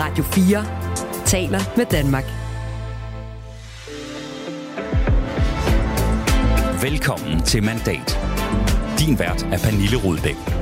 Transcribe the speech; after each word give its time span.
Radio 0.00 0.24
4 0.24 0.64
taler 1.26 1.60
med 1.76 1.86
Danmark. 1.86 2.24
Velkommen 6.82 7.42
til 7.42 7.62
Mandat. 7.64 8.18
Din 8.98 9.18
vært 9.18 9.42
er 9.52 9.58
Pernille 9.58 9.96
Rudbæk. 10.04 10.59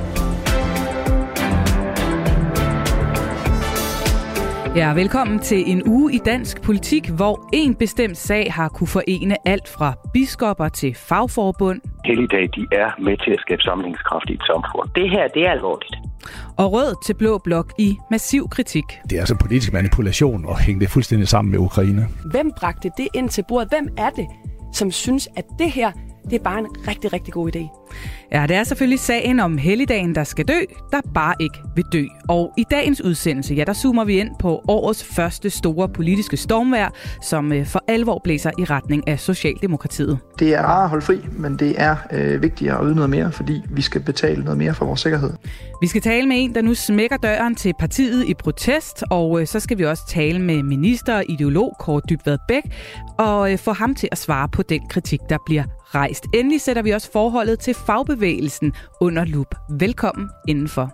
Ja, 4.75 4.93
velkommen 4.93 5.39
til 5.39 5.71
en 5.71 5.83
uge 5.87 6.13
i 6.13 6.17
dansk 6.17 6.61
politik, 6.61 7.09
hvor 7.09 7.49
en 7.53 7.75
bestemt 7.75 8.17
sag 8.17 8.53
har 8.53 8.69
kunne 8.69 8.87
forene 8.87 9.47
alt 9.47 9.67
fra 9.67 9.93
biskopper 10.13 10.69
til 10.69 10.95
fagforbund. 10.95 11.81
Helligdag, 12.05 12.49
de 12.55 12.67
er 12.71 13.01
med 13.01 13.17
til 13.25 13.31
at 13.31 13.39
skabe 13.39 13.61
samlingskraft 13.61 14.29
i 14.29 14.33
et 14.33 14.43
samfund. 14.47 14.89
Det 14.95 15.09
her, 15.09 15.27
det 15.27 15.45
er 15.45 15.51
alvorligt. 15.51 15.95
Og 16.57 16.73
rød 16.73 17.05
til 17.05 17.13
blå 17.13 17.37
blok 17.37 17.73
i 17.79 17.97
massiv 18.11 18.49
kritik. 18.49 18.83
Det 19.09 19.15
er 19.15 19.19
altså 19.19 19.37
politisk 19.41 19.73
manipulation 19.73 20.45
og 20.45 20.59
hænge 20.59 20.79
det 20.81 20.89
fuldstændig 20.89 21.27
sammen 21.27 21.51
med 21.51 21.59
Ukraine. 21.59 22.07
Hvem 22.31 22.51
bragte 22.59 22.89
det 22.97 23.07
ind 23.15 23.29
til 23.29 23.43
bordet? 23.47 23.69
Hvem 23.69 23.87
er 23.97 24.09
det, 24.09 24.27
som 24.73 24.91
synes, 24.91 25.29
at 25.37 25.45
det 25.59 25.71
her 25.71 25.91
det 26.23 26.33
er 26.33 26.43
bare 26.43 26.59
en 26.59 26.67
rigtig, 26.87 27.13
rigtig 27.13 27.33
god 27.33 27.55
idé. 27.55 27.79
Ja, 28.31 28.45
det 28.47 28.55
er 28.55 28.63
selvfølgelig 28.63 28.99
sagen 28.99 29.39
om 29.39 29.57
helligdagen, 29.57 30.15
der 30.15 30.23
skal 30.23 30.45
dø, 30.45 30.59
der 30.91 31.01
bare 31.13 31.35
ikke 31.39 31.57
vil 31.75 31.85
dø. 31.93 32.05
Og 32.27 32.53
i 32.57 32.63
dagens 32.71 33.01
udsendelse, 33.01 33.53
ja, 33.53 33.63
der 33.63 33.73
zoomer 33.73 34.05
vi 34.05 34.19
ind 34.19 34.29
på 34.39 34.61
årets 34.67 35.03
første 35.03 35.49
store 35.49 35.89
politiske 35.89 36.37
stormvær, 36.37 36.93
som 37.21 37.53
øh, 37.53 37.65
for 37.65 37.83
alvor 37.87 38.21
blæser 38.23 38.51
i 38.59 38.63
retning 38.63 39.07
af 39.07 39.19
Socialdemokratiet. 39.19 40.19
Det 40.39 40.53
er 40.53 40.61
rart 40.61 40.83
at 40.83 40.89
holde 40.89 41.05
fri, 41.05 41.19
men 41.31 41.59
det 41.59 41.75
er 41.77 41.95
øh, 42.11 42.41
vigtigt 42.41 42.71
at 42.71 42.77
yde 42.83 42.95
noget 42.95 43.09
mere, 43.09 43.31
fordi 43.31 43.61
vi 43.69 43.81
skal 43.81 44.01
betale 44.01 44.43
noget 44.43 44.57
mere 44.57 44.73
for 44.73 44.85
vores 44.85 44.99
sikkerhed. 44.99 45.33
Vi 45.81 45.87
skal 45.87 46.01
tale 46.01 46.27
med 46.27 46.43
en, 46.43 46.55
der 46.55 46.61
nu 46.61 46.73
smækker 46.73 47.17
døren 47.17 47.55
til 47.55 47.73
partiet 47.79 48.25
i 48.27 48.33
protest, 48.33 49.03
og 49.09 49.41
øh, 49.41 49.47
så 49.47 49.59
skal 49.59 49.77
vi 49.77 49.85
også 49.85 50.03
tale 50.07 50.39
med 50.39 50.63
minister 50.63 51.15
og 51.15 51.23
ideolog 51.29 51.75
Kåre 51.79 52.01
Dybvad 52.09 52.37
Bæk, 52.47 52.63
og 53.17 53.51
øh, 53.51 53.57
få 53.57 53.73
ham 53.73 53.95
til 53.95 54.09
at 54.11 54.17
svare 54.17 54.49
på 54.49 54.61
den 54.61 54.81
kritik, 54.89 55.19
der 55.29 55.37
bliver 55.45 55.63
rejst. 55.95 56.25
Endelig 56.33 56.61
sætter 56.61 56.81
vi 56.81 56.91
også 56.91 57.11
forholdet 57.11 57.59
til 57.59 57.73
fagbevægelsen 57.73 58.73
under 59.01 59.25
lup. 59.25 59.55
Velkommen 59.79 60.29
indenfor. 60.47 60.91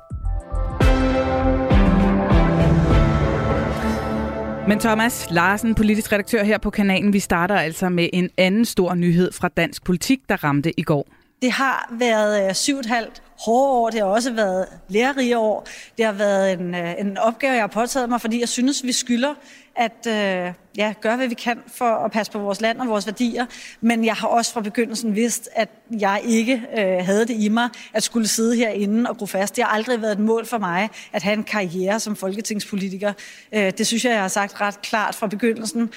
Men 4.67 4.79
Thomas 4.79 5.27
Larsen, 5.31 5.75
politisk 5.75 6.11
redaktør 6.11 6.43
her 6.43 6.57
på 6.57 6.69
kanalen, 6.69 7.13
vi 7.13 7.19
starter 7.19 7.55
altså 7.55 7.89
med 7.89 8.09
en 8.13 8.29
anden 8.37 8.65
stor 8.65 8.95
nyhed 8.95 9.31
fra 9.31 9.47
dansk 9.47 9.83
politik, 9.83 10.19
der 10.29 10.43
ramte 10.43 10.79
i 10.79 10.83
går. 10.83 11.07
Det 11.45 11.53
har 11.53 11.89
været 11.91 12.47
øh, 12.47 12.55
syv 12.55 12.79
et 12.79 12.85
halvt 12.85 13.21
hårde 13.39 13.71
år. 13.71 13.89
Det 13.89 13.99
har 13.99 14.07
også 14.07 14.31
været 14.33 14.67
lærerige 14.87 15.37
år. 15.37 15.67
Det 15.97 16.05
har 16.05 16.11
været 16.11 16.53
en, 16.53 16.75
øh, 16.75 16.99
en 16.99 17.17
opgave, 17.17 17.53
jeg 17.53 17.61
har 17.61 17.67
påtaget 17.67 18.09
mig, 18.09 18.21
fordi 18.21 18.39
jeg 18.39 18.49
synes, 18.49 18.83
vi 18.83 18.91
skylder 18.91 19.33
at 19.75 20.07
øh, 20.07 20.53
ja, 20.77 20.93
gøre, 21.01 21.15
hvad 21.15 21.27
vi 21.27 21.33
kan 21.33 21.59
for 21.67 21.85
at 21.85 22.11
passe 22.11 22.31
på 22.31 22.39
vores 22.39 22.61
land 22.61 22.79
og 22.79 22.87
vores 22.87 23.05
værdier. 23.05 23.45
Men 23.81 24.05
jeg 24.05 24.13
har 24.13 24.27
også 24.27 24.53
fra 24.53 24.61
begyndelsen 24.61 25.15
vidst, 25.15 25.49
at 25.53 25.69
jeg 25.99 26.21
ikke 26.25 26.63
øh, 26.77 27.05
havde 27.05 27.25
det 27.25 27.35
i 27.39 27.49
mig 27.49 27.69
at 27.93 28.03
skulle 28.03 28.27
sidde 28.27 28.55
herinde 28.55 29.09
og 29.09 29.17
gro 29.17 29.25
fast. 29.25 29.55
Det 29.55 29.63
har 29.63 29.71
aldrig 29.71 30.01
været 30.01 30.11
et 30.11 30.19
mål 30.19 30.45
for 30.45 30.57
mig 30.57 30.89
at 31.13 31.23
have 31.23 31.33
en 31.33 31.43
karriere 31.43 31.99
som 31.99 32.15
folketingspolitiker. 32.15 33.13
Øh, 33.51 33.71
det 33.77 33.87
synes 33.87 34.05
jeg, 34.05 34.11
jeg 34.11 34.21
har 34.21 34.27
sagt 34.27 34.61
ret 34.61 34.81
klart 34.81 35.15
fra 35.15 35.27
begyndelsen. 35.27 35.91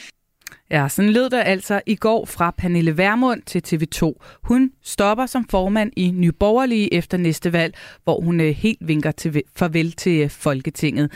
Ja, 0.71 0.89
sådan 0.89 1.11
lød 1.11 1.31
det 1.31 1.43
altså 1.47 1.81
i 1.87 1.95
går 1.95 2.25
fra 2.25 2.51
Pernille 2.51 2.99
Vermund 2.99 3.43
til 3.43 3.63
TV2. 3.67 4.13
Hun 4.43 4.71
stopper 4.83 5.27
som 5.27 5.45
formand 5.51 5.93
i 5.97 6.11
Nyborgerlige 6.11 6.95
efter 6.95 7.19
næste 7.19 7.53
valg, 7.53 7.75
hvor 8.05 8.21
hun 8.21 8.41
øh, 8.41 8.49
helt 8.49 8.89
vinker 8.89 9.11
til 9.11 9.43
farvel 9.57 9.93
til 9.93 10.23
øh, 10.23 10.31
Folketinget. 10.31 11.13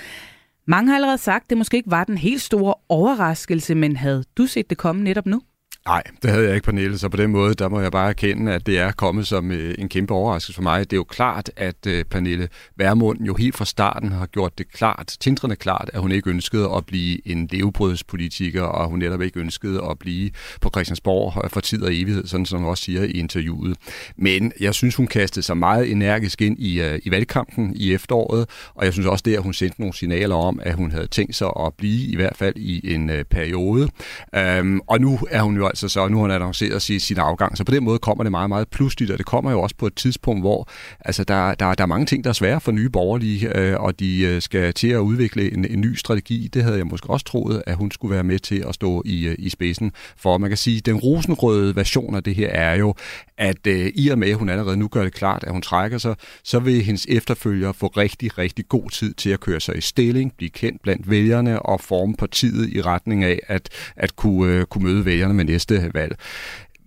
Mange 0.67 0.89
har 0.89 0.97
allerede 0.97 1.19
sagt, 1.19 1.45
at 1.45 1.51
det 1.51 1.59
måske 1.59 1.77
ikke 1.77 1.91
var 1.91 2.05
den 2.05 2.19
helt 2.19 2.43
store 2.43 2.75
overraskelse, 2.89 3.75
men 3.75 3.97
havde 3.97 4.25
du 4.37 4.47
set 4.47 4.71
det 4.71 4.79
komme 4.79 5.03
netop 5.03 5.27
nu? 5.27 5.43
Nej, 5.87 6.03
det 6.23 6.31
havde 6.31 6.47
jeg 6.47 6.55
ikke, 6.55 6.65
Pernille, 6.65 6.99
så 6.99 7.09
på 7.09 7.17
den 7.17 7.31
måde, 7.31 7.55
der 7.55 7.69
må 7.69 7.81
jeg 7.81 7.93
bare 7.93 8.09
erkende, 8.09 8.53
at 8.53 8.67
det 8.67 8.79
er 8.79 8.93
kommet 8.93 9.27
som 9.27 9.51
øh, 9.51 9.75
en 9.79 9.89
kæmpe 9.89 10.15
overraskelse 10.15 10.55
for 10.55 10.63
mig. 10.63 10.91
Det 10.91 10.93
er 10.93 10.97
jo 10.97 11.05
klart, 11.05 11.51
at 11.57 11.87
øh, 11.87 12.05
Pernille 12.05 12.49
Værmund 12.77 13.21
jo 13.21 13.35
helt 13.35 13.57
fra 13.57 13.65
starten 13.65 14.13
har 14.13 14.27
gjort 14.27 14.59
det 14.59 14.73
klart, 14.73 15.17
tindrende 15.21 15.57
klart, 15.57 15.91
at 15.93 16.01
hun 16.01 16.13
ikke 16.13 16.31
ønskede 16.31 16.71
at 16.77 16.87
blive 16.87 17.29
en 17.29 17.49
levebrødspolitiker, 17.51 18.63
og 18.63 18.89
hun 18.89 18.99
netop 18.99 19.23
ikke 19.23 19.41
ønskede 19.41 19.83
at 19.91 19.99
blive 19.99 20.31
på 20.61 20.71
Christiansborg 20.71 21.45
øh, 21.45 21.51
for 21.51 21.61
tid 21.61 21.83
og 21.83 21.95
evighed, 21.95 22.27
sådan 22.27 22.47
som 22.47 22.59
hun 22.59 22.69
også 22.69 22.85
siger 22.85 23.03
i 23.03 23.11
interviewet. 23.11 23.77
Men 24.17 24.53
jeg 24.61 24.75
synes, 24.75 24.95
hun 24.95 25.07
kastede 25.07 25.47
sig 25.47 25.57
meget 25.57 25.91
energisk 25.91 26.43
ind 26.43 26.59
i, 26.59 26.81
øh, 26.81 27.01
i 27.05 27.11
valgkampen 27.11 27.73
i 27.77 27.95
efteråret, 27.95 28.49
og 28.75 28.85
jeg 28.85 28.93
synes 28.93 29.07
også 29.07 29.23
det, 29.23 29.37
at 29.37 29.43
hun 29.43 29.53
sendte 29.53 29.81
nogle 29.81 29.95
signaler 29.95 30.35
om, 30.37 30.61
at 30.63 30.75
hun 30.75 30.91
havde 30.91 31.07
tænkt 31.07 31.35
sig 31.35 31.49
at 31.67 31.75
blive 31.79 32.07
i 32.07 32.17
hvert 32.17 32.37
fald 32.37 32.57
i 32.57 32.95
en 32.95 33.11
øh, 33.11 33.25
periode. 33.25 33.89
Øhm, 34.35 34.81
og 34.87 35.01
nu 35.01 35.19
er 35.31 35.43
hun 35.43 35.57
jo 35.57 35.72
altså 35.73 35.89
så, 35.89 36.09
nu 36.09 36.17
har 36.17 36.23
han 36.23 36.31
annonceret 36.31 36.83
sin, 36.83 37.01
sin 37.01 37.19
afgang, 37.19 37.57
så 37.57 37.65
på 37.65 37.73
den 37.73 37.85
måde 37.85 37.99
kommer 37.99 38.25
det 38.25 38.31
meget, 38.31 38.49
meget 38.49 38.69
pludseligt, 38.69 39.11
og 39.11 39.19
det 39.19 39.27
kommer 39.27 39.51
jo 39.51 39.63
også 39.63 39.77
på 39.77 39.87
et 39.87 39.95
tidspunkt, 39.95 40.43
hvor 40.43 40.69
altså, 41.01 41.25
der, 41.25 41.55
der, 41.55 41.75
der 41.75 41.83
er 41.83 41.87
mange 41.87 42.07
ting, 42.07 42.25
der 42.25 42.31
er 42.31 42.35
svære 42.35 42.61
for 42.61 42.73
nye 42.73 42.89
borgerlige, 42.89 43.59
øh, 43.59 43.81
og 43.81 44.01
de 44.01 44.21
øh, 44.21 44.43
skal 44.43 44.75
til 44.75 44.89
at 44.89 44.99
udvikle 44.99 45.53
en, 45.53 45.65
en 45.65 45.81
ny 45.81 45.95
strategi. 45.95 46.49
Det 46.55 46.63
havde 46.63 46.77
jeg 46.77 46.87
måske 46.87 47.11
også 47.11 47.27
troet, 47.27 47.63
at 47.67 47.77
hun 47.77 47.91
skulle 47.91 48.15
være 48.15 48.25
med 48.25 48.39
til 48.39 48.65
at 48.69 48.75
stå 48.75 49.03
i, 49.05 49.27
øh, 49.27 49.35
i 49.39 49.49
spidsen 49.49 49.93
for. 50.17 50.39
Man 50.39 50.51
kan 50.51 50.57
sige, 50.57 50.81
den 50.81 50.97
rosenrøde 50.97 51.77
version 51.77 52.15
af 52.15 52.23
det 52.23 52.35
her 52.35 52.49
er 52.49 52.75
jo, 52.75 52.95
at 53.39 53.67
øh, 53.67 53.93
i 53.95 54.09
og 54.09 54.19
med, 54.19 54.31
at 54.31 54.37
hun 54.37 54.49
allerede 54.49 54.77
nu 54.77 54.89
gør 54.89 55.03
det 55.03 55.15
klart, 55.15 55.45
at 55.45 55.53
hun 55.53 55.63
trækker 55.63 55.99
sig, 55.99 56.15
så 56.45 56.59
vil 56.59 56.83
hendes 56.83 57.07
efterfølger 57.09 57.73
få 57.73 57.87
rigtig, 57.87 58.39
rigtig 58.39 58.69
god 58.69 58.91
tid 58.91 59.15
til 59.15 59.31
at 59.31 59.41
køre 59.41 59.61
sig 59.61 59.79
i 59.79 59.81
stilling, 59.81 60.33
blive 60.37 60.51
kendt 60.51 60.83
blandt 60.83 61.11
vælgerne 61.11 61.63
og 61.63 61.81
forme 61.81 62.15
partiet 62.19 62.71
i 62.73 62.81
retning 62.81 63.25
af 63.25 63.39
at, 63.49 63.69
at 63.97 64.17
kunne, 64.17 64.53
øh, 64.53 64.65
kunne 64.65 64.85
møde 64.85 65.05
vælgerne 65.05 65.35
med 65.35 65.45
næste 65.45 65.62
valg. 65.71 66.17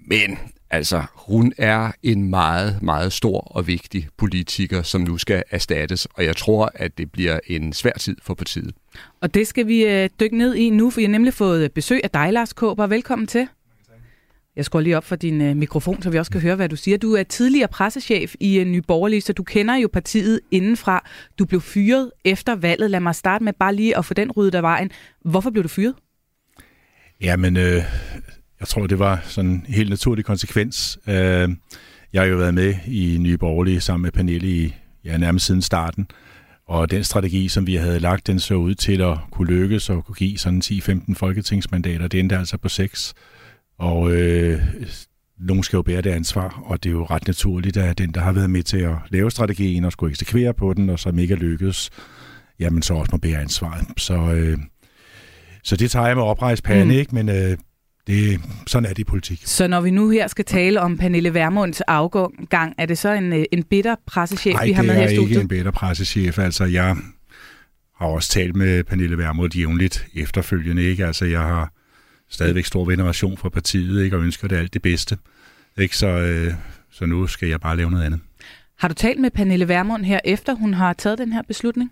Men 0.08 0.38
altså, 0.70 1.04
hun 1.14 1.54
er 1.58 1.92
en 2.04 2.30
meget, 2.30 2.82
meget 2.82 3.14
stor 3.14 3.40
og 3.40 3.68
vigtig 3.68 4.08
politiker, 4.18 4.82
som 4.82 5.02
nu 5.02 5.18
skal 5.18 5.44
erstattes, 5.52 6.06
og 6.06 6.26
jeg 6.26 6.36
tror, 6.36 6.72
at 6.76 6.98
det 6.98 7.12
bliver 7.12 7.40
en 7.48 7.74
svær 7.74 7.94
tid 8.00 8.18
for 8.22 8.34
partiet. 8.34 8.72
Og 9.22 9.34
det 9.34 9.48
skal 9.48 9.68
vi 9.68 9.86
øh, 9.86 10.10
dykke 10.20 10.38
ned 10.38 10.56
i 10.56 10.70
nu, 10.70 10.90
for 10.90 11.02
jeg 11.02 11.08
har 11.08 11.12
nemlig 11.12 11.34
fået 11.34 11.72
besøg 11.72 12.00
af 12.04 12.10
dig, 12.10 12.34
Lars 12.34 12.54
Kåber. 12.54 12.88
Velkommen 12.88 13.28
til. 13.28 13.48
Jeg 14.56 14.66
skruer 14.66 14.82
lige 14.82 14.98
op 14.98 15.04
for 15.04 15.16
din 15.16 15.42
øh, 15.42 15.56
mikrofon, 15.56 16.02
så 16.02 16.10
vi 16.10 16.20
også 16.20 16.32
kan 16.32 16.42
høre, 16.42 16.56
hvad 16.56 16.70
du 16.70 16.76
siger. 16.76 16.98
Du 16.98 17.14
er 17.14 17.24
tidligere 17.24 17.68
pressechef 17.68 18.36
i 18.40 18.60
øh, 18.60 18.66
Ny 18.66 18.78
Borgerlige, 18.88 19.22
så 19.22 19.34
du 19.34 19.44
kender 19.44 19.76
jo 19.76 19.90
partiet 19.94 20.40
indenfra. 20.52 21.10
Du 21.40 21.46
blev 21.46 21.62
fyret 21.62 22.12
efter 22.26 22.56
valget. 22.56 22.92
Lad 22.92 23.00
mig 23.00 23.16
starte 23.16 23.44
med 23.44 23.54
bare 23.54 23.76
lige 23.76 23.98
at 23.98 24.06
få 24.06 24.14
den 24.14 24.32
ryddet 24.32 24.56
af 24.56 24.62
vejen. 24.62 24.92
Hvorfor 25.22 25.50
blev 25.50 25.64
du 25.64 25.68
fyret? 25.68 25.96
Jamen, 27.22 27.58
øh, 27.58 27.84
jeg 28.66 28.70
tror, 28.70 28.88
det 28.88 29.00
var 29.00 29.22
sådan 29.26 29.52
en 29.52 29.66
helt 29.68 29.90
naturlig 29.90 30.26
konsekvens. 30.26 31.00
Øh, 31.08 31.50
jeg 32.14 32.22
har 32.22 32.26
jo 32.26 32.38
været 32.38 32.54
med 32.54 32.74
i 32.88 33.18
Nye 33.20 33.38
Borgerlige 33.38 33.82
sammen 33.82 34.02
med 34.02 34.12
Pernille 34.12 34.48
i 34.48 34.74
ja, 35.04 35.18
nærmest 35.18 35.46
siden 35.46 35.62
starten. 35.62 36.08
Og 36.68 36.92
den 36.92 37.04
strategi, 37.04 37.48
som 37.48 37.68
vi 37.68 37.76
havde 37.76 38.00
lagt, 38.00 38.28
den 38.28 38.40
så 38.40 38.56
ud 38.56 38.76
til 38.76 39.02
at 39.02 39.18
kunne 39.32 39.48
lykkes 39.48 39.90
og 39.90 40.06
kunne 40.06 40.16
give 40.16 40.38
sådan 40.38 40.62
10-15 40.66 41.14
folketingsmandater. 41.16 42.08
Det 42.08 42.20
endte 42.20 42.38
altså 42.38 42.58
på 42.58 42.70
6. 42.70 43.14
Og 43.80 44.12
øh, 44.12 44.62
nogen 45.40 45.64
skal 45.64 45.78
jo 45.78 45.82
bære 45.82 46.02
det 46.02 46.10
ansvar, 46.10 46.64
og 46.66 46.84
det 46.84 46.90
er 46.90 46.94
jo 46.94 47.06
ret 47.06 47.28
naturligt, 47.28 47.78
at 47.78 47.98
den, 47.98 48.12
der 48.12 48.22
har 48.22 48.32
været 48.32 48.50
med 48.50 48.64
til 48.64 48.80
at 48.80 48.96
lave 49.10 49.32
strategien 49.32 49.86
og 49.86 49.92
skulle 49.92 50.12
eksekvere 50.12 50.54
på 50.54 50.74
den, 50.74 50.90
og 50.90 51.00
som 51.00 51.20
ikke 51.20 51.34
er 51.34 51.38
lykkedes, 51.38 51.90
jamen 52.60 52.82
så 52.82 52.94
også 52.94 53.10
må 53.12 53.18
bære 53.18 53.42
ansvaret. 53.42 53.88
Så, 53.98 54.14
øh, 54.14 54.58
så 55.64 55.76
det 55.76 55.92
tager 55.92 56.08
jeg 56.08 56.16
med 56.16 56.24
oprejst 56.24 56.64
pande, 56.64 56.86
mm. 56.86 57.00
ikke? 57.00 57.16
men 57.16 57.30
øh, 57.30 57.58
det, 58.08 58.42
sådan 58.68 58.86
er 58.86 58.90
det 58.90 59.00
i 59.00 59.04
politik. 59.04 59.42
Så 59.46 59.68
når 59.68 59.82
vi 59.82 59.92
nu 59.92 60.10
her 60.10 60.28
skal 60.28 60.46
tale 60.46 60.82
om 60.82 60.98
Pernille 60.98 61.34
Vermunds 61.34 61.82
afgang, 61.82 62.76
er 62.78 62.86
det 62.86 62.98
så 62.98 63.10
en, 63.10 63.34
øh, 63.34 63.46
en 63.52 63.64
bitter 63.64 63.96
pressechef, 64.06 64.56
Ej, 64.56 64.66
vi 64.66 64.72
har 64.72 64.84
med 64.84 64.94
her 64.94 65.04
i 65.04 65.16
studiet? 65.16 65.18
Nej, 65.18 65.28
det 65.28 65.36
er 65.36 65.40
ikke 65.40 65.42
en 65.42 65.48
bitter 65.48 65.72
pressechef. 65.72 66.40
Altså, 66.40 66.66
jeg 66.66 66.98
har 67.98 68.08
også 68.08 68.30
talt 68.30 68.56
med 68.56 68.84
Pernille 68.84 69.18
Vermund 69.18 69.56
jævnligt 69.56 70.08
efterfølgende. 70.16 70.84
Ikke? 70.84 71.06
Altså, 71.06 71.26
jeg 71.26 71.42
har 71.42 71.74
stadigvæk 72.30 72.66
stor 72.66 72.86
veneration 72.86 73.38
for 73.38 73.50
partiet, 73.50 74.04
ikke? 74.04 74.18
og 74.18 74.24
ønsker 74.24 74.48
det 74.48 74.56
alt 74.56 74.74
det 74.74 74.82
bedste. 74.82 75.18
Ikke? 75.78 75.98
Så, 75.98 76.08
øh, 76.08 76.54
så 76.92 77.06
nu 77.06 77.28
skal 77.28 77.50
jeg 77.50 77.62
bare 77.62 77.78
lave 77.78 77.92
noget 77.92 78.04
andet. 78.04 78.20
Har 78.80 78.88
du 78.88 78.94
talt 78.94 79.20
med 79.20 79.32
Pernille 79.32 79.68
Vermund 79.68 80.06
her, 80.06 80.20
efter 80.26 80.54
hun 80.54 80.74
har 80.74 80.94
taget 80.94 81.18
den 81.18 81.34
her 81.34 81.42
beslutning? 81.48 81.92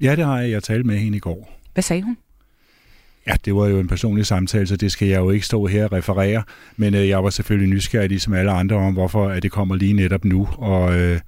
Ja, 0.00 0.16
det 0.16 0.24
har 0.24 0.40
jeg. 0.40 0.50
Jeg 0.50 0.62
talt 0.62 0.86
med 0.86 0.98
hende 0.98 1.16
i 1.16 1.20
går. 1.20 1.60
Hvad 1.72 1.82
sagde 1.82 2.02
hun? 2.02 2.16
Ja, 3.28 3.34
det 3.44 3.54
var 3.54 3.66
jo 3.66 3.80
en 3.80 3.88
personlig 3.88 4.26
samtale, 4.26 4.66
så 4.66 4.76
det 4.76 4.92
skal 4.92 5.08
jeg 5.08 5.18
jo 5.18 5.30
ikke 5.30 5.46
stå 5.46 5.66
her 5.66 5.84
og 5.84 5.92
referere. 5.92 6.42
Men 6.76 6.94
øh, 6.94 7.08
jeg 7.08 7.24
var 7.24 7.30
selvfølgelig 7.30 7.68
nysgerrig, 7.74 8.08
ligesom 8.08 8.32
alle 8.32 8.50
andre, 8.50 8.76
om 8.76 8.92
hvorfor 8.92 9.28
at 9.28 9.42
det 9.42 9.50
kommer 9.50 9.76
lige 9.76 9.92
netop 9.92 10.24
nu. 10.24 10.48
Og 10.52 11.00
øh, 11.00 11.20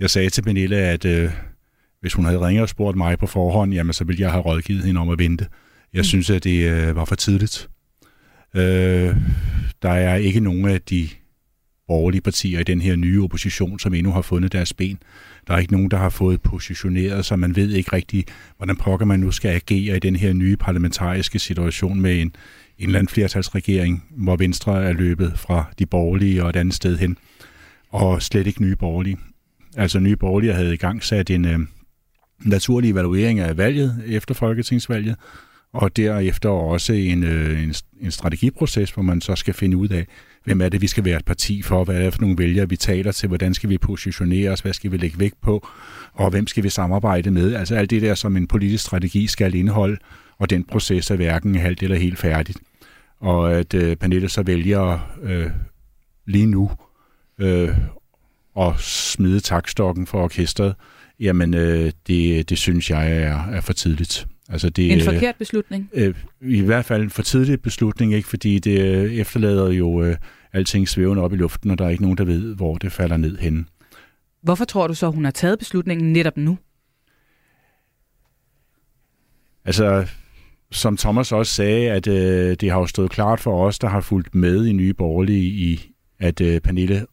jeg 0.00 0.10
sagde 0.10 0.30
til 0.30 0.42
Pernille, 0.42 0.76
at 0.76 1.04
øh, 1.04 1.30
hvis 2.00 2.14
hun 2.14 2.24
havde 2.24 2.40
ringet 2.40 2.62
og 2.62 2.68
spurgt 2.68 2.96
mig 2.96 3.18
på 3.18 3.26
forhånd, 3.26 3.72
jamen 3.72 3.92
så 3.92 4.04
ville 4.04 4.22
jeg 4.22 4.30
have 4.30 4.42
rådgivet 4.42 4.84
hende 4.84 5.00
om 5.00 5.08
at 5.08 5.18
vente. 5.18 5.46
Jeg 5.92 6.00
mm. 6.00 6.04
synes, 6.04 6.30
at 6.30 6.44
det 6.44 6.70
øh, 6.70 6.96
var 6.96 7.04
for 7.04 7.14
tidligt. 7.14 7.68
Øh, 8.56 9.16
der 9.82 9.90
er 9.90 10.16
ikke 10.16 10.40
nogen 10.40 10.68
af 10.68 10.80
de 10.80 11.08
borgerlige 11.88 12.20
partier 12.20 12.60
i 12.60 12.64
den 12.64 12.80
her 12.80 12.96
nye 12.96 13.22
opposition, 13.22 13.78
som 13.78 13.94
endnu 13.94 14.12
har 14.12 14.22
fundet 14.22 14.52
deres 14.52 14.72
ben. 14.72 14.98
Der 15.46 15.54
er 15.54 15.58
ikke 15.58 15.72
nogen, 15.72 15.90
der 15.90 15.96
har 15.96 16.08
fået 16.08 16.42
positioneret, 16.42 17.24
så 17.24 17.36
man 17.36 17.56
ved 17.56 17.70
ikke 17.70 17.92
rigtig, 17.92 18.24
hvordan 18.56 18.76
pokker 18.76 19.06
man 19.06 19.20
nu 19.20 19.30
skal 19.30 19.48
agere 19.48 19.96
i 19.96 20.00
den 20.00 20.16
her 20.16 20.32
nye 20.32 20.56
parlamentariske 20.56 21.38
situation 21.38 22.00
med 22.00 22.20
en, 22.20 22.32
en 22.78 22.86
eller 22.86 22.98
anden 22.98 23.12
flertalsregering, 23.12 24.04
hvor 24.10 24.36
Venstre 24.36 24.84
er 24.84 24.92
løbet 24.92 25.32
fra 25.36 25.64
de 25.78 25.86
borgerlige 25.86 26.42
og 26.44 26.50
et 26.50 26.56
andet 26.56 26.74
sted 26.74 26.98
hen, 26.98 27.16
og 27.90 28.22
slet 28.22 28.46
ikke 28.46 28.62
nye 28.62 28.76
borgerlige. 28.76 29.18
Altså 29.76 30.00
nye 30.00 30.16
borgerlige 30.16 30.52
havde 30.52 30.74
i 30.74 30.76
gang 30.76 31.04
sat 31.04 31.30
en 31.30 31.44
øh, 31.44 31.58
naturlig 32.38 32.90
evaluering 32.90 33.40
af 33.40 33.56
valget 33.56 34.02
efter 34.06 34.34
Folketingsvalget, 34.34 35.16
og 35.72 35.96
derefter 35.96 36.48
også 36.48 36.92
en, 36.92 37.24
øh, 37.24 37.62
en, 37.62 37.74
en 38.00 38.10
strategiproces, 38.10 38.90
hvor 38.90 39.02
man 39.02 39.20
så 39.20 39.36
skal 39.36 39.54
finde 39.54 39.76
ud 39.76 39.88
af, 39.88 40.06
hvem 40.44 40.60
er 40.60 40.68
det, 40.68 40.80
vi 40.80 40.86
skal 40.86 41.04
være 41.04 41.16
et 41.16 41.24
parti 41.24 41.62
for, 41.62 41.84
hvad 41.84 41.96
er 41.96 42.02
det 42.04 42.12
for 42.12 42.20
nogle 42.20 42.38
vælgere, 42.38 42.68
vi 42.68 42.76
taler 42.76 43.12
til, 43.12 43.28
hvordan 43.28 43.54
skal 43.54 43.70
vi 43.70 43.78
positionere 43.78 44.50
os, 44.50 44.60
hvad 44.60 44.72
skal 44.72 44.92
vi 44.92 44.96
lægge 44.96 45.18
vægt 45.18 45.40
på, 45.40 45.68
og 46.12 46.30
hvem 46.30 46.46
skal 46.46 46.64
vi 46.64 46.68
samarbejde 46.68 47.30
med. 47.30 47.54
Altså 47.54 47.74
alt 47.74 47.90
det 47.90 48.02
der, 48.02 48.14
som 48.14 48.36
en 48.36 48.46
politisk 48.46 48.84
strategi 48.84 49.26
skal 49.26 49.54
indeholde, 49.54 49.96
og 50.38 50.50
den 50.50 50.64
proces 50.64 51.10
er 51.10 51.16
hverken 51.16 51.54
halvt 51.54 51.82
eller 51.82 51.96
helt 51.96 52.18
færdigt. 52.18 52.58
Og 53.20 53.52
at 53.52 53.74
øh, 53.74 53.96
Pernille 53.96 54.28
så 54.28 54.42
vælger 54.42 55.12
øh, 55.22 55.50
lige 56.26 56.46
nu 56.46 56.70
øh, 57.38 57.76
at 58.58 58.80
smide 58.80 59.40
takstokken 59.40 60.06
for 60.06 60.22
orkestret, 60.22 60.74
jamen 61.20 61.54
øh, 61.54 61.92
det, 62.06 62.50
det 62.50 62.58
synes 62.58 62.90
jeg 62.90 63.12
er, 63.12 63.46
er 63.50 63.60
for 63.60 63.72
tidligt. 63.72 64.26
Altså 64.50 64.70
det, 64.70 64.92
en 64.92 65.00
forkert 65.00 65.36
beslutning? 65.38 65.90
Øh, 65.92 66.14
I 66.40 66.60
hvert 66.60 66.84
fald 66.84 67.02
en 67.02 67.10
for 67.10 67.22
tidlig 67.22 67.62
beslutning, 67.62 68.14
ikke? 68.14 68.28
fordi 68.28 68.58
det 68.58 68.80
øh, 68.80 69.14
efterlader 69.14 69.70
jo 69.70 70.02
øh, 70.02 70.16
alting 70.52 70.88
svævende 70.88 71.22
op 71.22 71.32
i 71.32 71.36
luften, 71.36 71.70
og 71.70 71.78
der 71.78 71.84
er 71.84 71.88
ikke 71.88 72.02
nogen, 72.02 72.18
der 72.18 72.24
ved, 72.24 72.54
hvor 72.54 72.78
det 72.78 72.92
falder 72.92 73.16
ned 73.16 73.38
hen. 73.38 73.68
Hvorfor 74.42 74.64
tror 74.64 74.86
du 74.86 74.94
så, 74.94 75.10
hun 75.10 75.24
har 75.24 75.30
taget 75.30 75.58
beslutningen 75.58 76.12
netop 76.12 76.36
nu? 76.36 76.58
Altså, 79.64 80.08
som 80.70 80.96
Thomas 80.96 81.32
også 81.32 81.52
sagde, 81.52 81.90
at 81.90 82.06
øh, 82.06 82.56
det 82.60 82.70
har 82.70 82.78
jo 82.78 82.86
stået 82.86 83.10
klart 83.10 83.40
for 83.40 83.66
os, 83.66 83.78
der 83.78 83.88
har 83.88 84.00
fulgt 84.00 84.34
med 84.34 84.66
i 84.66 84.72
Nye 84.72 84.94
Borgerlige, 84.94 85.48
i 85.48 85.92
at 86.18 86.40
øh, 86.40 86.60
Pernille 86.60 87.06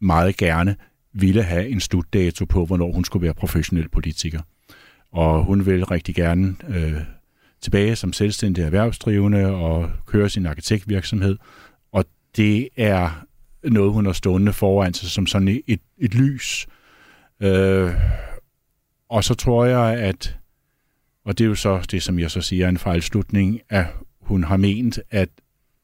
meget 0.00 0.36
gerne 0.36 0.76
ville 1.14 1.42
have 1.42 1.68
en 1.68 1.80
slutdato 1.80 2.44
på, 2.44 2.64
hvornår 2.64 2.92
hun 2.92 3.04
skulle 3.04 3.22
være 3.24 3.34
professionel 3.34 3.88
politiker 3.88 4.40
og 5.12 5.44
hun 5.44 5.66
vil 5.66 5.84
rigtig 5.84 6.14
gerne 6.14 6.56
øh, 6.68 7.00
tilbage 7.60 7.96
som 7.96 8.12
selvstændig 8.12 8.64
erhvervsdrivende 8.64 9.46
og 9.46 9.90
køre 10.06 10.28
sin 10.28 10.46
arkitektvirksomhed. 10.46 11.36
Og 11.92 12.04
det 12.36 12.68
er 12.76 13.26
noget, 13.64 13.92
hun 13.92 14.06
har 14.06 14.12
stående 14.12 14.52
foran 14.52 14.94
sig 14.94 15.08
som 15.08 15.26
sådan 15.26 15.62
et, 15.66 15.80
et 15.98 16.14
lys. 16.14 16.66
Øh, 17.40 17.90
og 19.08 19.24
så 19.24 19.34
tror 19.34 19.64
jeg, 19.64 19.98
at, 19.98 20.38
og 21.24 21.38
det 21.38 21.44
er 21.44 21.48
jo 21.48 21.54
så 21.54 21.86
det, 21.90 22.02
som 22.02 22.18
jeg 22.18 22.30
så 22.30 22.40
siger, 22.40 22.68
en 22.68 22.78
fejlslutning, 22.78 23.60
at 23.68 23.86
hun 24.20 24.44
har 24.44 24.56
ment, 24.56 24.98
at 25.10 25.28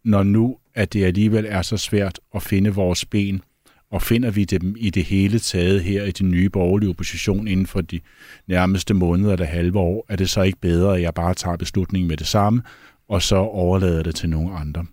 når 0.05 0.23
nu, 0.23 0.59
at 0.75 0.93
det 0.93 1.05
alligevel 1.05 1.47
er 1.49 1.63
så 1.63 1.77
svært 1.77 2.21
at 2.35 2.43
finde 2.43 2.71
vores 2.71 3.05
ben, 3.05 3.43
og 3.91 4.03
finder 4.03 4.31
vi 4.31 4.45
dem 4.45 4.77
i 4.79 4.91
det 4.91 5.05
hele 5.05 5.39
taget 5.39 5.83
her 5.83 6.05
i 6.05 6.11
den 6.11 6.31
nye 6.31 6.51
borgerlige 6.51 6.91
opposition 6.91 7.49
inden 7.49 7.67
for 7.67 7.81
de 7.81 8.01
nærmeste 8.47 8.95
måneder 8.95 9.33
eller 9.33 9.47
halve 9.47 9.79
år, 9.79 10.07
er 10.09 10.17
det 10.17 10.31
så 10.31 10.43
ikke 10.43 10.61
bedre, 10.61 10.97
at 10.97 11.03
jeg 11.03 11.15
bare 11.15 11.35
tager 11.35 11.57
beslutningen 11.57 12.09
med 12.09 12.17
det 12.17 12.27
samme, 12.27 12.63
og 13.09 13.23
så 13.23 13.37
overlader 13.37 14.03
det 14.03 14.15
til 14.15 14.29
nogle 14.29 14.57
andre. 14.57 14.87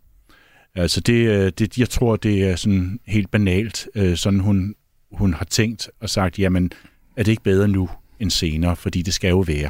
Altså 0.75 1.01
det, 1.01 1.27
øh, 1.27 1.51
det, 1.59 1.77
jeg 1.77 1.89
tror, 1.89 2.15
det 2.15 2.44
er 2.44 2.56
sådan 2.56 3.00
helt 3.06 3.31
banalt, 3.31 3.88
øh, 3.95 4.18
sådan 4.18 4.39
hun, 4.39 4.75
hun 5.12 5.33
har 5.33 5.45
tænkt 5.45 5.89
og 6.01 6.09
sagt, 6.09 6.39
jamen 6.39 6.71
er 7.18 7.24
det 7.24 7.31
ikke 7.31 7.44
bedre 7.44 7.68
nu 7.68 7.89
end 8.19 8.31
senere, 8.31 8.75
fordi 8.75 9.01
det 9.01 9.13
skal 9.13 9.30
jo 9.30 9.39
være. 9.39 9.69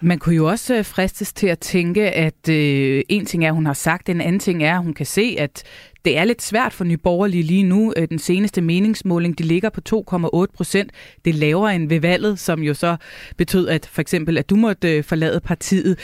Man 0.00 0.18
kunne 0.18 0.34
jo 0.36 0.48
også 0.48 0.74
øh, 0.74 0.84
fristes 0.84 1.32
til 1.32 1.46
at 1.46 1.58
tænke, 1.58 2.10
at 2.10 2.48
øh, 2.48 3.02
en 3.08 3.26
ting 3.26 3.44
er, 3.44 3.48
at 3.48 3.54
hun 3.54 3.66
har 3.66 3.72
sagt, 3.72 4.08
en 4.08 4.20
anden 4.20 4.40
ting 4.40 4.62
er, 4.62 4.74
at 4.74 4.82
hun 4.82 4.94
kan 4.94 5.06
se, 5.06 5.36
at 5.38 5.62
det 6.08 6.18
er 6.18 6.24
lidt 6.24 6.42
svært 6.42 6.72
for 6.72 6.84
Nye 6.84 6.96
Borgerlige 6.96 7.42
lige 7.42 7.62
nu. 7.62 7.92
Øh, 7.96 8.08
den 8.08 8.18
seneste 8.18 8.60
meningsmåling, 8.60 9.38
de 9.38 9.42
ligger 9.42 9.70
på 9.70 9.80
2,8 9.88 10.56
procent. 10.56 10.92
Det 11.24 11.30
er 11.30 11.38
lavere 11.38 11.74
end 11.74 11.88
ved 11.88 12.00
valget, 12.00 12.38
som 12.38 12.62
jo 12.62 12.74
så 12.74 12.96
betød, 13.36 13.68
at 13.68 13.86
for 13.92 14.00
eksempel, 14.00 14.38
at 14.38 14.50
du 14.50 14.56
måtte 14.56 14.96
øh, 14.96 15.04
forlade 15.04 15.40
partiet. 15.40 15.98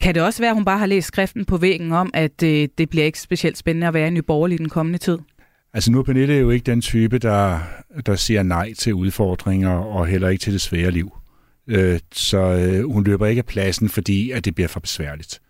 Kan 0.00 0.14
det 0.14 0.22
også 0.22 0.42
være, 0.42 0.50
at 0.50 0.54
hun 0.54 0.64
bare 0.64 0.78
har 0.78 0.86
læst 0.86 1.08
skriften 1.08 1.44
på 1.44 1.56
væggen 1.56 1.92
om, 1.92 2.10
at 2.14 2.42
øh, 2.42 2.68
det 2.78 2.90
bliver 2.90 3.04
ikke 3.04 3.20
specielt 3.20 3.58
spændende 3.58 3.86
at 3.86 3.94
være 3.94 4.06
i 4.08 4.10
Nye 4.10 4.22
Borgerlige 4.22 4.58
den 4.58 4.68
kommende 4.68 4.98
tid? 4.98 5.18
Altså 5.74 5.92
nu 5.92 5.98
er 5.98 6.02
Pernille 6.02 6.34
jo 6.34 6.50
ikke 6.50 6.64
den 6.64 6.80
type, 6.80 7.18
der, 7.18 7.58
der 8.06 8.16
siger 8.16 8.42
nej 8.42 8.74
til 8.74 8.94
udfordringer 8.94 9.70
og 9.70 10.06
heller 10.06 10.28
ikke 10.28 10.42
til 10.42 10.52
det 10.52 10.60
svære 10.60 10.90
liv. 10.90 11.12
Øh, 11.68 12.00
så 12.12 12.38
øh, 12.38 12.92
hun 12.92 13.04
løber 13.04 13.26
ikke 13.26 13.38
af 13.38 13.46
pladsen, 13.46 13.88
fordi 13.88 14.30
at 14.30 14.44
det 14.44 14.54
bliver 14.54 14.68
for 14.68 14.80
besværligt. 14.80 15.40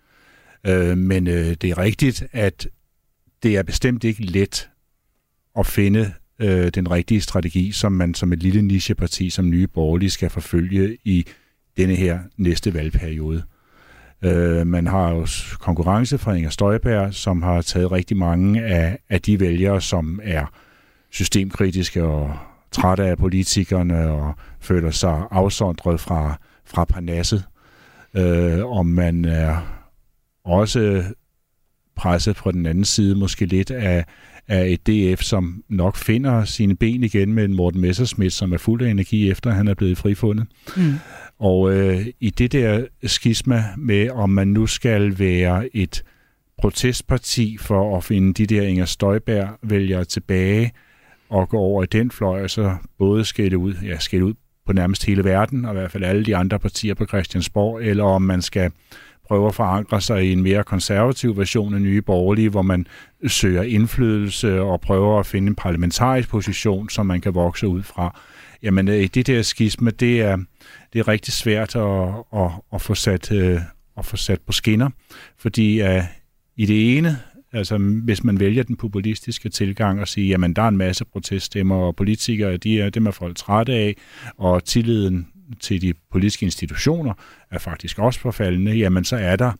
Øh, 0.66 0.98
men 0.98 1.26
øh, 1.26 1.54
det 1.62 1.64
er 1.64 1.78
rigtigt, 1.78 2.24
at 2.32 2.68
det 3.42 3.56
er 3.56 3.62
bestemt 3.62 4.04
ikke 4.04 4.22
let 4.22 4.70
at 5.58 5.66
finde 5.66 6.12
øh, 6.38 6.68
den 6.68 6.90
rigtige 6.90 7.20
strategi, 7.20 7.72
som 7.72 7.92
man 7.92 8.14
som 8.14 8.32
et 8.32 8.42
lille 8.42 8.62
nicheparti 8.62 9.30
som 9.30 9.50
Nye 9.50 9.66
Borgerlige 9.66 10.10
skal 10.10 10.30
forfølge 10.30 10.98
i 11.04 11.26
denne 11.76 11.94
her 11.94 12.18
næste 12.36 12.74
valgperiode. 12.74 13.42
Øh, 14.22 14.66
man 14.66 14.86
har 14.86 15.10
jo 15.10 15.26
konkurrence 15.60 16.18
fra 16.18 16.34
Inger 16.34 16.50
Støjberg, 16.50 17.14
som 17.14 17.42
har 17.42 17.62
taget 17.62 17.92
rigtig 17.92 18.16
mange 18.16 18.64
af, 18.64 18.98
af 19.08 19.22
de 19.22 19.40
vælgere, 19.40 19.80
som 19.80 20.20
er 20.22 20.46
systemkritiske 21.10 22.04
og 22.04 22.36
trætte 22.72 23.04
af 23.04 23.18
politikerne 23.18 24.10
og 24.10 24.34
føler 24.60 24.90
sig 24.90 25.22
afsondret 25.30 26.00
fra, 26.00 26.38
fra 26.64 26.84
Parnasset. 26.84 27.44
Øh, 28.14 28.66
og 28.66 28.86
man 28.86 29.24
er 29.24 29.56
også 30.44 31.04
presset 31.98 32.36
på 32.36 32.50
den 32.52 32.66
anden 32.66 32.84
side 32.84 33.14
måske 33.14 33.46
lidt 33.46 33.70
af, 33.70 34.04
af 34.48 34.68
et 34.68 34.86
DF, 34.86 35.22
som 35.22 35.62
nok 35.68 35.96
finder 35.96 36.44
sine 36.44 36.76
ben 36.76 37.04
igen 37.04 37.32
med 37.32 37.44
en 37.44 37.56
Morten 37.56 37.80
Messerschmidt, 37.80 38.32
som 38.32 38.52
er 38.52 38.58
fuld 38.58 38.82
af 38.82 38.90
energi 38.90 39.30
efter, 39.30 39.50
han 39.50 39.68
er 39.68 39.74
blevet 39.74 39.98
frifundet. 39.98 40.46
Mm. 40.76 40.94
Og 41.38 41.74
øh, 41.74 42.06
i 42.20 42.30
det 42.30 42.52
der 42.52 42.84
skisma 43.04 43.64
med, 43.76 44.10
om 44.10 44.30
man 44.30 44.48
nu 44.48 44.66
skal 44.66 45.18
være 45.18 45.76
et 45.76 46.02
protestparti 46.58 47.56
for 47.60 47.96
at 47.96 48.04
finde 48.04 48.34
de 48.34 48.46
der 48.46 48.62
Inger 48.62 48.84
Støjberg 48.84 49.48
vælger 49.62 50.04
tilbage 50.04 50.72
og 51.30 51.48
gå 51.48 51.58
over 51.58 51.82
i 51.82 51.86
den 51.86 52.10
fløj, 52.10 52.42
og 52.42 52.50
så 52.50 52.76
både 52.98 53.24
skælde 53.24 53.58
ud, 53.58 53.74
ja, 53.84 53.98
skælde 53.98 54.24
ud 54.24 54.34
på 54.66 54.72
nærmest 54.72 55.06
hele 55.06 55.24
verden, 55.24 55.64
og 55.64 55.74
i 55.74 55.78
hvert 55.78 55.90
fald 55.90 56.04
alle 56.04 56.24
de 56.24 56.36
andre 56.36 56.58
partier 56.58 56.94
på 56.94 57.06
Christiansborg, 57.06 57.82
eller 57.82 58.04
om 58.04 58.22
man 58.22 58.42
skal 58.42 58.70
prøver 59.28 59.48
at 59.48 59.54
forankre 59.54 60.00
sig 60.00 60.24
i 60.24 60.32
en 60.32 60.42
mere 60.42 60.64
konservativ 60.64 61.36
version 61.36 61.74
af 61.74 61.82
Nye 61.82 62.02
Borgerlige, 62.02 62.48
hvor 62.48 62.62
man 62.62 62.86
søger 63.26 63.62
indflydelse 63.62 64.60
og 64.60 64.80
prøver 64.80 65.20
at 65.20 65.26
finde 65.26 65.48
en 65.48 65.54
parlamentarisk 65.54 66.28
position, 66.28 66.88
som 66.88 67.06
man 67.06 67.20
kan 67.20 67.34
vokse 67.34 67.68
ud 67.68 67.82
fra. 67.82 68.20
Jamen, 68.62 68.88
øh, 68.88 69.08
det 69.14 69.26
der 69.26 69.42
skisme, 69.42 69.90
det 69.90 70.20
er, 70.20 70.36
det 70.92 70.98
er 70.98 71.08
rigtig 71.08 71.32
svært 71.32 71.76
at, 71.76 72.08
at, 72.36 72.50
at, 72.72 72.82
få 72.82 72.94
sat, 72.94 73.32
øh, 73.32 73.60
at 73.98 74.04
få 74.04 74.16
sat 74.16 74.40
på 74.46 74.52
skinner, 74.52 74.90
fordi 75.38 75.82
uh, 75.82 76.02
i 76.56 76.66
det 76.66 76.96
ene, 76.98 77.18
altså 77.52 77.78
hvis 77.78 78.24
man 78.24 78.40
vælger 78.40 78.62
den 78.62 78.76
populistiske 78.76 79.48
tilgang 79.48 80.00
og 80.00 80.08
siger, 80.08 80.28
jamen 80.28 80.54
der 80.54 80.62
er 80.62 80.68
en 80.68 80.76
masse 80.76 81.04
proteststemmer, 81.04 81.76
og 81.76 81.96
politikere, 81.96 82.56
de 82.56 82.80
er, 82.80 82.90
dem 82.90 83.06
er 83.06 83.10
folk 83.10 83.36
trætte 83.36 83.72
af, 83.72 83.96
og 84.36 84.64
tilliden 84.64 85.28
til 85.60 85.82
de 85.82 85.94
politiske 86.12 86.44
institutioner 86.44 87.14
er 87.50 87.58
faktisk 87.58 87.98
også 87.98 88.20
forfaldende, 88.20 88.72
jamen 88.72 89.04
så 89.04 89.16
er 89.16 89.36
der 89.36 89.52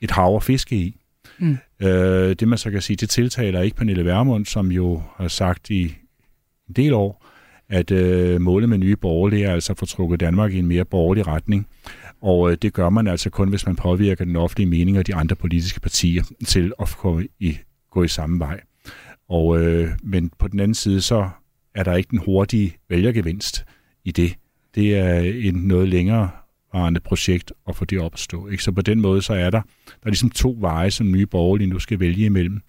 et 0.00 0.10
hav 0.10 0.36
at 0.36 0.42
fiske 0.42 0.76
i. 0.76 0.96
Mm. 1.38 1.58
Øh, 1.82 2.36
det 2.36 2.48
man 2.48 2.58
så 2.58 2.70
kan 2.70 2.82
sige, 2.82 2.96
det 2.96 3.10
tiltaler 3.10 3.60
ikke 3.60 3.76
Pernille 3.76 4.04
Vermund, 4.04 4.46
som 4.46 4.72
jo 4.72 5.02
har 5.16 5.28
sagt 5.28 5.70
i 5.70 5.82
en 6.68 6.74
del 6.76 6.92
år, 6.92 7.26
at 7.68 7.90
øh, 7.90 8.40
målet 8.40 8.68
med 8.68 8.78
nye 8.78 8.96
borgerlige 8.96 9.44
er 9.44 9.52
altså 9.52 9.72
at 9.72 9.78
få 9.78 9.86
trukket 9.86 10.20
Danmark 10.20 10.52
i 10.52 10.58
en 10.58 10.66
mere 10.66 10.84
borgerlig 10.84 11.26
retning. 11.26 11.66
Og 12.22 12.50
øh, 12.50 12.56
det 12.62 12.72
gør 12.72 12.90
man 12.90 13.06
altså 13.06 13.30
kun, 13.30 13.48
hvis 13.48 13.66
man 13.66 13.76
påvirker 13.76 14.24
den 14.24 14.36
offentlige 14.36 14.68
mening 14.68 14.98
og 14.98 15.06
de 15.06 15.14
andre 15.14 15.36
politiske 15.36 15.80
partier 15.80 16.24
til 16.46 16.72
at 16.80 16.96
gå 16.98 17.20
i, 17.38 17.58
gå 17.90 18.02
i 18.02 18.08
samme 18.08 18.38
vej. 18.38 18.60
Og, 19.28 19.60
øh, 19.60 19.90
men 20.02 20.30
på 20.38 20.48
den 20.48 20.60
anden 20.60 20.74
side, 20.74 21.00
så 21.00 21.30
er 21.74 21.82
der 21.82 21.94
ikke 21.94 22.10
den 22.10 22.18
hurtige 22.18 22.76
vælgergevinst 22.88 23.64
i 24.04 24.10
det 24.10 24.34
det 24.74 24.96
er 24.96 25.20
en 25.20 25.54
noget 25.54 25.88
længere 25.88 26.30
varende 26.72 27.00
projekt 27.00 27.52
at 27.68 27.76
få 27.76 27.84
det 27.84 28.00
op 28.00 28.14
at 28.14 28.20
stå. 28.20 28.48
Ikke? 28.48 28.62
Så 28.62 28.72
på 28.72 28.82
den 28.82 29.00
måde, 29.00 29.22
så 29.22 29.34
er 29.34 29.50
der, 29.50 29.60
der 29.86 29.92
er 30.02 30.10
ligesom 30.10 30.30
to 30.30 30.56
veje, 30.60 30.90
som 30.90 31.12
nye 31.12 31.26
borgerlige 31.26 31.68
nu 31.68 31.78
skal 31.78 32.00
vælge 32.00 32.24
imellem. 32.24 32.60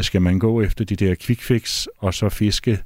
Skal 0.00 0.22
man 0.22 0.38
gå 0.38 0.62
efter 0.62 0.84
de 0.84 0.96
der 0.96 1.14
quick 1.14 1.40
fix, 1.40 1.86
og 1.98 2.14
så 2.14 2.28
fiske 2.28 2.78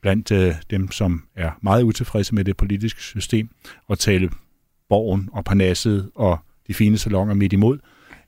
blandt 0.00 0.32
øh, 0.32 0.54
dem, 0.70 0.90
som 0.90 1.24
er 1.36 1.50
meget 1.62 1.82
utilfredse 1.82 2.34
med 2.34 2.44
det 2.44 2.56
politiske 2.56 3.02
system, 3.02 3.48
og 3.88 3.98
tale 3.98 4.30
borgen 4.88 5.28
og 5.32 5.44
parnasset 5.44 6.10
og 6.14 6.38
de 6.66 6.74
fine 6.74 6.98
salonger 6.98 7.34
midt 7.34 7.52
imod, 7.52 7.78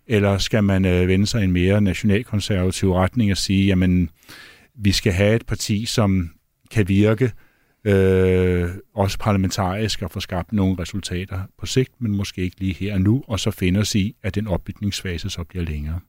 eller 0.07 0.39
skal 0.39 0.65
man 0.65 0.85
øh, 0.85 1.09
vende 1.09 1.27
sig 1.27 1.41
i 1.41 1.45
en 1.45 1.53
mere 1.53 1.81
nationalkonservativ 1.81 2.93
retning 2.93 3.31
og 3.31 3.37
sige, 3.37 3.67
jamen, 3.67 4.11
vi 4.75 4.93
skal 4.93 5.13
have 5.13 5.37
et 5.37 5.47
parti, 5.47 5.85
som 5.87 6.31
kan 6.71 6.89
virke 6.89 7.33
øh, 7.85 8.71
også 8.95 9.19
parlamentarisk 9.19 10.03
at 10.03 10.11
få 10.11 10.21
skabt 10.21 10.53
nogle 10.53 10.77
resultater 10.79 11.41
på 11.59 11.67
sigt, 11.67 11.93
men 11.99 12.17
måske 12.17 12.43
ikke 12.43 12.61
lige 12.61 12.75
her 12.75 12.95
og 12.95 13.01
nu, 13.01 13.25
og 13.29 13.41
så 13.41 13.51
finde 13.51 13.81
os 13.81 13.95
i, 13.95 14.17
at 14.23 14.35
den 14.35 14.47
opbygningsfase 14.47 15.31
så 15.31 15.45
bliver 15.45 15.65
længere. 15.65 16.01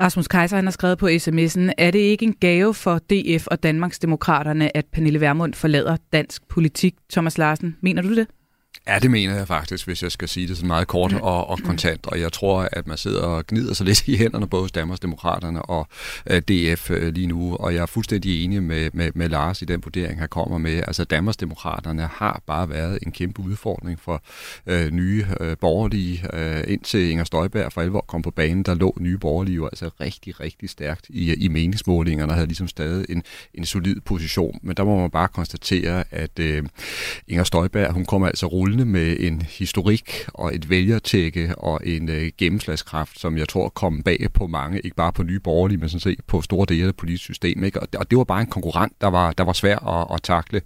Rasmus 0.00 0.28
Kaiser 0.28 0.56
han 0.56 0.64
har 0.64 0.70
skrevet 0.70 0.98
på 0.98 1.06
sms'en, 1.06 1.72
er 1.78 1.90
det 1.90 1.98
ikke 1.98 2.24
en 2.24 2.34
gave 2.40 2.74
for 2.74 2.98
DF 2.98 3.46
og 3.46 3.62
Danmarksdemokraterne, 3.62 4.76
at 4.76 4.86
Pernille 4.86 5.20
Vermund 5.20 5.54
forlader 5.54 5.96
dansk 6.12 6.48
politik? 6.48 6.94
Thomas 7.12 7.38
Larsen, 7.38 7.76
mener 7.80 8.02
du 8.02 8.14
det? 8.14 8.26
Ja, 8.86 8.98
det 8.98 9.10
mener 9.10 9.34
jeg 9.36 9.46
faktisk, 9.46 9.86
hvis 9.86 10.02
jeg 10.02 10.12
skal 10.12 10.28
sige 10.28 10.48
det 10.48 10.56
sådan 10.56 10.68
meget 10.68 10.88
kort 10.88 11.12
og, 11.12 11.50
og 11.50 11.58
kontant. 11.64 12.06
Og 12.06 12.20
jeg 12.20 12.32
tror, 12.32 12.68
at 12.72 12.86
man 12.86 12.96
sidder 12.96 13.22
og 13.22 13.46
gnider 13.46 13.74
sig 13.74 13.86
lidt 13.90 14.08
i 14.08 14.16
hænderne, 14.16 14.48
både 14.48 14.62
hos 14.62 14.72
Danmarksdemokraterne 14.72 15.62
og 15.62 15.86
øh, 16.30 16.42
DF 16.42 16.90
øh, 16.90 17.14
lige 17.14 17.26
nu. 17.26 17.56
Og 17.56 17.74
jeg 17.74 17.82
er 17.82 17.86
fuldstændig 17.86 18.44
enig 18.44 18.62
med, 18.62 18.90
med, 18.92 19.10
med 19.14 19.28
Lars 19.28 19.62
i 19.62 19.64
den 19.64 19.80
vurdering, 19.84 20.18
han 20.18 20.28
kommer 20.28 20.58
med. 20.58 20.82
Altså, 20.86 21.04
Danmarksdemokraterne 21.04 22.02
har 22.12 22.42
bare 22.46 22.68
været 22.68 22.98
en 23.02 23.12
kæmpe 23.12 23.42
udfordring 23.42 24.00
for 24.00 24.22
øh, 24.66 24.90
nye 24.90 25.26
øh, 25.40 25.56
borgerlige. 25.60 26.24
Øh, 26.32 26.64
indtil 26.66 27.10
Inger 27.10 27.24
Støjberg 27.24 27.72
for 27.72 27.80
alvor 27.80 28.00
kom 28.00 28.22
på 28.22 28.30
banen, 28.30 28.62
der 28.62 28.74
lå 28.74 28.96
nye 29.00 29.18
borgerlige 29.18 29.54
jo 29.56 29.66
altså 29.66 29.90
rigtig, 30.00 30.40
rigtig 30.40 30.70
stærkt 30.70 31.06
i, 31.08 31.34
i 31.34 31.48
meningsmålingerne 31.48 32.32
og 32.32 32.34
havde 32.34 32.46
ligesom 32.46 32.68
stadig 32.68 33.06
en, 33.08 33.22
en 33.54 33.64
solid 33.64 34.00
position. 34.00 34.58
Men 34.62 34.76
der 34.76 34.84
må 34.84 35.00
man 35.00 35.10
bare 35.10 35.28
konstatere, 35.28 36.04
at 36.10 36.38
øh, 36.38 36.62
Inger 37.28 37.44
Støjberg, 37.44 37.92
hun 37.92 38.04
kommer 38.04 38.26
altså 38.26 38.46
rullende 38.46 38.67
rullende 38.68 38.84
med 38.84 39.16
en 39.20 39.42
historik 39.42 40.24
og 40.34 40.54
et 40.54 40.70
vælgertække 40.70 41.54
og 41.58 41.80
en 41.84 42.08
øh, 42.08 42.30
gennemslagskraft, 42.38 43.20
som 43.20 43.38
jeg 43.38 43.48
tror 43.48 43.68
kom 43.68 44.02
bag 44.02 44.26
på 44.34 44.46
mange, 44.46 44.80
ikke 44.80 44.96
bare 44.96 45.12
på 45.12 45.22
nye 45.22 45.40
borgerlige, 45.40 45.78
men 45.78 45.88
sådan 45.88 46.00
set 46.00 46.18
på 46.26 46.42
store 46.42 46.66
dele 46.68 46.82
af 46.82 46.86
det 46.88 46.96
politiske 46.96 47.24
system. 47.24 47.64
Ikke? 47.64 47.80
Og, 47.80 47.88
og 47.96 48.10
det 48.10 48.18
var 48.18 48.24
bare 48.24 48.40
en 48.40 48.46
konkurrent, 48.46 48.92
der 49.00 49.06
var, 49.06 49.32
der 49.32 49.44
var 49.44 49.52
svær 49.52 49.78
at, 49.78 50.14
at 50.14 50.22
takle. 50.22 50.60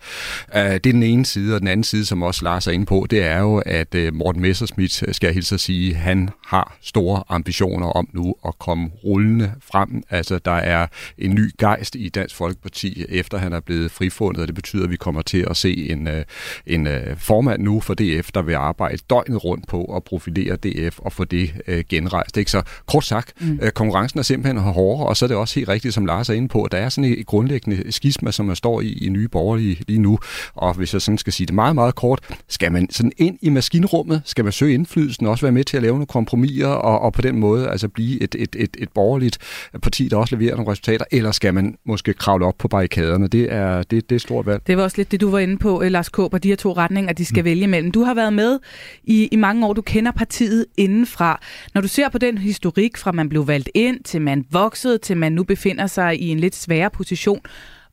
Uh, 0.54 0.60
det 0.60 0.74
er 0.74 0.78
den 0.78 1.02
ene 1.02 1.26
side, 1.26 1.54
og 1.54 1.60
den 1.60 1.68
anden 1.68 1.84
side, 1.84 2.06
som 2.06 2.22
også 2.22 2.44
Lars 2.44 2.66
er 2.66 2.70
inde 2.70 2.86
på, 2.86 3.06
det 3.10 3.22
er 3.22 3.38
jo, 3.38 3.62
at 3.66 3.94
øh, 3.94 4.14
Morten 4.14 4.42
Messerschmidt, 4.42 5.02
øh, 5.08 5.14
skal 5.14 5.26
jeg 5.26 5.34
hilse 5.34 5.54
at 5.54 5.60
sige, 5.60 5.94
han 5.94 6.30
har 6.46 6.76
store 6.80 7.22
ambitioner 7.28 7.86
om 7.86 8.08
nu 8.12 8.34
at 8.46 8.58
komme 8.58 8.90
rullende 9.04 9.52
frem. 9.60 10.02
Altså, 10.10 10.38
der 10.38 10.50
er 10.50 10.86
en 11.18 11.34
ny 11.34 11.50
gejst 11.58 11.94
i 11.94 12.08
Dansk 12.08 12.34
Folkeparti, 12.34 13.04
efter 13.08 13.38
han 13.38 13.52
er 13.52 13.60
blevet 13.60 13.90
frifundet, 13.90 14.40
og 14.40 14.46
det 14.46 14.54
betyder, 14.54 14.84
at 14.84 14.90
vi 14.90 14.96
kommer 14.96 15.22
til 15.22 15.46
at 15.50 15.56
se 15.56 15.90
en, 15.90 16.08
øh, 16.08 16.24
en 16.66 16.86
uh, 16.86 16.92
formand 17.16 17.62
nu 17.62 17.80
for 17.80 17.91
DF, 17.94 18.30
der 18.34 18.42
vil 18.42 18.54
arbejde 18.54 18.98
døgnet 19.10 19.44
rundt 19.44 19.68
på 19.68 19.84
at 19.84 20.04
profilere 20.04 20.56
DF 20.56 20.98
og 20.98 21.12
få 21.12 21.24
det 21.24 21.54
øh, 21.66 21.84
genrejst. 21.88 22.36
Ikke? 22.36 22.50
Så 22.50 22.62
kort 22.86 23.04
sagt, 23.04 23.32
mm. 23.40 23.58
øh, 23.62 23.70
konkurrencen 23.70 24.18
er 24.18 24.22
simpelthen 24.22 24.62
hårdere, 24.62 25.06
og 25.06 25.16
så 25.16 25.24
er 25.24 25.26
det 25.26 25.36
også 25.36 25.54
helt 25.54 25.68
rigtigt, 25.68 25.94
som 25.94 26.06
Lars 26.06 26.28
er 26.28 26.34
inde 26.34 26.48
på, 26.48 26.62
at 26.62 26.72
der 26.72 26.78
er 26.78 26.88
sådan 26.88 27.12
et 27.12 27.26
grundlæggende 27.26 27.92
skisma, 27.92 28.30
som 28.30 28.46
man 28.46 28.56
står 28.56 28.80
i 28.80 28.92
i 28.92 29.08
nye 29.08 29.28
borgerlige 29.28 29.76
lige 29.88 29.98
nu. 29.98 30.18
Og 30.54 30.74
hvis 30.74 30.92
jeg 30.92 31.02
sådan 31.02 31.18
skal 31.18 31.32
sige 31.32 31.46
det 31.46 31.54
meget, 31.54 31.74
meget 31.74 31.94
kort, 31.94 32.20
skal 32.48 32.72
man 32.72 32.90
sådan 32.90 33.12
ind 33.16 33.38
i 33.42 33.48
maskinrummet, 33.48 34.22
skal 34.24 34.44
man 34.44 34.52
søge 34.52 34.74
indflydelsen, 34.74 35.26
også 35.26 35.46
være 35.46 35.52
med 35.52 35.64
til 35.64 35.76
at 35.76 35.82
lave 35.82 35.92
nogle 35.92 36.06
kompromiser, 36.06 36.66
og, 36.66 37.00
og 37.00 37.12
på 37.12 37.22
den 37.22 37.38
måde 37.38 37.68
altså 37.68 37.88
blive 37.88 38.22
et, 38.22 38.34
et, 38.38 38.56
et, 38.58 38.76
et 38.78 38.88
borgerligt 38.94 39.38
parti, 39.82 40.08
der 40.08 40.16
også 40.16 40.36
leverer 40.36 40.56
nogle 40.56 40.70
resultater, 40.70 41.04
eller 41.10 41.32
skal 41.32 41.54
man 41.54 41.76
måske 41.86 42.14
kravle 42.14 42.46
op 42.46 42.54
på 42.58 42.68
barrikaderne? 42.68 43.28
Det 43.28 43.52
er, 43.52 43.82
det, 43.82 44.10
det 44.10 44.16
er 44.16 44.20
stort 44.20 44.46
valg. 44.46 44.66
Det 44.66 44.76
var 44.76 44.82
også 44.82 44.96
lidt 44.96 45.12
det, 45.12 45.20
du 45.20 45.30
var 45.30 45.38
inde 45.38 45.58
på, 45.58 45.82
Lars 45.88 46.08
Kåber, 46.08 46.38
de 46.38 46.48
her 46.48 46.56
to 46.56 46.72
retninger, 46.72 47.12
de 47.12 47.24
skal 47.24 47.42
mm. 47.42 47.44
vælge 47.44 47.66
mellem. 47.66 47.81
Du 47.90 48.02
har 48.02 48.14
været 48.14 48.32
med 48.32 48.58
i, 49.04 49.26
i 49.26 49.36
mange 49.36 49.66
år. 49.66 49.72
Du 49.72 49.82
kender 49.82 50.12
partiet 50.12 50.66
indenfra. 50.76 51.40
Når 51.74 51.80
du 51.80 51.88
ser 51.88 52.08
på 52.08 52.18
den 52.18 52.38
historik 52.38 52.96
fra 52.96 53.12
man 53.12 53.28
blev 53.28 53.46
valgt 53.46 53.70
ind, 53.74 54.04
til 54.04 54.20
man 54.22 54.46
voksede, 54.50 54.98
til 54.98 55.16
man 55.16 55.32
nu 55.32 55.44
befinder 55.44 55.86
sig 55.86 56.20
i 56.20 56.28
en 56.28 56.40
lidt 56.40 56.54
sværere 56.54 56.90
position, 56.90 57.40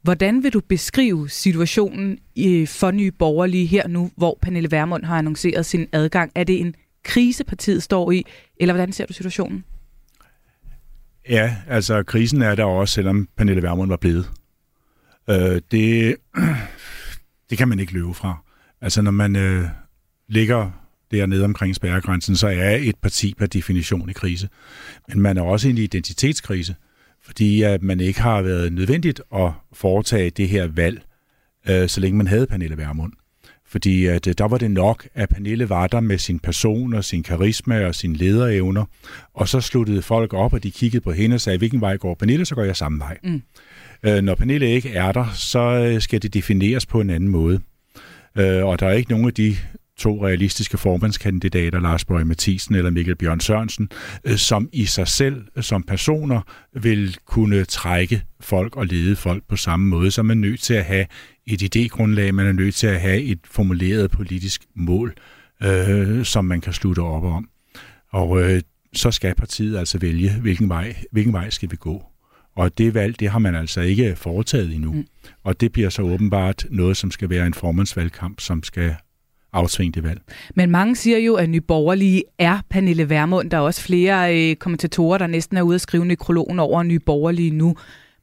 Hvordan 0.01 0.43
vil 0.43 0.53
du 0.53 0.59
beskrive 0.59 1.29
situationen 1.29 2.19
øh, 2.39 2.67
for 2.67 2.91
nye 2.91 3.11
borgerlige 3.11 3.65
her 3.65 3.87
nu, 3.87 4.11
hvor 4.17 4.37
Pernille 4.41 4.71
Vermund 4.71 5.03
har 5.03 5.17
annonceret 5.17 5.65
sin 5.65 5.87
adgang? 5.91 6.31
Er 6.35 6.43
det 6.43 6.61
en 6.61 6.75
krise, 7.03 7.43
partiet 7.43 7.83
står 7.83 8.11
i, 8.11 8.25
eller 8.57 8.73
hvordan 8.73 8.91
ser 8.91 9.05
du 9.05 9.13
situationen? 9.13 9.63
Ja, 11.29 11.55
altså 11.67 12.03
krisen 12.03 12.41
er 12.41 12.55
der 12.55 12.63
også, 12.63 12.93
selvom 12.93 13.27
Pernille 13.37 13.63
Vermund 13.63 13.89
var 13.89 13.97
blevet. 13.97 14.29
Øh, 15.29 15.61
det, 15.71 16.15
det 17.49 17.57
kan 17.57 17.67
man 17.67 17.79
ikke 17.79 17.93
løbe 17.93 18.13
fra. 18.13 18.43
Altså 18.81 19.01
når 19.01 19.11
man 19.11 19.35
øh, 19.35 19.65
ligger 20.27 20.71
dernede 21.11 21.43
omkring 21.43 21.75
spærregrænsen, 21.75 22.35
så 22.35 22.47
er 22.47 22.77
et 22.81 22.95
parti 23.01 23.33
per 23.33 23.45
definition 23.45 24.09
i 24.09 24.13
krise. 24.13 24.49
Men 25.07 25.21
man 25.21 25.37
er 25.37 25.41
også 25.41 25.67
i 25.67 25.71
en 25.71 25.77
identitetskrise, 25.77 26.75
fordi 27.23 27.61
at 27.61 27.83
man 27.83 27.99
ikke 27.99 28.21
har 28.21 28.41
været 28.41 28.73
nødvendigt 28.73 29.21
at 29.35 29.51
foretage 29.73 30.29
det 30.29 30.49
her 30.49 30.67
valg, 30.67 31.01
øh, 31.69 31.89
så 31.89 32.01
længe 32.01 32.17
man 32.17 32.27
havde 32.27 32.47
Pernille 32.47 32.77
Vermund. 32.77 33.13
Fordi 33.65 34.05
at 34.05 34.27
øh, 34.27 34.33
der 34.37 34.47
var 34.47 34.57
det 34.57 34.71
nok, 34.71 35.07
at 35.13 35.29
Pernille 35.29 35.69
var 35.69 35.87
der 35.87 35.99
med 35.99 36.17
sin 36.17 36.39
person 36.39 36.93
og 36.93 37.03
sin 37.03 37.23
karisma 37.23 37.85
og 37.85 37.95
sine 37.95 38.15
lederevner, 38.15 38.85
og 39.33 39.47
så 39.47 39.61
sluttede 39.61 40.01
folk 40.01 40.33
op, 40.33 40.53
og 40.53 40.63
de 40.63 40.71
kiggede 40.71 41.01
på 41.01 41.11
hende 41.11 41.33
og 41.33 41.41
sagde, 41.41 41.57
hvilken 41.57 41.81
vej 41.81 41.97
går 41.97 42.15
Pernille, 42.15 42.45
så 42.45 42.55
går 42.55 42.63
jeg 42.63 42.75
samme 42.75 42.99
vej. 42.99 43.17
Mm. 43.23 43.41
Øh, 44.03 44.21
når 44.21 44.35
Pernille 44.35 44.69
ikke 44.69 44.89
er 44.89 45.11
der, 45.11 45.25
så 45.33 45.59
øh, 45.59 46.01
skal 46.01 46.21
det 46.21 46.33
defineres 46.33 46.85
på 46.85 47.01
en 47.01 47.09
anden 47.09 47.29
måde. 47.29 47.59
Øh, 48.37 48.65
og 48.65 48.79
der 48.79 48.87
er 48.87 48.91
ikke 48.91 49.11
nogen 49.11 49.27
af 49.27 49.33
de 49.33 49.55
to 49.97 50.25
realistiske 50.25 50.77
formandskandidater, 50.77 51.79
Lars 51.79 52.05
Bøge 52.05 52.25
Mathisen 52.25 52.75
eller 52.75 52.91
Mikkel 52.91 53.15
Bjørn 53.15 53.39
Sørensen, 53.39 53.89
øh, 54.23 54.37
som 54.37 54.69
i 54.73 54.85
sig 54.85 55.07
selv 55.07 55.45
som 55.61 55.83
personer 55.83 56.41
vil 56.73 57.17
kunne 57.25 57.65
trække 57.65 58.21
folk 58.41 58.77
og 58.77 58.85
lede 58.85 59.15
folk 59.15 59.43
på 59.49 59.55
samme 59.55 59.89
måde, 59.89 60.11
så 60.11 60.23
man 60.23 60.37
er 60.37 60.41
nødt 60.41 60.59
til 60.59 60.73
at 60.73 60.85
have 60.85 61.05
et 61.47 61.75
idégrundlag, 61.75 62.31
man 62.31 62.47
er 62.47 62.51
nødt 62.51 62.75
til 62.75 62.87
at 62.87 63.01
have 63.01 63.21
et 63.21 63.39
formuleret 63.45 64.11
politisk 64.11 64.65
mål, 64.75 65.13
øh, 65.63 66.25
som 66.25 66.45
man 66.45 66.61
kan 66.61 66.73
slutte 66.73 66.99
op 66.99 67.23
om. 67.23 67.49
Og 68.11 68.41
øh, 68.41 68.61
så 68.93 69.11
skal 69.11 69.35
partiet 69.35 69.77
altså 69.77 69.97
vælge, 69.97 70.31
hvilken 70.41 70.69
vej, 70.69 70.95
hvilken 71.11 71.33
vej 71.33 71.49
skal 71.49 71.71
vi 71.71 71.75
gå. 71.75 72.08
Og 72.59 72.77
det 72.77 72.93
valg, 72.93 73.19
det 73.19 73.29
har 73.29 73.39
man 73.39 73.55
altså 73.55 73.81
ikke 73.81 74.15
foretaget 74.15 74.75
endnu. 74.75 74.91
Mm. 74.93 75.05
Og 75.43 75.61
det 75.61 75.71
bliver 75.71 75.89
så 75.89 76.01
åbenbart 76.01 76.65
noget, 76.69 76.97
som 76.97 77.11
skal 77.11 77.29
være 77.29 77.47
en 77.47 77.53
formandsvalgkamp, 77.53 78.39
som 78.39 78.63
skal 78.63 78.95
afsvinge 79.53 79.91
det 79.91 80.03
valg. 80.03 80.21
Men 80.55 80.71
mange 80.71 80.95
siger 80.95 81.17
jo, 81.17 81.35
at 81.35 81.49
Nye 81.49 81.61
Borgerlige 81.61 82.23
er 82.39 82.59
Pernille 82.69 83.09
Vermund. 83.09 83.49
Der 83.49 83.57
er 83.57 83.61
også 83.61 83.81
flere 83.81 84.49
øh, 84.49 84.55
kommentatorer, 84.55 85.17
der 85.17 85.27
næsten 85.27 85.57
er 85.57 85.61
ude 85.61 85.75
at 85.75 85.81
skrive 85.81 86.05
nekrologen 86.05 86.59
over 86.59 86.83
Nye 86.83 86.99
Borgerlige 86.99 87.51
nu. 87.51 87.75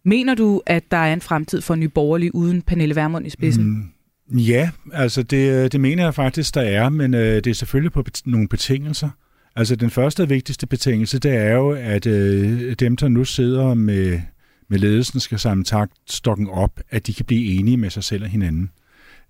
Mener 0.04 0.34
du, 0.34 0.62
at 0.66 0.90
der 0.90 0.96
er 0.96 1.12
en 1.12 1.20
fremtid 1.20 1.60
for 1.60 1.74
Nye 1.74 1.88
Borgerlige 1.88 2.34
uden 2.34 2.62
Pernille 2.62 2.96
Vermund 2.96 3.26
i 3.26 3.30
spidsen? 3.30 3.92
Mm, 4.28 4.38
ja, 4.38 4.70
altså 4.92 5.22
det, 5.22 5.72
det 5.72 5.80
mener 5.80 6.04
jeg 6.04 6.14
faktisk, 6.14 6.54
der 6.54 6.60
er, 6.60 6.88
men 6.88 7.14
øh, 7.14 7.34
det 7.34 7.46
er 7.46 7.54
selvfølgelig 7.54 7.92
på 7.92 8.02
bet- 8.02 8.22
nogle 8.24 8.48
betingelser. 8.48 9.08
Altså 9.56 9.76
den 9.76 9.90
første 9.90 10.22
og 10.22 10.30
vigtigste 10.30 10.66
betingelse, 10.66 11.18
det 11.18 11.34
er 11.34 11.52
jo, 11.52 11.70
at 11.70 12.06
øh, 12.06 12.72
dem, 12.72 12.96
der 12.96 13.08
nu 13.08 13.24
sidder 13.24 13.74
med, 13.74 14.20
med 14.68 14.78
ledelsen, 14.78 15.20
skal 15.20 15.38
samle 15.38 15.64
stokken 16.06 16.48
op, 16.48 16.80
at 16.90 17.06
de 17.06 17.14
kan 17.14 17.24
blive 17.24 17.58
enige 17.58 17.76
med 17.76 17.90
sig 17.90 18.04
selv 18.04 18.22
og 18.22 18.28
hinanden. 18.28 18.70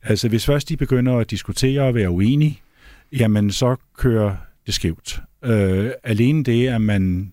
Altså 0.02 0.28
hvis 0.28 0.46
først 0.46 0.68
de 0.68 0.76
begynder 0.76 1.16
at 1.16 1.30
diskutere 1.30 1.82
og 1.82 1.94
være 1.94 2.10
uenige, 2.10 2.60
jamen 3.12 3.50
så 3.50 3.76
kører 3.96 4.36
det 4.66 4.74
skævt. 4.74 5.20
Øh, 5.44 5.90
alene 6.04 6.44
det, 6.44 6.68
at 6.68 6.80
man 6.80 7.32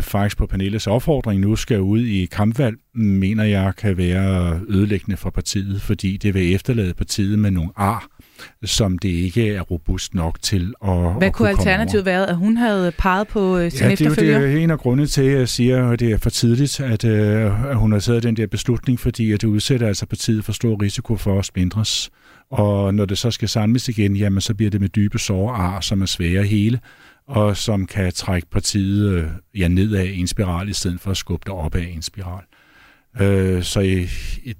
faktisk 0.00 0.36
på 0.36 0.46
panelets 0.46 0.86
opfordring 0.86 1.40
nu 1.40 1.56
skal 1.56 1.80
ud 1.80 2.00
i 2.00 2.26
kampvalg, 2.26 2.76
mener 2.94 3.44
jeg 3.44 3.72
kan 3.76 3.96
være 3.96 4.60
ødelæggende 4.68 5.16
for 5.16 5.30
partiet, 5.30 5.82
fordi 5.82 6.16
det 6.16 6.34
vil 6.34 6.54
efterlade 6.54 6.94
partiet 6.94 7.38
med 7.38 7.50
nogle 7.50 7.70
ar, 7.76 8.06
som 8.64 8.98
det 8.98 9.08
ikke 9.08 9.54
er 9.54 9.60
robust 9.60 10.14
nok 10.14 10.42
til 10.42 10.74
at 10.84 11.14
Hvad 11.18 11.28
at 11.28 11.32
kunne 11.32 11.48
alternativet 11.48 12.04
være, 12.04 12.28
at 12.28 12.36
hun 12.36 12.56
havde 12.56 12.92
peget 12.98 13.28
på 13.28 13.58
øh, 13.58 13.70
sin 13.70 13.86
ja, 13.86 13.92
efterfølger? 13.92 14.38
det 14.38 14.46
er 14.46 14.48
jo 14.48 14.54
det, 14.54 14.62
en 14.62 14.70
af 14.70 14.78
grundene 14.78 15.06
til, 15.06 15.22
at 15.22 15.38
jeg 15.38 15.48
siger, 15.48 15.90
at 15.90 16.00
det 16.00 16.12
er 16.12 16.18
for 16.18 16.30
tidligt, 16.30 16.80
at, 16.80 17.04
øh, 17.04 17.70
at 17.70 17.76
hun 17.76 17.92
har 17.92 17.98
taget 17.98 18.22
den 18.22 18.36
der 18.36 18.46
beslutning, 18.46 19.00
fordi 19.00 19.32
at 19.32 19.40
det 19.40 19.48
udsætter 19.48 19.86
altså 19.86 20.06
partiet 20.06 20.44
for 20.44 20.52
stor 20.52 20.82
risiko 20.82 21.16
for 21.16 21.38
at 21.38 21.44
spindres. 21.44 22.10
Og 22.50 22.94
når 22.94 23.04
det 23.04 23.18
så 23.18 23.30
skal 23.30 23.48
samles 23.48 23.88
igen, 23.88 24.16
jamen 24.16 24.40
så 24.40 24.54
bliver 24.54 24.70
det 24.70 24.80
med 24.80 24.88
dybe 24.88 25.18
sårar, 25.18 25.80
som 25.80 26.02
er 26.02 26.06
svære 26.06 26.44
hele, 26.44 26.80
og 27.28 27.56
som 27.56 27.86
kan 27.86 28.12
trække 28.12 28.48
partiet 28.50 29.12
øh, 29.12 29.28
ja, 29.54 29.68
nedad 29.68 30.04
i 30.04 30.20
en 30.20 30.26
spiral, 30.26 30.68
i 30.68 30.72
stedet 30.72 31.00
for 31.00 31.10
at 31.10 31.16
skubbe 31.16 31.44
det 31.46 31.52
opad 31.52 31.82
i 31.82 31.92
en 31.92 32.02
spiral. 32.02 32.42
Øh, 33.20 33.62
så 33.62 33.80
i, 33.80 34.08
i, 34.44 34.54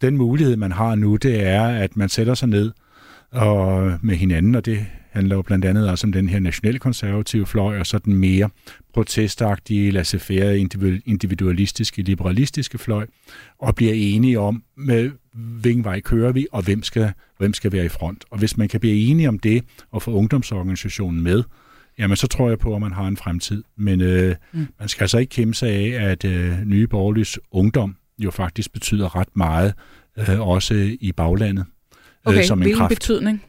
den 0.00 0.16
mulighed, 0.16 0.56
man 0.56 0.72
har 0.72 0.94
nu, 0.94 1.16
det 1.16 1.42
er, 1.42 1.66
at 1.66 1.96
man 1.96 2.08
sætter 2.08 2.34
sig 2.34 2.48
ned 2.48 2.72
og 3.30 3.92
med 4.02 4.16
hinanden, 4.16 4.54
og 4.54 4.66
det 4.66 4.86
handler 5.10 5.36
jo 5.36 5.42
blandt 5.42 5.64
andet 5.64 5.90
også 5.90 6.06
om 6.06 6.12
den 6.12 6.28
her 6.28 6.38
nationale 6.38 6.78
konservative 6.78 7.46
fløj, 7.46 7.78
og 7.78 7.86
så 7.86 7.98
den 7.98 8.14
mere 8.14 8.50
protestagtige, 8.94 9.90
laissez-faire, 9.90 10.58
individualistiske, 11.06 12.02
liberalistiske 12.02 12.78
fløj, 12.78 13.06
og 13.58 13.74
bliver 13.74 13.92
enige 13.94 14.40
om, 14.40 14.62
med 14.76 15.10
hvilken 15.34 15.84
vej 15.84 16.00
kører 16.00 16.32
vi, 16.32 16.46
og 16.52 16.62
hvem 16.62 16.82
skal, 16.82 17.12
hvem 17.38 17.54
skal 17.54 17.72
være 17.72 17.84
i 17.84 17.88
front. 17.88 18.24
Og 18.30 18.38
hvis 18.38 18.56
man 18.56 18.68
kan 18.68 18.80
blive 18.80 19.10
enige 19.10 19.28
om 19.28 19.38
det, 19.38 19.64
og 19.90 20.02
få 20.02 20.12
ungdomsorganisationen 20.12 21.22
med, 21.22 21.42
jamen 21.98 22.16
så 22.16 22.26
tror 22.26 22.48
jeg 22.48 22.58
på, 22.58 22.74
at 22.74 22.80
man 22.80 22.92
har 22.92 23.06
en 23.06 23.16
fremtid. 23.16 23.64
Men 23.76 24.00
øh, 24.00 24.34
mm. 24.52 24.68
man 24.78 24.88
skal 24.88 25.04
altså 25.04 25.18
ikke 25.18 25.30
kæmpe 25.30 25.54
sig 25.54 25.68
af, 25.68 26.10
at 26.10 26.24
øh, 26.24 26.60
nye 26.64 26.86
borgerliges 26.86 27.38
ungdom 27.50 27.96
jo 28.18 28.30
faktisk 28.30 28.72
betyder 28.72 29.16
ret 29.16 29.36
meget 29.36 29.74
øh, 30.16 30.40
også 30.40 30.96
i 31.00 31.12
baglandet. 31.12 31.64
Okay, 32.24 32.38
øh, 32.38 32.44
som 32.44 32.58
en 32.58 32.62
hvilken 32.62 32.78
kraft. 32.78 32.94
betydning? 32.94 33.44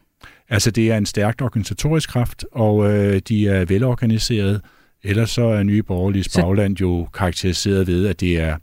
Altså, 0.48 0.70
det 0.70 0.90
er 0.90 0.96
en 0.96 1.06
stærkt 1.06 1.42
organisatorisk 1.42 2.10
kraft, 2.10 2.44
og 2.52 2.92
øh, 2.92 3.20
de 3.28 3.48
er 3.48 3.64
velorganiseret. 3.64 4.60
Ellers 5.04 5.30
så 5.30 5.44
er 5.44 5.62
Nye 5.62 5.82
Borgerliges 5.82 6.26
Så- 6.26 6.42
bagland 6.42 6.76
jo 6.76 7.08
karakteriseret 7.14 7.86
ved, 7.86 8.06
at 8.06 8.20
det 8.20 8.38
er, 8.40 8.56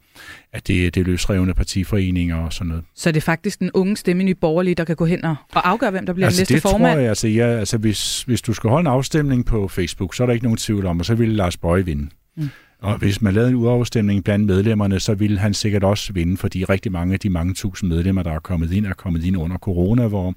at 0.53 0.67
det, 0.67 0.95
det 0.95 1.01
er 1.01 1.05
løsrevne 1.05 1.53
partiforeninger 1.53 2.35
og 2.35 2.53
sådan 2.53 2.67
noget. 2.69 2.83
Så 2.95 3.09
er 3.09 3.11
det 3.13 3.23
faktisk 3.23 3.59
den 3.59 3.71
unge 3.73 3.97
stemme 3.97 4.23
i 4.23 4.25
Nye 4.25 4.35
Borgerlige, 4.35 4.75
der 4.75 4.83
kan 4.83 4.95
gå 4.95 5.05
hen 5.05 5.25
og, 5.25 5.35
og 5.53 5.69
afgøre, 5.69 5.91
hvem 5.91 6.05
der 6.05 6.13
bliver 6.13 6.27
altså, 6.27 6.37
den 6.39 6.41
næste 6.41 6.53
det 6.53 6.61
formand? 6.61 6.93
tror 6.93 6.99
jeg, 6.99 7.09
altså, 7.09 7.27
ja, 7.27 7.45
altså 7.47 7.77
hvis, 7.77 8.23
hvis 8.23 8.41
du 8.41 8.53
skal 8.53 8.69
holde 8.69 8.81
en 8.81 8.87
afstemning 8.87 9.45
på 9.45 9.67
Facebook, 9.67 10.15
så 10.15 10.23
er 10.23 10.27
der 10.27 10.33
ikke 10.33 10.45
nogen 10.45 10.57
tvivl 10.57 10.85
om, 10.85 10.99
og 10.99 11.05
så 11.05 11.15
ville 11.15 11.35
Lars 11.35 11.57
Bøje 11.57 11.85
vinde. 11.85 12.09
Mm. 12.37 12.49
Og 12.83 12.97
hvis 12.97 13.21
man 13.21 13.33
lavede 13.33 13.49
en 13.49 13.55
urafstemning 13.55 14.23
blandt 14.23 14.45
medlemmerne, 14.45 14.99
så 14.99 15.13
ville 15.13 15.39
han 15.39 15.53
sikkert 15.53 15.83
også 15.83 16.13
vinde, 16.13 16.37
fordi 16.37 16.63
rigtig 16.63 16.91
mange 16.91 17.13
af 17.13 17.19
de 17.19 17.29
mange 17.29 17.53
tusind 17.53 17.89
medlemmer, 17.89 18.23
der 18.23 18.31
er 18.31 18.39
kommet 18.39 18.71
ind, 18.71 18.85
er 18.85 18.93
kommet 18.93 19.23
ind 19.23 19.37
under 19.37 19.57
corona, 19.57 20.07
hvor 20.07 20.33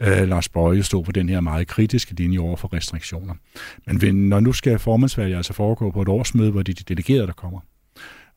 øh, 0.00 0.28
Lars 0.28 0.48
Bøje 0.48 0.82
stod 0.82 1.04
på 1.04 1.12
den 1.12 1.28
her 1.28 1.40
meget 1.40 1.66
kritiske 1.66 2.14
linje 2.14 2.38
over 2.38 2.56
for 2.56 2.72
restriktioner. 2.72 3.34
Men 3.86 4.28
når 4.28 4.40
nu 4.40 4.52
skal 4.52 4.78
formandsvalget 4.78 5.36
altså 5.36 5.52
foregå 5.52 5.90
på 5.90 6.02
et 6.02 6.08
årsmøde, 6.08 6.50
hvor 6.50 6.62
det 6.62 6.72
er 6.72 6.84
de 6.84 6.94
delegerede, 6.94 7.26
der 7.26 7.32
kommer, 7.32 7.60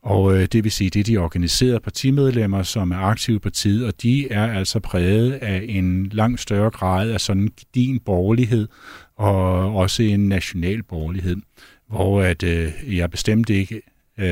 og 0.04 0.36
øh, 0.36 0.48
det 0.52 0.64
vil 0.64 0.72
sige, 0.72 0.90
det 0.90 1.00
er 1.00 1.04
de 1.04 1.18
organiserede 1.18 1.80
partimedlemmer, 1.80 2.64
som 2.64 2.92
er 2.92 2.98
aktive 2.98 3.36
i 3.36 3.40
partiet, 3.40 3.86
og 3.86 4.02
de 4.02 4.32
er 4.32 4.54
altså 4.54 4.80
præget 4.80 5.32
af 5.32 5.66
en 5.70 6.06
langt 6.06 6.42
større 6.42 6.70
grad 6.70 7.10
af 7.10 7.22
sådan 7.22 7.50
din 7.76 8.00
borgerlighed, 8.00 8.68
og 9.18 9.76
også 9.76 10.04
en 10.04 10.28
national 10.28 10.84
borgerlighed, 10.84 11.36
hvor 11.94 12.22
at, 12.22 12.44
øh, 12.44 12.98
jeg 12.98 13.12
bestemt 13.12 13.50
ikke 13.50 13.82
øh, 14.20 14.26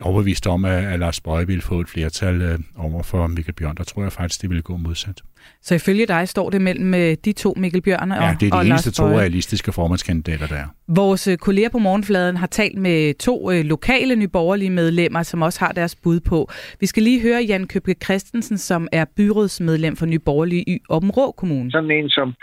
er 0.00 0.04
overbevist 0.04 0.46
om, 0.46 0.64
at, 0.64 0.84
at 0.84 0.98
Lars 0.98 1.20
Bøje 1.20 1.46
ville 1.46 1.62
få 1.62 1.80
et 1.80 1.88
flertal 1.88 2.42
øh, 2.42 2.58
over 2.78 3.02
for 3.02 3.26
Mikkel 3.26 3.54
Bjørn. 3.54 3.76
Der 3.76 3.84
tror 3.84 4.02
jeg 4.02 4.12
faktisk, 4.12 4.42
det 4.42 4.50
ville 4.50 4.62
gå 4.62 4.76
modsat. 4.76 5.22
Så 5.62 5.74
ifølge 5.74 6.06
dig 6.06 6.28
står 6.28 6.50
det 6.50 6.60
mellem 6.60 6.94
øh, 6.94 7.16
de 7.24 7.32
to 7.32 7.54
Mikkel 7.56 7.82
Bjørn 7.82 8.12
og, 8.12 8.22
Ja, 8.22 8.36
det 8.40 8.48
er 8.48 8.56
og 8.56 8.64
de 8.64 8.68
eneste 8.68 8.90
to 8.90 9.04
realistiske 9.04 9.72
formandskandidater, 9.72 10.46
der 10.46 10.56
er. 10.56 10.66
Vores 10.88 11.28
øh, 11.28 11.36
kolleger 11.36 11.68
på 11.68 11.78
Morgenfladen 11.78 12.36
har 12.36 12.46
talt 12.46 12.78
med 12.78 13.14
to 13.14 13.50
øh, 13.50 13.64
lokale 13.64 14.16
nyborgerlige 14.16 14.70
medlemmer, 14.70 15.22
som 15.22 15.42
også 15.42 15.60
har 15.60 15.72
deres 15.72 15.96
bud 15.96 16.20
på. 16.20 16.50
Vi 16.80 16.86
skal 16.86 17.02
lige 17.02 17.20
høre 17.20 17.42
Jan 17.42 17.66
Købke 17.66 17.94
Christensen, 18.04 18.58
som 18.58 18.88
er 18.92 19.04
byrådsmedlem 19.16 19.96
for 19.96 20.06
Nyborgerlige 20.06 20.64
i 20.66 20.78
Åbenrå 20.88 21.30
Kommune. 21.30 21.70
sådan 21.70 21.90
en 21.90 22.08
som 22.08 22.34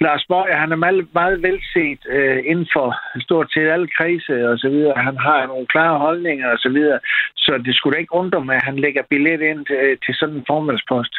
Lars 0.00 0.24
Borg, 0.28 0.58
han 0.58 0.72
er 0.72 0.76
meget, 0.76 1.08
meget 1.14 1.42
velset 1.42 2.00
øh, 2.08 2.42
inden 2.46 2.68
for 2.72 2.86
stort 3.20 3.52
set 3.52 3.68
alle 3.74 3.88
kredse 3.96 4.48
og 4.50 4.58
så 4.58 4.68
videre. 4.68 4.94
Han 4.96 5.16
har 5.16 5.46
nogle 5.46 5.66
klare 5.66 5.98
holdninger 5.98 6.48
og 6.48 6.58
så 6.58 6.68
videre. 6.68 6.98
Så 7.36 7.62
det 7.64 7.74
skulle 7.76 7.94
da 7.94 8.00
ikke 8.00 8.14
undre 8.14 8.44
mig, 8.44 8.56
at 8.56 8.64
han 8.64 8.76
lægger 8.76 9.02
billet 9.10 9.40
ind 9.40 9.66
til, 9.66 9.76
øh, 9.76 9.96
til 10.04 10.14
sådan 10.14 10.34
en 10.36 10.44
formandspost. 10.46 11.14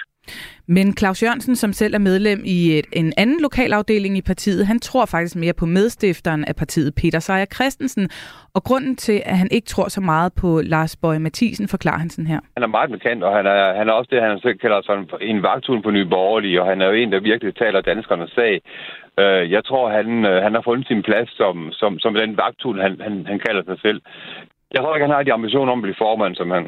Men 0.67 0.98
Claus 0.98 1.24
Jørgensen, 1.24 1.55
som 1.55 1.74
selv 1.74 1.94
er 1.94 2.00
medlem 2.00 2.41
i 2.46 2.79
et, 2.79 2.86
en 2.94 3.13
anden 3.17 3.41
lokalafdeling 3.41 4.17
i 4.17 4.22
partiet, 4.22 4.67
han 4.67 4.79
tror 4.79 5.05
faktisk 5.05 5.36
mere 5.36 5.53
på 5.53 5.65
medstifteren 5.65 6.46
af 6.46 6.55
partiet, 6.55 6.96
Peter 6.96 7.20
Sejer 7.20 7.46
Christensen. 7.46 8.10
Og 8.53 8.63
grunden 8.63 8.96
til, 8.96 9.22
at 9.25 9.38
han 9.38 9.48
ikke 9.51 9.67
tror 9.67 9.88
så 9.88 10.01
meget 10.01 10.34
på 10.41 10.62
Lars 10.63 10.96
Bøje 10.96 11.20
Mathisen, 11.20 11.67
forklarer 11.67 12.00
han 12.00 12.10
sådan 12.10 12.27
her. 12.27 12.39
Han 12.58 12.63
er 12.63 12.67
meget 12.67 12.91
bekendt, 12.91 13.24
og 13.24 13.36
han 13.38 13.46
er, 13.46 13.77
han 13.77 13.89
er 13.89 13.94
også 13.94 14.10
det, 14.12 14.22
han 14.22 14.39
selv 14.39 14.58
kalder 14.58 14.82
sådan 14.82 15.08
en 15.22 15.44
vagthund 15.44 15.84
på 15.84 15.91
Nye 15.91 16.05
Borgerlige, 16.05 16.62
og 16.62 16.67
han 16.67 16.82
er 16.82 16.88
jo 16.88 16.94
en, 16.94 17.12
der 17.12 17.20
virkelig 17.20 17.55
taler 17.55 17.82
danskernes 17.82 18.32
sag. 18.32 18.62
Øh, 19.20 19.51
Jeg 19.51 19.65
tror, 19.65 19.89
han, 19.98 20.25
øh, 20.25 20.44
han 20.44 20.53
har 20.53 20.62
fundet 20.62 20.88
sin 20.88 21.01
plads 21.03 21.29
som, 21.38 21.72
som, 21.72 22.00
som 22.00 22.13
den 22.13 22.38
vagthund, 22.38 22.79
han, 22.82 23.01
han, 23.01 23.25
han 23.32 23.39
kalder 23.46 23.63
sig 23.65 23.77
selv. 23.82 24.01
Jeg 24.74 24.82
tror 24.82 24.96
ikke, 24.96 25.08
han 25.08 25.15
har 25.15 25.24
de 25.24 25.34
ambitioner 25.34 25.72
om 25.72 25.79
at 25.79 25.84
blive 25.88 26.03
formand, 26.05 26.36
som 26.36 26.51
han, 26.51 26.65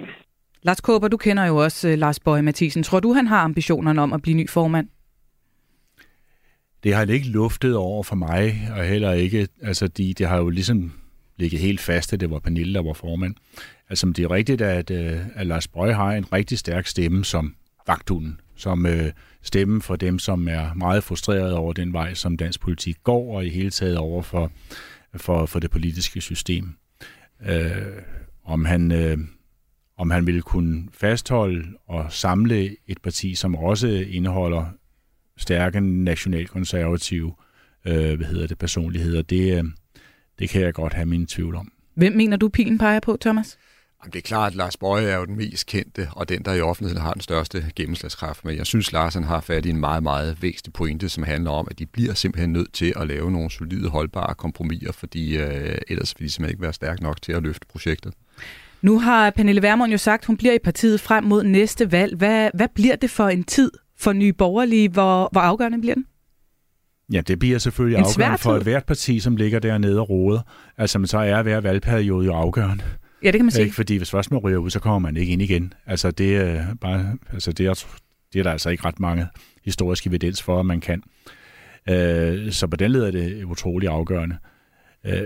Lars 0.67 0.81
Kåber, 0.81 1.07
du 1.07 1.17
kender 1.17 1.45
jo 1.45 1.57
også 1.57 1.89
øh, 1.89 1.97
Lars 1.97 2.19
Bøge 2.19 2.41
Mathisen. 2.41 2.83
Tror 2.83 2.99
du, 2.99 3.13
han 3.13 3.27
har 3.27 3.39
ambitionerne 3.39 4.01
om 4.01 4.13
at 4.13 4.21
blive 4.21 4.37
ny 4.37 4.49
formand? 4.49 4.87
Det 6.83 6.93
har 6.93 6.99
han 6.99 7.09
ikke 7.09 7.27
luftet 7.27 7.75
over 7.75 8.03
for 8.03 8.15
mig, 8.15 8.69
og 8.75 8.83
heller 8.83 9.11
ikke, 9.11 9.47
altså 9.61 9.87
de, 9.87 10.13
det 10.13 10.27
har 10.27 10.37
jo 10.37 10.49
ligesom 10.49 10.91
ligget 11.37 11.61
helt 11.61 11.79
fast, 11.79 12.13
at 12.13 12.19
det 12.19 12.31
var 12.31 12.39
Pernille, 12.39 12.73
der 12.73 12.83
var 12.83 12.93
formand. 12.93 13.35
Altså 13.89 14.07
det 14.07 14.19
er 14.19 14.31
rigtigt, 14.31 14.61
at, 14.61 14.91
øh, 14.91 15.19
at 15.35 15.47
Lars 15.47 15.67
Bøge 15.67 15.93
har 15.93 16.11
en 16.11 16.33
rigtig 16.33 16.57
stærk 16.57 16.87
stemme 16.87 17.25
som 17.25 17.55
vagthunden, 17.87 18.39
som 18.55 18.85
øh, 18.85 19.11
stemme 19.41 19.81
for 19.81 19.95
dem, 19.95 20.19
som 20.19 20.47
er 20.47 20.73
meget 20.73 21.03
frustreret 21.03 21.53
over 21.53 21.73
den 21.73 21.93
vej, 21.93 22.13
som 22.13 22.37
dansk 22.37 22.59
politik 22.59 22.97
går, 23.03 23.35
og 23.35 23.45
i 23.45 23.49
hele 23.49 23.69
taget 23.69 23.97
over 23.97 24.21
for, 24.21 24.51
for, 25.15 25.45
for 25.45 25.59
det 25.59 25.71
politiske 25.71 26.21
system. 26.21 26.69
Øh, 27.45 27.71
om 28.43 28.65
han... 28.65 28.91
Øh, 28.91 29.17
om 29.97 30.11
han 30.11 30.25
ville 30.25 30.41
kunne 30.41 30.87
fastholde 30.91 31.67
og 31.87 32.11
samle 32.11 32.75
et 32.87 33.01
parti, 33.03 33.35
som 33.35 33.55
også 33.55 33.87
indeholder 33.87 34.65
stærke 35.37 35.79
nationalkonservative 35.79 37.33
øh, 37.87 38.17
hvad 38.17 38.27
hedder 38.27 38.47
det, 38.47 38.57
personligheder, 38.57 39.21
det, 39.21 39.57
øh, 39.57 39.63
det 40.39 40.49
kan 40.49 40.61
jeg 40.61 40.73
godt 40.73 40.93
have 40.93 41.05
mine 41.05 41.25
tvivl 41.29 41.55
om. 41.55 41.71
Hvem 41.95 42.13
mener 42.13 42.37
du, 42.37 42.49
pilen 42.49 42.77
peger 42.77 42.99
på, 42.99 43.17
Thomas? 43.21 43.57
Jamen, 44.03 44.13
Det 44.13 44.19
er 44.19 44.27
klart, 44.27 44.51
at 44.51 44.55
Lars 44.55 44.77
Bøje 44.77 45.05
er 45.05 45.17
jo 45.17 45.25
den 45.25 45.37
mest 45.37 45.65
kendte, 45.65 46.09
og 46.11 46.29
den, 46.29 46.45
der 46.45 46.53
i 46.53 46.61
offentligheden 46.61 47.03
har 47.03 47.13
den 47.13 47.21
største 47.21 47.71
gennemslagskraft. 47.75 48.45
Men 48.45 48.57
jeg 48.57 48.65
synes, 48.65 48.91
Larsen 48.91 49.23
har 49.23 49.41
fat 49.41 49.65
i 49.65 49.69
en 49.69 49.79
meget, 49.79 50.03
meget 50.03 50.41
væsentlig 50.41 50.73
pointe, 50.73 51.09
som 51.09 51.23
handler 51.23 51.51
om, 51.51 51.67
at 51.71 51.79
de 51.79 51.85
bliver 51.85 52.13
simpelthen 52.13 52.53
nødt 52.53 52.73
til 52.73 52.93
at 52.95 53.07
lave 53.07 53.31
nogle 53.31 53.51
solide, 53.51 53.89
holdbare 53.89 54.35
kompromiser, 54.35 54.91
fordi 54.91 55.37
øh, 55.37 55.77
ellers 55.87 56.15
vil 56.19 56.27
de 56.27 56.33
simpelthen 56.33 56.53
ikke 56.53 56.61
være 56.61 56.73
stærke 56.73 57.03
nok 57.03 57.21
til 57.21 57.31
at 57.31 57.43
løfte 57.43 57.67
projektet. 57.67 58.13
Nu 58.81 58.99
har 58.99 59.29
Pernille 59.29 59.61
Vermund 59.61 59.91
jo 59.91 59.97
sagt, 59.97 60.21
at 60.21 60.25
hun 60.25 60.37
bliver 60.37 60.53
i 60.53 60.59
partiet 60.63 60.99
frem 60.99 61.23
mod 61.23 61.43
næste 61.43 61.91
valg. 61.91 62.15
Hvad, 62.15 62.49
hvad 62.53 62.67
bliver 62.75 62.95
det 62.95 63.09
for 63.09 63.27
en 63.27 63.43
tid 63.43 63.71
for 63.97 64.13
nye 64.13 64.33
borgerlige? 64.33 64.89
Hvor, 64.89 65.29
hvor 65.31 65.41
afgørende 65.41 65.81
bliver 65.81 65.95
den? 65.95 66.05
Ja, 67.13 67.21
det 67.21 67.39
bliver 67.39 67.57
selvfølgelig 67.57 67.97
En 67.97 68.05
afgørende 68.05 68.37
for 68.37 68.55
et 68.55 68.63
hvert 68.63 68.85
parti, 68.85 69.19
som 69.19 69.35
ligger 69.35 69.59
dernede 69.59 69.99
og 69.99 70.09
roder. 70.09 70.39
Altså, 70.77 70.99
men 70.99 71.07
så 71.07 71.17
er 71.17 71.41
hver 71.41 71.61
valgperiode 71.61 72.25
jo 72.25 72.33
afgørende. 72.33 72.83
Ja, 73.23 73.27
det 73.27 73.35
kan 73.35 73.45
man 73.45 73.51
sige. 73.51 73.63
Ikke? 73.63 73.75
Fordi 73.75 73.97
hvis 73.97 74.11
først 74.11 74.31
man 74.31 74.39
ryger 74.39 74.57
ud, 74.57 74.69
så 74.69 74.79
kommer 74.79 74.99
man 74.99 75.17
ikke 75.17 75.33
ind 75.33 75.41
igen. 75.41 75.73
Altså, 75.85 76.11
det 76.11 76.37
er, 76.37 76.75
bare, 76.75 77.17
altså, 77.33 77.51
det 77.51 77.65
er, 77.65 77.85
det 78.33 78.39
er 78.39 78.43
der 78.43 78.51
altså 78.51 78.69
ikke 78.69 78.85
ret 78.85 78.99
mange 78.99 79.27
historiske 79.65 80.07
evidens 80.07 80.43
for, 80.43 80.59
at 80.59 80.65
man 80.65 80.81
kan. 80.81 81.03
Øh, 81.89 82.51
så 82.51 82.67
på 82.67 82.75
den 82.75 82.91
led 82.91 83.03
er 83.03 83.11
det 83.11 83.43
utrolig 83.43 83.89
afgørende. 83.89 84.37
Øh, 85.05 85.21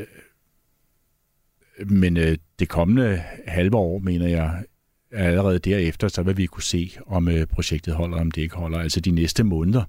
men 1.85 2.17
øh, 2.17 2.37
det 2.59 2.69
kommende 2.69 3.23
halve 3.47 3.77
år, 3.77 3.99
mener 3.99 4.27
jeg, 4.27 4.63
allerede 5.11 5.59
derefter, 5.59 6.07
så 6.07 6.23
vil 6.23 6.37
vi 6.37 6.45
kunne 6.45 6.63
se, 6.63 6.91
om 7.07 7.27
øh, 7.27 7.47
projektet 7.47 7.93
holder, 7.93 8.17
om 8.17 8.31
det 8.31 8.41
ikke 8.41 8.55
holder. 8.55 8.79
Altså 8.79 8.99
de 8.99 9.11
næste 9.11 9.43
måneder 9.43 9.83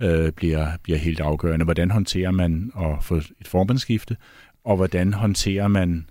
øh, 0.00 0.32
bliver, 0.32 0.68
bliver 0.82 0.98
helt 0.98 1.20
afgørende. 1.20 1.64
Hvordan 1.64 1.90
håndterer 1.90 2.30
man 2.30 2.72
at 2.78 3.04
få 3.04 3.16
et 3.16 3.48
formandsskifte, 3.48 4.16
og 4.64 4.76
hvordan 4.76 5.12
håndterer 5.12 5.68
man 5.68 6.06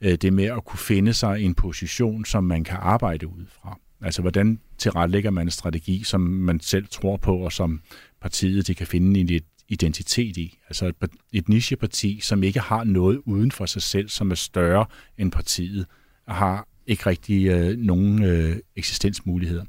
øh, 0.00 0.14
det 0.14 0.32
med 0.32 0.44
at 0.44 0.64
kunne 0.64 0.78
finde 0.78 1.12
sig 1.12 1.42
en 1.42 1.54
position, 1.54 2.24
som 2.24 2.44
man 2.44 2.64
kan 2.64 2.78
arbejde 2.80 3.28
ud 3.28 3.44
fra. 3.62 3.78
Altså 4.00 4.22
hvordan 4.22 4.60
tilrettelægger 4.78 5.30
man 5.30 5.46
en 5.46 5.50
strategi, 5.50 6.02
som 6.04 6.20
man 6.20 6.60
selv 6.60 6.86
tror 6.90 7.16
på, 7.16 7.36
og 7.36 7.52
som 7.52 7.80
partiet 8.20 8.66
det 8.66 8.76
kan 8.76 8.86
finde 8.86 9.20
en 9.20 9.26
identitet 9.68 10.36
i. 10.36 10.58
Altså 10.68 10.86
et, 10.86 10.96
et 11.32 11.48
nicheparti, 11.48 12.20
som 12.20 12.42
ikke 12.42 12.60
har 12.60 12.84
noget 12.84 13.22
uden 13.26 13.52
for 13.52 13.66
sig 13.66 13.82
selv, 13.82 14.08
som 14.08 14.30
er 14.30 14.34
større 14.34 14.86
end 15.18 15.32
partiet, 15.32 15.86
har 16.28 16.68
ikke 16.86 17.06
rigtig 17.06 17.46
øh, 17.46 17.78
nogen 17.78 18.24
øh, 18.24 18.56
eksistensmuligheder. 18.76 19.64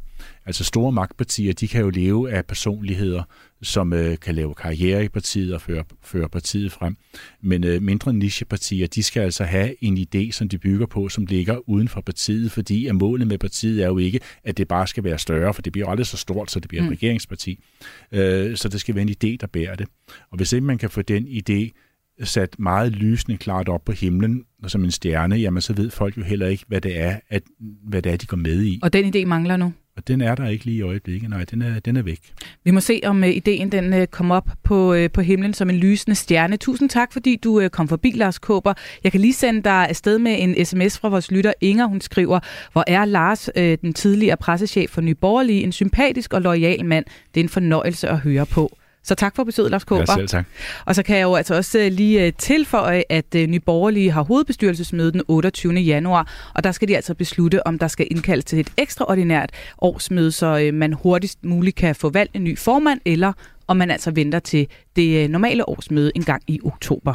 Altså 0.45 0.63
store 0.63 0.91
magtpartier, 0.91 1.53
de 1.53 1.67
kan 1.67 1.82
jo 1.82 1.89
leve 1.89 2.32
af 2.32 2.45
personligheder, 2.45 3.23
som 3.62 3.93
øh, 3.93 4.17
kan 4.19 4.36
lave 4.36 4.56
karriere 4.56 5.06
i 5.06 5.08
partiet 5.08 5.53
og 5.53 5.62
føre, 5.62 5.84
føre 6.03 6.30
partiet 6.30 6.71
frem. 6.71 6.97
Men 7.41 7.63
øh, 7.63 7.82
mindre 7.82 8.13
nichepartier, 8.13 8.88
de 8.88 9.03
skal 9.03 9.21
altså 9.21 9.43
have 9.43 9.84
en 9.84 9.97
idé, 9.97 10.32
som 10.32 10.49
de 10.49 10.58
bygger 10.58 10.86
på, 10.86 11.10
som 11.10 11.25
ligger 11.25 11.69
uden 11.69 11.88
for 11.88 12.01
partiet, 12.01 12.51
fordi 12.51 12.86
at 12.86 12.95
målet 12.95 13.27
med 13.27 13.38
partiet 13.38 13.84
er 13.84 13.88
jo 13.88 13.97
ikke, 13.97 14.19
at 14.43 14.58
det 14.58 14.67
bare 14.67 14.88
skal 14.88 15.03
være 15.03 15.19
større, 15.19 15.53
for 15.53 15.62
det 15.62 15.73
bliver 15.73 15.88
aldrig 15.88 16.06
så 16.08 16.17
stort, 16.17 16.51
så 16.51 16.60
det 16.60 16.69
bliver 16.69 16.82
et 16.82 16.88
Mm. 16.89 16.93
regeringsparti. 16.93 17.63
Øh, 18.12 18.58
så 18.58 18.69
det 18.69 18.80
skal 18.80 18.95
være 18.95 19.01
en 19.01 19.10
idé, 19.10 19.38
der 19.41 19.47
bærer 19.47 19.75
det. 19.75 19.88
Og 20.32 20.38
hvis 20.38 20.53
ikke 20.53 20.65
man 20.65 20.77
kan 20.77 20.89
få 20.89 21.01
den 21.01 21.27
idé 21.27 21.84
sat 22.23 22.60
meget 22.60 22.91
lysende 22.91 23.38
klart 23.38 23.69
op 23.69 23.86
på 23.86 23.91
himlen, 23.91 24.43
som 24.67 24.84
en 24.84 24.91
stjerne, 24.91 25.36
jamen 25.36 25.62
så 25.62 25.73
ved 25.73 25.89
folk 25.89 26.17
jo 26.17 26.23
heller 26.23 26.47
ikke, 26.47 26.65
hvad 26.67 26.82
det 26.82 26.99
er, 26.99 27.19
at, 27.30 27.43
hvad 27.84 28.01
det 28.01 28.12
er 28.12 28.17
de 28.17 28.25
går 28.25 28.38
med 28.38 28.63
i. 28.63 28.80
Og 28.84 28.93
den 28.93 29.15
idé 29.15 29.25
mangler 29.25 29.58
nu. 29.58 29.73
Og 29.97 30.08
den 30.08 30.21
er 30.21 30.36
der 30.36 30.47
ikke 30.47 30.65
lige 30.65 30.77
i 30.77 30.82
øjeblikket. 30.82 31.30
Nej, 31.30 31.43
den 31.43 31.62
er, 31.62 31.80
den 31.80 31.97
er 31.97 32.01
væk. 32.01 32.19
Vi 32.63 32.71
må 32.71 32.80
se, 32.80 33.01
om 33.06 33.23
uh, 33.23 33.30
ideen 33.30 33.71
den 33.71 33.93
uh, 33.93 34.06
kommer 34.06 34.36
op 34.36 34.49
på, 34.63 34.95
uh, 34.95 35.06
på 35.13 35.21
himlen 35.21 35.53
som 35.53 35.69
en 35.69 35.75
lysende 35.75 36.15
stjerne. 36.15 36.58
Tusind 36.58 36.89
tak, 36.89 37.13
fordi 37.13 37.36
du 37.43 37.62
uh, 37.62 37.67
kom 37.67 37.88
forbi, 37.88 38.12
Lars 38.12 38.39
Kåber. 38.39 38.73
Jeg 39.03 39.12
kan 39.12 39.21
lige 39.21 39.34
sende 39.34 39.63
dig 39.63 39.89
afsted 39.89 40.19
med 40.19 40.36
en 40.39 40.65
sms 40.65 40.99
fra 40.99 41.10
vores 41.10 41.32
lytter. 41.32 41.53
Inger, 41.62 41.86
hun 41.86 42.01
skriver, 42.01 42.39
hvor 42.71 42.84
er 42.88 43.06
Lars, 43.06 43.49
uh, 43.58 43.63
den 43.63 43.93
tidligere 43.93 44.38
pressechef 44.38 44.89
for 44.89 45.01
Nye 45.01 45.15
Borgerlige, 45.15 45.63
en 45.63 45.71
sympatisk 45.71 46.34
og 46.34 46.41
lojal 46.41 46.86
mand. 46.86 47.06
Det 47.34 47.39
er 47.39 47.43
en 47.43 47.49
fornøjelse 47.49 48.10
at 48.10 48.19
høre 48.19 48.45
på. 48.45 48.77
Så 49.08 49.15
tak 49.15 49.36
for 49.36 49.43
besøget, 49.43 49.72
Lars 49.72 49.84
Kåber. 49.84 50.06
Ja, 50.10 50.15
selv 50.15 50.28
tak. 50.28 50.46
Og 50.86 50.96
så 50.96 51.04
kan 51.04 51.17
jeg 51.17 51.24
jo 51.24 51.36
altså 51.36 51.56
også 51.56 51.80
øh, 51.80 51.91
lige 51.91 52.26
øh, 52.26 52.34
tilføje, 52.38 53.04
at 53.10 53.36
øh, 53.36 53.48
Nye 53.48 53.60
Borgerlige 53.60 54.12
har 54.12 54.22
hovedbestyrelsesmøde 54.22 55.12
den 55.12 55.22
28. 55.28 55.74
januar, 55.74 56.52
og 56.56 56.63
der 56.63 56.72
skal 56.72 56.88
de 56.88 56.96
altså 56.96 57.13
beslutte, 57.13 57.67
om 57.67 57.80
der 57.80 57.88
skal 57.88 58.08
indkaldes 58.12 58.46
til 58.46 58.60
et 58.60 58.70
ekstraordinært 58.78 59.50
årsmøde, 59.82 60.32
så 60.32 60.72
man 60.74 60.93
hurtigst 60.93 61.46
muligt 61.46 61.76
kan 61.76 61.96
få 61.96 62.10
valgt 62.10 62.36
en 62.36 62.43
ny 62.43 62.58
formand, 62.58 63.00
eller 63.06 63.34
om 63.67 63.78
man 63.78 63.91
altså 63.91 64.12
venter 64.12 64.39
til 64.39 64.67
det 64.96 65.30
normale 65.32 65.70
årsmøde 65.70 66.12
en 66.15 66.24
gang 66.24 66.43
i 66.48 66.60
oktober. 66.63 67.13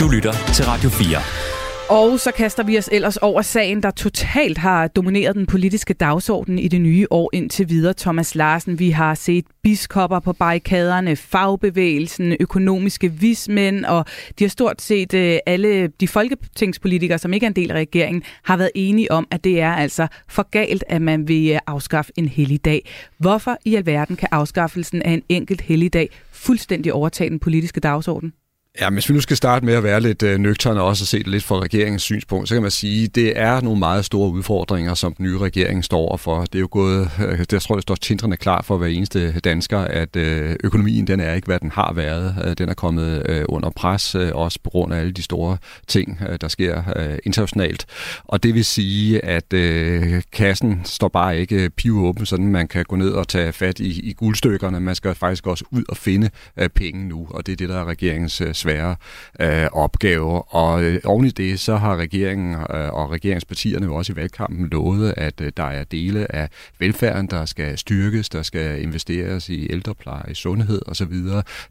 Du 0.00 0.08
lytter 0.08 0.32
til 0.54 0.64
Radio 0.64 0.90
4. 0.90 1.43
Og 1.88 2.20
så 2.20 2.32
kaster 2.32 2.62
vi 2.62 2.78
os 2.78 2.88
ellers 2.92 3.16
over 3.16 3.42
sagen, 3.42 3.82
der 3.82 3.90
totalt 3.90 4.58
har 4.58 4.88
domineret 4.88 5.36
den 5.36 5.46
politiske 5.46 5.94
dagsorden 5.94 6.58
i 6.58 6.68
det 6.68 6.80
nye 6.80 7.06
år 7.10 7.30
indtil 7.32 7.68
videre. 7.68 7.94
Thomas 7.94 8.34
Larsen, 8.34 8.78
vi 8.78 8.90
har 8.90 9.14
set 9.14 9.44
biskopper 9.62 10.20
på 10.20 10.32
barrikaderne, 10.32 11.16
fagbevægelsen, 11.16 12.36
økonomiske 12.40 13.12
vismænd, 13.12 13.84
og 13.84 14.04
de 14.38 14.44
har 14.44 14.48
stort 14.48 14.82
set 14.82 15.14
øh, 15.14 15.38
alle 15.46 15.86
de 15.86 16.08
folketingspolitikere, 16.08 17.18
som 17.18 17.32
ikke 17.32 17.46
er 17.46 17.50
en 17.50 17.56
del 17.56 17.70
af 17.70 17.74
regeringen, 17.74 18.22
har 18.42 18.56
været 18.56 18.70
enige 18.74 19.12
om, 19.12 19.26
at 19.30 19.44
det 19.44 19.60
er 19.60 19.72
altså 19.72 20.06
for 20.28 20.50
galt, 20.50 20.84
at 20.88 21.02
man 21.02 21.28
vil 21.28 21.50
øh, 21.50 21.58
afskaffe 21.66 22.12
en 22.16 22.28
helligdag. 22.28 22.90
Hvorfor 23.18 23.58
i 23.64 23.74
alverden 23.74 24.16
kan 24.16 24.28
afskaffelsen 24.32 25.02
af 25.02 25.10
en 25.10 25.22
enkelt 25.28 25.60
helligdag 25.60 26.08
fuldstændig 26.32 26.92
overtage 26.92 27.30
den 27.30 27.38
politiske 27.38 27.80
dagsorden? 27.80 28.32
Ja, 28.80 28.90
hvis 28.90 29.08
vi 29.08 29.14
nu 29.14 29.20
skal 29.20 29.36
starte 29.36 29.66
med 29.66 29.74
at 29.74 29.82
være 29.82 30.00
lidt 30.00 30.22
øh, 30.22 30.38
nøgterne 30.38 30.82
og 30.82 30.96
se 30.96 31.18
det 31.18 31.26
lidt 31.26 31.44
fra 31.44 31.58
regeringens 31.60 32.02
synspunkt, 32.02 32.48
så 32.48 32.54
kan 32.54 32.62
man 32.62 32.70
sige, 32.70 33.04
at 33.04 33.14
det 33.14 33.38
er 33.38 33.60
nogle 33.60 33.78
meget 33.78 34.04
store 34.04 34.30
udfordringer, 34.30 34.94
som 34.94 35.14
den 35.14 35.26
nye 35.26 35.38
regering 35.38 35.84
står 35.84 35.98
overfor. 35.98 36.40
Det 36.40 36.54
er 36.54 36.60
jo 36.60 36.68
gået, 36.70 37.10
øh, 37.28 37.44
jeg 37.52 37.62
tror, 37.62 37.74
det 37.74 37.82
står 37.82 37.94
tindrende 37.94 38.36
klar 38.36 38.62
for 38.62 38.76
hver 38.76 38.86
eneste 38.86 39.40
dansker, 39.40 39.78
at 39.78 40.16
øh, 40.16 40.56
økonomien 40.64 41.06
den 41.06 41.20
er 41.20 41.34
ikke, 41.34 41.46
hvad 41.46 41.58
den 41.58 41.70
har 41.70 41.92
været. 41.92 42.36
Øh, 42.44 42.54
den 42.58 42.68
er 42.68 42.74
kommet 42.74 43.22
øh, 43.28 43.44
under 43.48 43.70
pres, 43.70 44.14
øh, 44.14 44.30
også 44.34 44.58
på 44.64 44.70
grund 44.70 44.94
af 44.94 45.00
alle 45.00 45.12
de 45.12 45.22
store 45.22 45.56
ting, 45.86 46.20
øh, 46.28 46.38
der 46.40 46.48
sker 46.48 46.82
øh, 46.96 47.18
internationalt. 47.24 47.86
Og 48.24 48.42
det 48.42 48.54
vil 48.54 48.64
sige, 48.64 49.24
at 49.24 49.52
øh, 49.52 50.22
kassen 50.32 50.80
står 50.84 51.08
bare 51.08 51.38
ikke 51.38 51.64
øh, 51.64 51.70
pivåben, 51.70 52.26
sådan 52.26 52.46
man 52.46 52.68
kan 52.68 52.84
gå 52.84 52.96
ned 52.96 53.10
og 53.10 53.28
tage 53.28 53.52
fat 53.52 53.80
i, 53.80 54.00
i 54.00 54.12
guldstykkerne. 54.12 54.80
Man 54.80 54.94
skal 54.94 55.14
faktisk 55.14 55.46
også 55.46 55.64
ud 55.70 55.84
og 55.88 55.96
finde 55.96 56.30
øh, 56.56 56.68
penge 56.68 57.08
nu, 57.08 57.26
og 57.30 57.46
det 57.46 57.52
er 57.52 57.56
det, 57.56 57.68
der 57.68 57.80
er 57.80 57.84
regeringens 57.84 58.40
øh, 58.40 58.54
svære 58.64 58.96
øh, 59.40 59.66
opgave. 59.72 60.42
Og 60.54 60.82
øh, 60.82 61.00
oven 61.04 61.26
i 61.26 61.30
det, 61.30 61.60
så 61.60 61.76
har 61.76 61.96
regeringen 61.96 62.54
øh, 62.54 62.94
og 62.94 63.10
regeringspartierne 63.10 63.86
jo 63.86 63.94
også 63.94 64.12
i 64.12 64.16
valgkampen 64.16 64.68
lovet, 64.68 65.14
at 65.16 65.40
øh, 65.40 65.52
der 65.56 65.64
er 65.64 65.84
dele 65.84 66.34
af 66.34 66.48
velfærden, 66.78 67.26
der 67.26 67.44
skal 67.44 67.78
styrkes, 67.78 68.28
der 68.28 68.42
skal 68.42 68.82
investeres 68.82 69.48
i 69.48 69.72
ældrepleje, 69.72 70.30
i 70.30 70.34
sundhed 70.34 70.82
osv., 70.86 71.14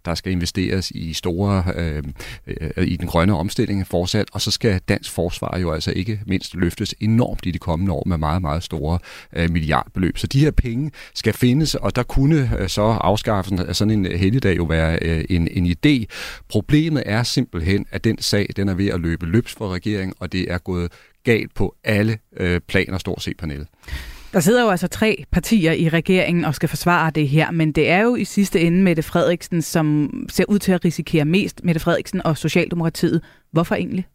der 0.06 0.16
skal 0.16 0.32
investeres 0.32 0.92
i 0.92 1.14
store 1.14 1.64
øh, 1.76 2.04
øh, 2.48 2.88
i 2.88 2.96
den 2.96 3.08
grønne 3.08 3.38
omstilling 3.38 3.88
fortsat, 3.88 4.28
og 4.34 4.42
så 4.42 4.52
skal 4.52 4.82
dansk 4.88 5.12
forsvar 5.12 5.58
jo 5.60 5.72
altså 5.72 5.92
ikke 5.96 6.20
mindst 6.28 6.56
løftes 6.56 6.96
enormt 7.00 7.46
i 7.46 7.52
de 7.52 7.60
kommende 7.60 7.94
år 7.94 8.04
med 8.06 8.18
meget, 8.18 8.42
meget 8.42 8.64
store 8.64 9.00
øh, 9.36 9.52
milliardbeløb. 9.52 10.18
Så 10.18 10.28
de 10.28 10.40
her 10.40 10.52
penge 10.52 10.92
skal 11.16 11.34
findes, 11.34 11.76
og 11.76 11.96
der 11.96 12.04
kunne 12.04 12.52
øh, 12.60 12.70
så 12.70 12.82
afskaffelsen 12.82 13.60
af 13.68 13.76
sådan 13.76 13.92
en 13.92 14.06
helligdag 14.06 14.58
jo 14.58 14.64
være 14.64 15.00
øh, 15.02 15.26
en, 15.30 15.48
en 15.52 15.66
idé. 15.66 16.06
Problemet 16.50 16.83
Problemet 16.84 17.04
er 17.06 17.24
simpelthen, 17.24 17.86
at 17.92 18.04
den 18.04 18.22
sag 18.22 18.48
den 18.56 18.70
er 18.70 18.74
ved 18.74 18.88
at 18.88 19.00
løbe 19.00 19.26
løbs 19.26 19.54
for 19.54 19.74
regeringen, 19.74 20.14
og 20.20 20.32
det 20.32 20.52
er 20.52 20.58
gået 20.58 20.92
galt 21.24 21.54
på 21.54 21.76
alle 21.84 22.18
øh, 22.38 22.62
planer, 22.68 22.98
stort 22.98 23.22
set 23.22 23.38
panel. 23.38 23.68
Der 24.34 24.40
sidder 24.40 24.64
jo 24.64 24.70
altså 24.70 24.88
tre 24.88 25.24
partier 25.32 25.72
i 25.72 25.90
regeringen 25.90 26.46
og 26.46 26.56
skal 26.56 26.70
forsvare 26.70 27.12
det 27.12 27.28
her, 27.28 27.52
men 27.52 27.72
det 27.72 27.90
er 27.90 28.02
jo 28.02 28.16
i 28.16 28.26
sidste 28.26 28.62
ende 28.62 28.84
Mette 28.84 29.04
Frederiksen, 29.04 29.62
som 29.62 30.10
ser 30.30 30.46
ud 30.48 30.60
til 30.60 30.72
at 30.72 30.86
risikere 30.86 31.26
mest. 31.26 31.64
Mette 31.64 31.80
Frederiksen 31.80 32.26
og 32.26 32.38
Socialdemokratiet. 32.38 33.22
Hvorfor 33.52 33.76
egentlig? 33.76 34.08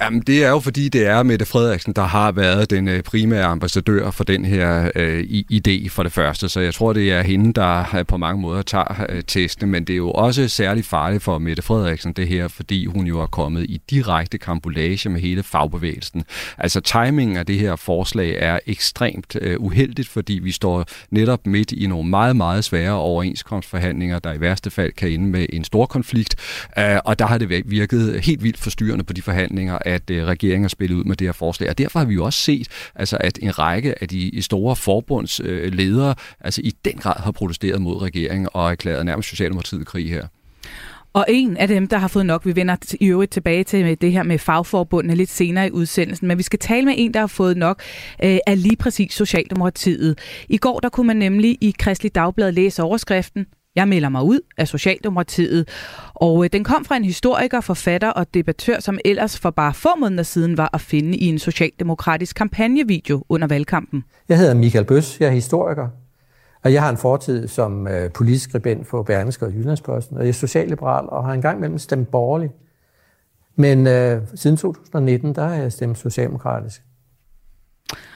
Jamen, 0.00 0.20
det 0.20 0.44
er 0.44 0.48
jo 0.48 0.60
fordi, 0.60 0.88
det 0.88 1.06
er 1.06 1.22
Mette 1.22 1.46
Frederiksen, 1.46 1.92
der 1.92 2.02
har 2.02 2.32
været 2.32 2.70
den 2.70 2.88
øh, 2.88 3.02
primære 3.02 3.44
ambassadør 3.44 4.10
for 4.10 4.24
den 4.24 4.44
her 4.44 4.90
øh, 4.94 5.24
idé 5.52 5.88
for 5.88 6.02
det 6.02 6.12
første. 6.12 6.48
Så 6.48 6.60
jeg 6.60 6.74
tror, 6.74 6.92
det 6.92 7.12
er 7.12 7.22
hende, 7.22 7.52
der 7.52 7.96
øh, 7.98 8.06
på 8.06 8.16
mange 8.16 8.42
måder 8.42 8.62
tager 8.62 9.06
øh, 9.08 9.22
testene. 9.22 9.70
Men 9.70 9.84
det 9.84 9.92
er 9.92 9.96
jo 9.96 10.10
også 10.10 10.48
særligt 10.48 10.86
farligt 10.86 11.22
for 11.22 11.38
Mette 11.38 11.62
Frederiksen, 11.62 12.12
det 12.12 12.28
her, 12.28 12.48
fordi 12.48 12.86
hun 12.86 13.06
jo 13.06 13.20
er 13.20 13.26
kommet 13.26 13.64
i 13.64 13.80
direkte 13.90 14.38
kampolage 14.38 15.08
med 15.08 15.20
hele 15.20 15.42
fagbevægelsen. 15.42 16.24
Altså, 16.58 16.80
timingen 16.80 17.36
af 17.36 17.46
det 17.46 17.58
her 17.58 17.76
forslag 17.76 18.36
er 18.38 18.58
ekstremt 18.66 19.36
øh, 19.40 19.56
uheldigt, 19.60 20.08
fordi 20.08 20.32
vi 20.32 20.52
står 20.52 20.84
netop 21.10 21.46
midt 21.46 21.72
i 21.72 21.86
nogle 21.86 22.10
meget, 22.10 22.36
meget 22.36 22.64
svære 22.64 22.92
overenskomstforhandlinger, 22.92 24.18
der 24.18 24.32
i 24.32 24.40
værste 24.40 24.70
fald 24.70 24.92
kan 24.92 25.10
ende 25.10 25.26
med 25.26 25.46
en 25.52 25.64
stor 25.64 25.86
konflikt. 25.86 26.36
Øh, 26.78 26.98
og 27.04 27.18
der 27.18 27.26
har 27.26 27.38
det 27.38 27.64
virket 27.66 28.20
helt 28.20 28.42
vildt 28.42 28.58
forstyrrende 28.58 29.04
på 29.04 29.12
de 29.12 29.22
forhandlinger, 29.22 29.78
at 29.84 30.10
øh, 30.10 30.24
regeringen 30.24 30.64
har 30.64 30.68
spillet 30.68 30.96
ud 30.96 31.04
med 31.04 31.16
det 31.16 31.26
her 31.26 31.32
forslag. 31.32 31.70
Og 31.70 31.78
derfor 31.78 31.98
har 31.98 32.06
vi 32.06 32.14
jo 32.14 32.24
også 32.24 32.38
set, 32.38 32.68
altså, 32.94 33.16
at 33.20 33.38
en 33.42 33.58
række 33.58 34.02
af 34.02 34.08
de 34.08 34.42
store 34.42 34.76
forbundsledere 34.76 36.08
øh, 36.08 36.14
altså, 36.40 36.60
i 36.64 36.72
den 36.84 36.94
grad 36.94 37.20
har 37.20 37.32
protesteret 37.32 37.80
mod 37.80 38.02
regeringen 38.02 38.48
og 38.52 38.70
erklæret 38.70 39.06
nærmest 39.06 39.28
Socialdemokratiet 39.28 39.86
krig 39.86 40.10
her. 40.10 40.26
Og 41.14 41.26
en 41.28 41.56
af 41.56 41.68
dem, 41.68 41.88
der 41.88 41.98
har 41.98 42.08
fået 42.08 42.26
nok, 42.26 42.46
vi 42.46 42.56
vender 42.56 42.76
i 43.00 43.06
øvrigt 43.06 43.32
tilbage 43.32 43.64
til 43.64 44.00
det 44.00 44.12
her 44.12 44.22
med 44.22 44.38
fagforbundene 44.38 45.14
lidt 45.14 45.30
senere 45.30 45.66
i 45.66 45.70
udsendelsen, 45.70 46.28
men 46.28 46.38
vi 46.38 46.42
skal 46.42 46.58
tale 46.58 46.84
med 46.86 46.94
en, 46.96 47.14
der 47.14 47.20
har 47.20 47.26
fået 47.26 47.56
nok, 47.56 47.82
øh, 48.24 48.38
af 48.46 48.62
lige 48.62 48.76
præcis 48.76 49.12
Socialdemokratiet. 49.12 50.18
I 50.48 50.56
går 50.56 50.80
der 50.80 50.88
kunne 50.88 51.06
man 51.06 51.16
nemlig 51.16 51.58
i 51.60 51.74
Kristelig 51.78 52.14
Dagblad 52.14 52.52
læse 52.52 52.82
overskriften, 52.82 53.46
jeg 53.76 53.88
melder 53.88 54.08
mig 54.08 54.22
ud 54.22 54.40
af 54.56 54.68
Socialdemokratiet, 54.68 55.68
og 56.14 56.44
øh, 56.44 56.50
den 56.52 56.64
kom 56.64 56.84
fra 56.84 56.96
en 56.96 57.04
historiker, 57.04 57.60
forfatter 57.60 58.10
og 58.10 58.34
debattør, 58.34 58.80
som 58.80 58.98
ellers 59.04 59.38
for 59.38 59.50
bare 59.50 59.74
få 59.74 59.88
måneder 60.00 60.22
siden 60.22 60.56
var 60.56 60.70
at 60.72 60.80
finde 60.80 61.18
i 61.18 61.26
en 61.26 61.38
socialdemokratisk 61.38 62.36
kampagnevideo 62.36 63.24
under 63.28 63.46
valgkampen. 63.46 64.04
Jeg 64.28 64.38
hedder 64.38 64.54
Michael 64.54 64.84
Bøs, 64.84 65.20
jeg 65.20 65.26
er 65.26 65.32
historiker, 65.32 65.88
og 66.62 66.72
jeg 66.72 66.82
har 66.82 66.90
en 66.90 66.96
fortid 66.96 67.48
som 67.48 67.88
øh, 67.88 68.10
politisk 68.10 68.50
skribent 68.50 68.86
for 68.86 69.02
Berlingske 69.02 69.46
og 69.46 69.52
Jyllandsposten, 69.52 70.16
og 70.16 70.22
jeg 70.22 70.28
er 70.28 70.32
socialliberal 70.32 71.06
og 71.08 71.24
har 71.24 71.32
engang 71.32 71.60
mellem 71.60 71.78
stemt 71.78 72.08
borgerligt. 72.08 72.52
Men 73.56 73.86
øh, 73.86 74.22
siden 74.34 74.56
2019, 74.56 75.34
der 75.34 75.48
har 75.48 75.54
jeg 75.54 75.72
stemt 75.72 75.98
socialdemokratisk. 75.98 76.82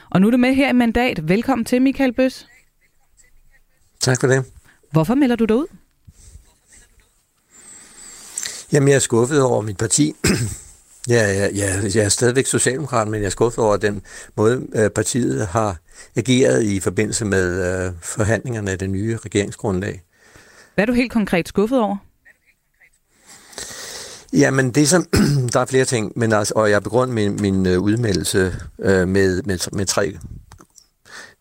Og 0.09 0.21
nu 0.21 0.27
er 0.27 0.31
du 0.31 0.37
med 0.37 0.53
her 0.53 0.69
i 0.69 0.73
Mandat. 0.73 1.29
Velkommen 1.29 1.65
til, 1.65 1.81
Michael 1.81 2.13
Bøs. 2.13 2.47
Tak 3.99 4.19
for 4.19 4.27
det. 4.27 4.58
Hvorfor 4.91 5.15
melder 5.15 5.35
du 5.35 5.45
dig 5.45 5.55
ud? 5.55 5.67
Jamen, 8.71 8.89
jeg 8.89 8.95
er 8.95 8.99
skuffet 8.99 9.41
over 9.41 9.61
mit 9.61 9.77
parti. 9.77 10.15
Ja, 11.09 11.31
ja, 11.33 11.49
ja, 11.55 11.81
jeg 11.95 12.05
er 12.05 12.09
stadigvæk 12.09 12.45
socialdemokrat, 12.45 13.07
men 13.07 13.19
jeg 13.21 13.25
er 13.25 13.29
skuffet 13.29 13.63
over 13.63 13.77
den 13.77 14.01
måde, 14.37 14.67
øh, 14.75 14.89
partiet 14.89 15.47
har 15.47 15.77
ageret 16.15 16.63
i 16.63 16.79
forbindelse 16.79 17.25
med 17.25 17.85
øh, 17.85 17.93
forhandlingerne 18.01 18.71
af 18.71 18.79
det 18.79 18.89
nye 18.89 19.17
regeringsgrundlag. 19.25 20.03
Hvad 20.75 20.83
er 20.83 20.85
du 20.85 20.93
helt 20.93 21.11
konkret 21.11 21.47
skuffet 21.47 21.79
over? 21.79 21.97
Jamen, 24.33 24.71
det 24.71 24.89
som, 24.89 25.05
der 25.53 25.59
er 25.59 25.65
flere 25.65 25.85
ting, 25.85 26.13
men 26.15 26.33
altså, 26.33 26.53
og 26.55 26.69
jeg 26.69 26.83
begrundet 26.83 27.15
min, 27.15 27.37
min 27.41 27.65
øh, 27.65 27.79
udmeldelse 27.79 28.55
øh, 28.79 29.07
med, 29.07 29.41
med, 29.43 29.71
med 29.71 29.85
tre, 29.85 30.17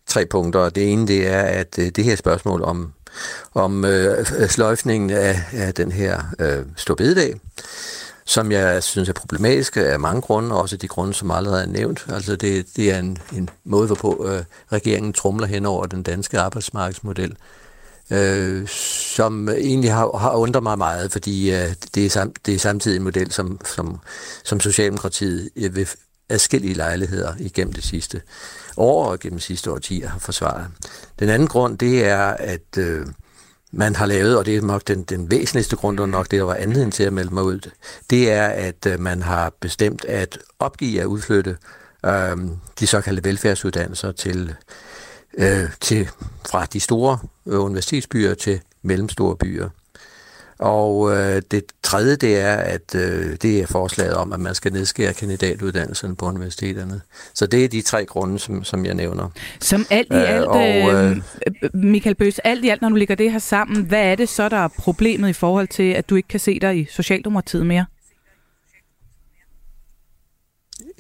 tre 0.07 0.27
punkter. 0.27 0.69
Det 0.69 0.93
ene, 0.93 1.07
det 1.07 1.27
er, 1.27 1.43
at 1.43 1.79
øh, 1.79 1.87
det 1.87 2.05
her 2.05 2.17
spørgsmål 2.17 2.63
om 2.63 2.93
om 3.55 3.85
øh, 3.85 4.27
øh, 4.39 4.49
sløjfningen 4.49 5.11
af, 5.11 5.41
af 5.53 5.75
den 5.75 5.93
her 5.93 6.23
øh, 6.39 6.65
storbededag, 6.77 7.41
som 8.25 8.53
jeg 8.53 8.83
synes 8.83 9.09
er 9.09 9.13
problematisk 9.13 9.77
af 9.77 10.01
mange 10.01 10.21
grunde, 10.21 10.55
også 10.55 10.77
de 10.77 10.89
grunde, 10.89 11.15
som 11.15 11.31
allerede 11.31 11.63
er 11.63 11.67
nævnt. 11.67 12.07
Altså 12.09 12.37
det, 12.37 12.67
det 12.77 12.91
er 12.91 12.99
en, 12.99 13.19
en 13.33 13.49
måde, 13.65 13.87
hvorpå 13.87 14.27
øh, 14.29 14.43
regeringen 14.73 15.13
trumler 15.13 15.47
hen 15.47 15.67
over 15.67 15.87
den 15.87 16.03
danske 16.03 16.39
arbejdsmarkedsmodel, 16.41 17.37
øh, 18.11 18.69
som 18.69 19.49
egentlig 19.49 19.93
har, 19.93 20.17
har 20.17 20.33
undret 20.33 20.63
mig 20.63 20.79
meget, 20.79 21.13
fordi 21.13 21.53
øh, 21.55 21.75
det, 21.95 22.07
er 22.07 22.11
sam, 22.11 22.33
det 22.47 22.55
er 22.55 22.59
samtidig 22.59 22.97
en 22.97 23.03
model, 23.03 23.33
som, 23.33 23.61
som, 23.65 24.01
som 24.45 24.61
Socialdemokratiet 24.61 25.51
øh, 25.57 25.77
vil, 25.77 25.89
adskillige 26.29 26.75
lejligheder 26.75 27.35
igennem 27.39 27.73
det 27.73 27.85
sidste 27.85 28.23
år 28.77 29.05
og 29.05 29.21
gennem 29.21 29.41
sidste 29.41 29.73
årtier 29.73 30.09
har 30.09 30.19
forsvaret. 30.19 30.67
Den 31.19 31.29
anden 31.29 31.49
grund, 31.49 31.79
det 31.79 32.05
er, 32.05 32.25
at 32.25 32.79
øh, 32.79 33.07
man 33.73 33.97
har 33.97 34.07
lavet, 34.07 34.39
og 34.39 34.47
det 34.47 34.57
er 34.57 34.63
nok 34.63 34.89
den, 34.89 35.03
den 35.03 35.31
væsentligste 35.31 35.77
grund, 35.77 36.01
og 36.01 36.09
nok 36.09 36.31
det, 36.31 36.39
der 36.39 36.45
var 36.45 36.55
anledning 36.55 36.93
til 36.93 37.03
at 37.03 37.13
melde 37.13 37.35
mig 37.35 37.43
ud, 37.43 37.71
det 38.11 38.33
er, 38.33 38.47
at 38.47 38.87
øh, 38.87 39.01
man 39.01 39.23
har 39.23 39.53
bestemt 39.61 40.05
at 40.05 40.39
opgive 40.59 41.01
at 41.01 41.07
udflytte 41.07 41.57
øh, 42.07 42.37
de 42.81 42.87
såkaldte 42.87 43.25
velfærdsuddannelser 43.25 44.13
til, 44.13 44.55
øh, 45.39 45.65
til 45.81 46.09
fra 46.49 46.67
de 46.67 46.81
store 46.81 47.19
øh, 47.47 47.61
universitetsbyer 47.61 48.35
til 48.35 48.61
mellemstore 48.83 49.37
byer. 49.37 49.69
Og 50.59 51.17
øh, 51.17 51.43
det 51.51 51.65
tredje, 51.83 52.17
det 52.17 52.41
er, 52.41 52.57
at 52.57 52.95
øh, 52.95 53.37
det 53.43 53.61
er 53.61 53.67
forslaget 53.67 54.15
om, 54.15 54.33
at 54.33 54.41
man 54.41 54.55
skal 54.55 54.73
nedskære 54.73 55.15
kandidatuddannelserne 55.15 56.17
på 56.17 56.27
universiteterne. 56.27 57.01
Så 57.35 57.47
det 57.47 57.65
er 57.65 57.69
de 57.69 57.83
tre 57.83 58.05
grunde, 58.05 58.39
som, 58.39 58.65
som 58.65 58.87
jeg 58.87 58.95
nævner. 58.95 59.29
Som 59.61 59.87
alt 59.91 60.13
i 60.13 60.15
Øh, 60.15 60.35
alt, 60.35 60.47
og, 60.47 60.95
øh, 60.95 61.17
øh, 61.47 61.75
Michael 61.75 62.15
Bøs, 62.15 62.39
alt 62.39 62.65
i 62.65 62.69
alt, 62.69 62.83
når 62.83 62.89
du 62.89 62.95
lægger 62.95 63.15
det 63.15 63.33
her 63.33 63.39
sammen, 63.39 63.85
hvad 63.85 64.03
er 64.03 64.15
det 64.15 64.29
så, 64.29 64.49
der 64.49 64.57
er 64.57 64.69
problemet 64.69 65.29
i 65.29 65.33
forhold 65.33 65.69
til, 65.69 65.93
at 65.93 66.11
du 66.11 66.15
ikke 66.15 66.29
kan 66.29 66.41
se 66.41 66.59
dig 66.61 66.79
i 66.79 66.87
Socialdemokratiet 66.91 67.67
mere? 67.67 67.85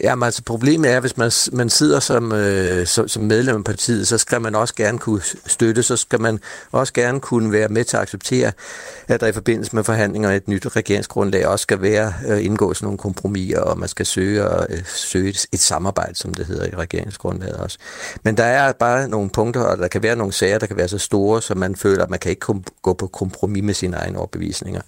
Jamen 0.00 0.22
altså 0.22 0.42
problemet 0.42 0.90
er, 0.90 1.00
hvis 1.00 1.16
man, 1.16 1.30
man 1.52 1.70
sidder 1.70 2.00
som, 2.00 2.32
øh, 2.32 2.86
som, 2.86 3.08
som 3.08 3.22
medlem 3.22 3.56
af 3.56 3.64
partiet, 3.64 4.08
så 4.08 4.18
skal 4.18 4.40
man 4.40 4.54
også 4.54 4.74
gerne 4.74 4.98
kunne 4.98 5.22
støtte, 5.46 5.82
så 5.82 5.96
skal 5.96 6.20
man 6.20 6.40
også 6.72 6.92
gerne 6.92 7.20
kunne 7.20 7.52
være 7.52 7.68
med 7.68 7.84
til 7.84 7.96
at 7.96 8.02
acceptere, 8.02 8.52
at 9.08 9.20
der 9.20 9.26
i 9.26 9.32
forbindelse 9.32 9.76
med 9.76 9.84
forhandlinger 9.84 10.30
et 10.30 10.48
nyt 10.48 10.76
regeringsgrundlag 10.76 11.46
også 11.46 11.62
skal 11.62 11.82
være 11.82 12.12
øh, 12.28 12.44
indgås 12.44 12.82
nogle 12.82 12.98
kompromiser, 12.98 13.60
og 13.60 13.78
man 13.78 13.88
skal 13.88 14.06
søge, 14.06 14.48
og, 14.48 14.66
øh, 14.70 14.84
søge 14.86 15.28
et, 15.28 15.46
et 15.52 15.60
samarbejde, 15.60 16.14
som 16.14 16.34
det 16.34 16.46
hedder 16.46 16.66
i 16.66 16.76
regeringsgrundlaget 16.76 17.56
også. 17.56 17.78
Men 18.22 18.36
der 18.36 18.44
er 18.44 18.72
bare 18.72 19.08
nogle 19.08 19.30
punkter, 19.30 19.60
og 19.60 19.78
der 19.78 19.88
kan 19.88 20.02
være 20.02 20.16
nogle 20.16 20.32
sager, 20.32 20.58
der 20.58 20.66
kan 20.66 20.76
være 20.76 20.88
så 20.88 20.98
store, 20.98 21.42
så 21.42 21.54
man 21.54 21.76
føler, 21.76 22.02
at 22.02 22.10
man 22.10 22.18
kan 22.18 22.30
ikke 22.30 22.40
kom, 22.40 22.64
gå 22.82 22.92
på 22.92 23.06
kompromis 23.06 23.62
med 23.62 23.74
sine 23.74 23.96
egne 23.96 24.18
overbevisninger. 24.18 24.80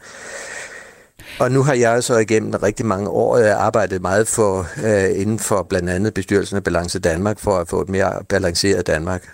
Og 1.38 1.52
nu 1.52 1.62
har 1.62 1.74
jeg 1.74 2.04
så 2.04 2.16
igennem 2.16 2.54
rigtig 2.62 2.86
mange 2.86 3.08
år 3.08 3.36
øh, 3.36 3.64
arbejdet 3.64 4.02
meget 4.02 4.28
for 4.28 4.66
øh, 4.84 5.20
inden 5.20 5.38
for 5.38 5.62
blandt 5.62 5.90
andet 5.90 6.14
bestyrelsen 6.14 6.56
af 6.56 6.64
Balance 6.64 6.98
Danmark 6.98 7.38
for 7.38 7.56
at 7.58 7.68
få 7.68 7.80
et 7.80 7.88
mere 7.88 8.12
balanceret 8.28 8.86
Danmark. 8.86 9.28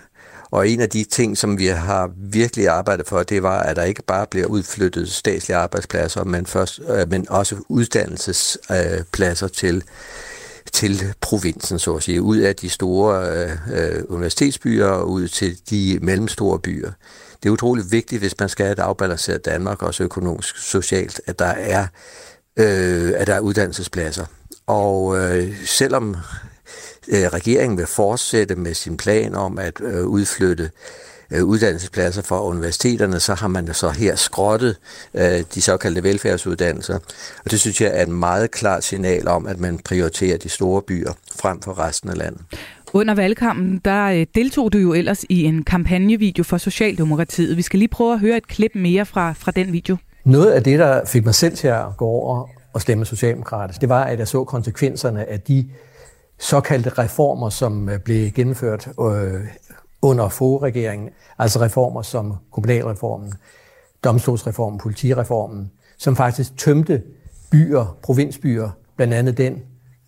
Og 0.51 0.69
en 0.69 0.81
af 0.81 0.89
de 0.89 1.03
ting, 1.03 1.37
som 1.37 1.59
vi 1.59 1.67
har 1.67 2.11
virkelig 2.17 2.67
arbejdet 2.67 3.07
for, 3.07 3.23
det 3.23 3.43
var, 3.43 3.59
at 3.59 3.75
der 3.75 3.83
ikke 3.83 4.03
bare 4.03 4.25
bliver 4.31 4.47
udflyttet 4.47 5.09
statslige 5.09 5.57
arbejdspladser, 5.57 6.23
men, 6.23 6.45
først, 6.45 6.79
øh, 6.89 7.09
men 7.09 7.25
også 7.29 7.55
uddannelsespladser 7.69 9.47
øh, 9.47 9.51
til 9.51 9.83
til 10.73 11.13
provinsen, 11.21 11.79
så 11.79 11.95
at 11.95 12.03
sige, 12.03 12.21
ud 12.21 12.37
af 12.37 12.55
de 12.55 12.69
store 12.69 13.29
øh, 13.29 13.51
øh, 13.73 14.03
universitetsbyer 14.09 14.85
og 14.87 15.09
ud 15.09 15.27
til 15.27 15.57
de 15.69 15.99
mellemstore 16.01 16.59
byer. 16.59 16.91
Det 17.43 17.49
er 17.49 17.53
utroligt 17.53 17.91
vigtigt, 17.91 18.21
hvis 18.21 18.39
man 18.39 18.49
skal 18.49 18.65
have 18.65 18.73
et 18.73 18.79
afbalanceret 18.79 19.45
Danmark, 19.45 19.83
også 19.83 20.03
økonomisk, 20.03 20.57
socialt, 20.57 21.21
at 21.25 21.39
der 21.39 21.45
er, 21.45 21.87
øh, 22.57 23.13
at 23.15 23.27
der 23.27 23.33
er 23.35 23.39
uddannelsespladser. 23.39 24.25
Og 24.67 25.17
øh, 25.17 25.65
selvom 25.65 26.15
øh, 27.07 27.27
regeringen 27.27 27.77
vil 27.77 27.87
fortsætte 27.87 28.55
med 28.55 28.73
sin 28.73 28.97
plan 28.97 29.35
om 29.35 29.59
at 29.59 29.81
øh, 29.81 30.05
udflytte 30.05 30.71
øh, 31.31 31.43
uddannelsespladser 31.43 32.21
fra 32.21 32.45
universiteterne, 32.45 33.19
så 33.19 33.33
har 33.33 33.47
man 33.47 33.73
så 33.73 33.89
her 33.89 34.15
skrottet 34.15 34.77
øh, 35.13 35.43
de 35.55 35.61
såkaldte 35.61 36.03
velfærdsuddannelser. 36.03 36.99
Og 37.45 37.51
det 37.51 37.59
synes 37.59 37.81
jeg 37.81 37.91
er 37.93 38.01
et 38.01 38.09
meget 38.09 38.51
klart 38.51 38.83
signal 38.83 39.27
om, 39.27 39.47
at 39.47 39.59
man 39.59 39.79
prioriterer 39.79 40.37
de 40.37 40.49
store 40.49 40.81
byer 40.81 41.13
frem 41.35 41.61
for 41.61 41.79
resten 41.79 42.09
af 42.09 42.17
landet. 42.17 42.41
Under 42.93 43.15
valgkampen, 43.15 43.81
der 43.85 44.05
øh, 44.05 44.25
deltog 44.35 44.73
du 44.73 44.77
jo 44.77 44.93
ellers 44.93 45.25
i 45.29 45.43
en 45.43 45.63
kampagnevideo 45.63 46.43
for 46.43 46.57
Socialdemokratiet. 46.57 47.57
Vi 47.57 47.61
skal 47.61 47.79
lige 47.79 47.89
prøve 47.89 48.13
at 48.13 48.19
høre 48.19 48.37
et 48.37 48.47
klip 48.47 48.71
mere 48.75 49.05
fra, 49.05 49.33
fra 49.33 49.51
den 49.51 49.71
video. 49.71 49.97
Noget 50.25 50.51
af 50.51 50.63
det, 50.63 50.79
der 50.79 51.05
fik 51.05 51.25
mig 51.25 51.35
selv 51.35 51.55
til 51.55 51.67
at 51.67 51.85
gå 51.97 52.05
over 52.05 52.49
og 52.73 52.81
stemme 52.81 53.05
socialdemokratisk, 53.05 53.81
det 53.81 53.89
var, 53.89 54.03
at 54.03 54.19
jeg 54.19 54.27
så 54.27 54.43
konsekvenserne 54.43 55.29
af 55.29 55.41
de 55.41 55.69
såkaldte 56.39 56.89
reformer, 56.89 57.49
som 57.49 57.89
øh, 57.89 57.99
blev 57.99 58.31
gennemført 58.31 58.87
øh, 58.87 59.41
under 60.01 60.29
forregeringen. 60.29 61.09
altså 61.39 61.61
reformer 61.61 62.01
som 62.01 62.33
kommunalreformen, 62.51 63.33
domstolsreformen, 64.03 64.79
politireformen, 64.79 65.71
som 65.97 66.15
faktisk 66.15 66.57
tømte 66.57 67.01
byer, 67.51 67.97
provinsbyer, 68.03 68.69
blandt 68.95 69.13
andet 69.13 69.37
den 69.37 69.61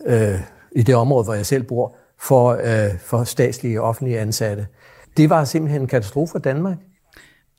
øh, 0.06 0.40
i 0.76 0.84
det 0.84 0.96
område, 0.96 1.24
hvor 1.24 1.34
jeg 1.34 1.46
selv 1.46 1.64
bor, 1.64 1.96
for, 2.22 2.50
øh, 2.50 3.00
for 3.00 3.24
statslige 3.24 3.82
og 3.82 3.88
offentlige 3.88 4.20
ansatte. 4.20 4.68
Det 5.18 5.30
var 5.30 5.44
simpelthen 5.44 5.82
en 5.82 5.88
katastrofe 5.88 6.32
for 6.32 6.40
Danmark. 6.40 6.78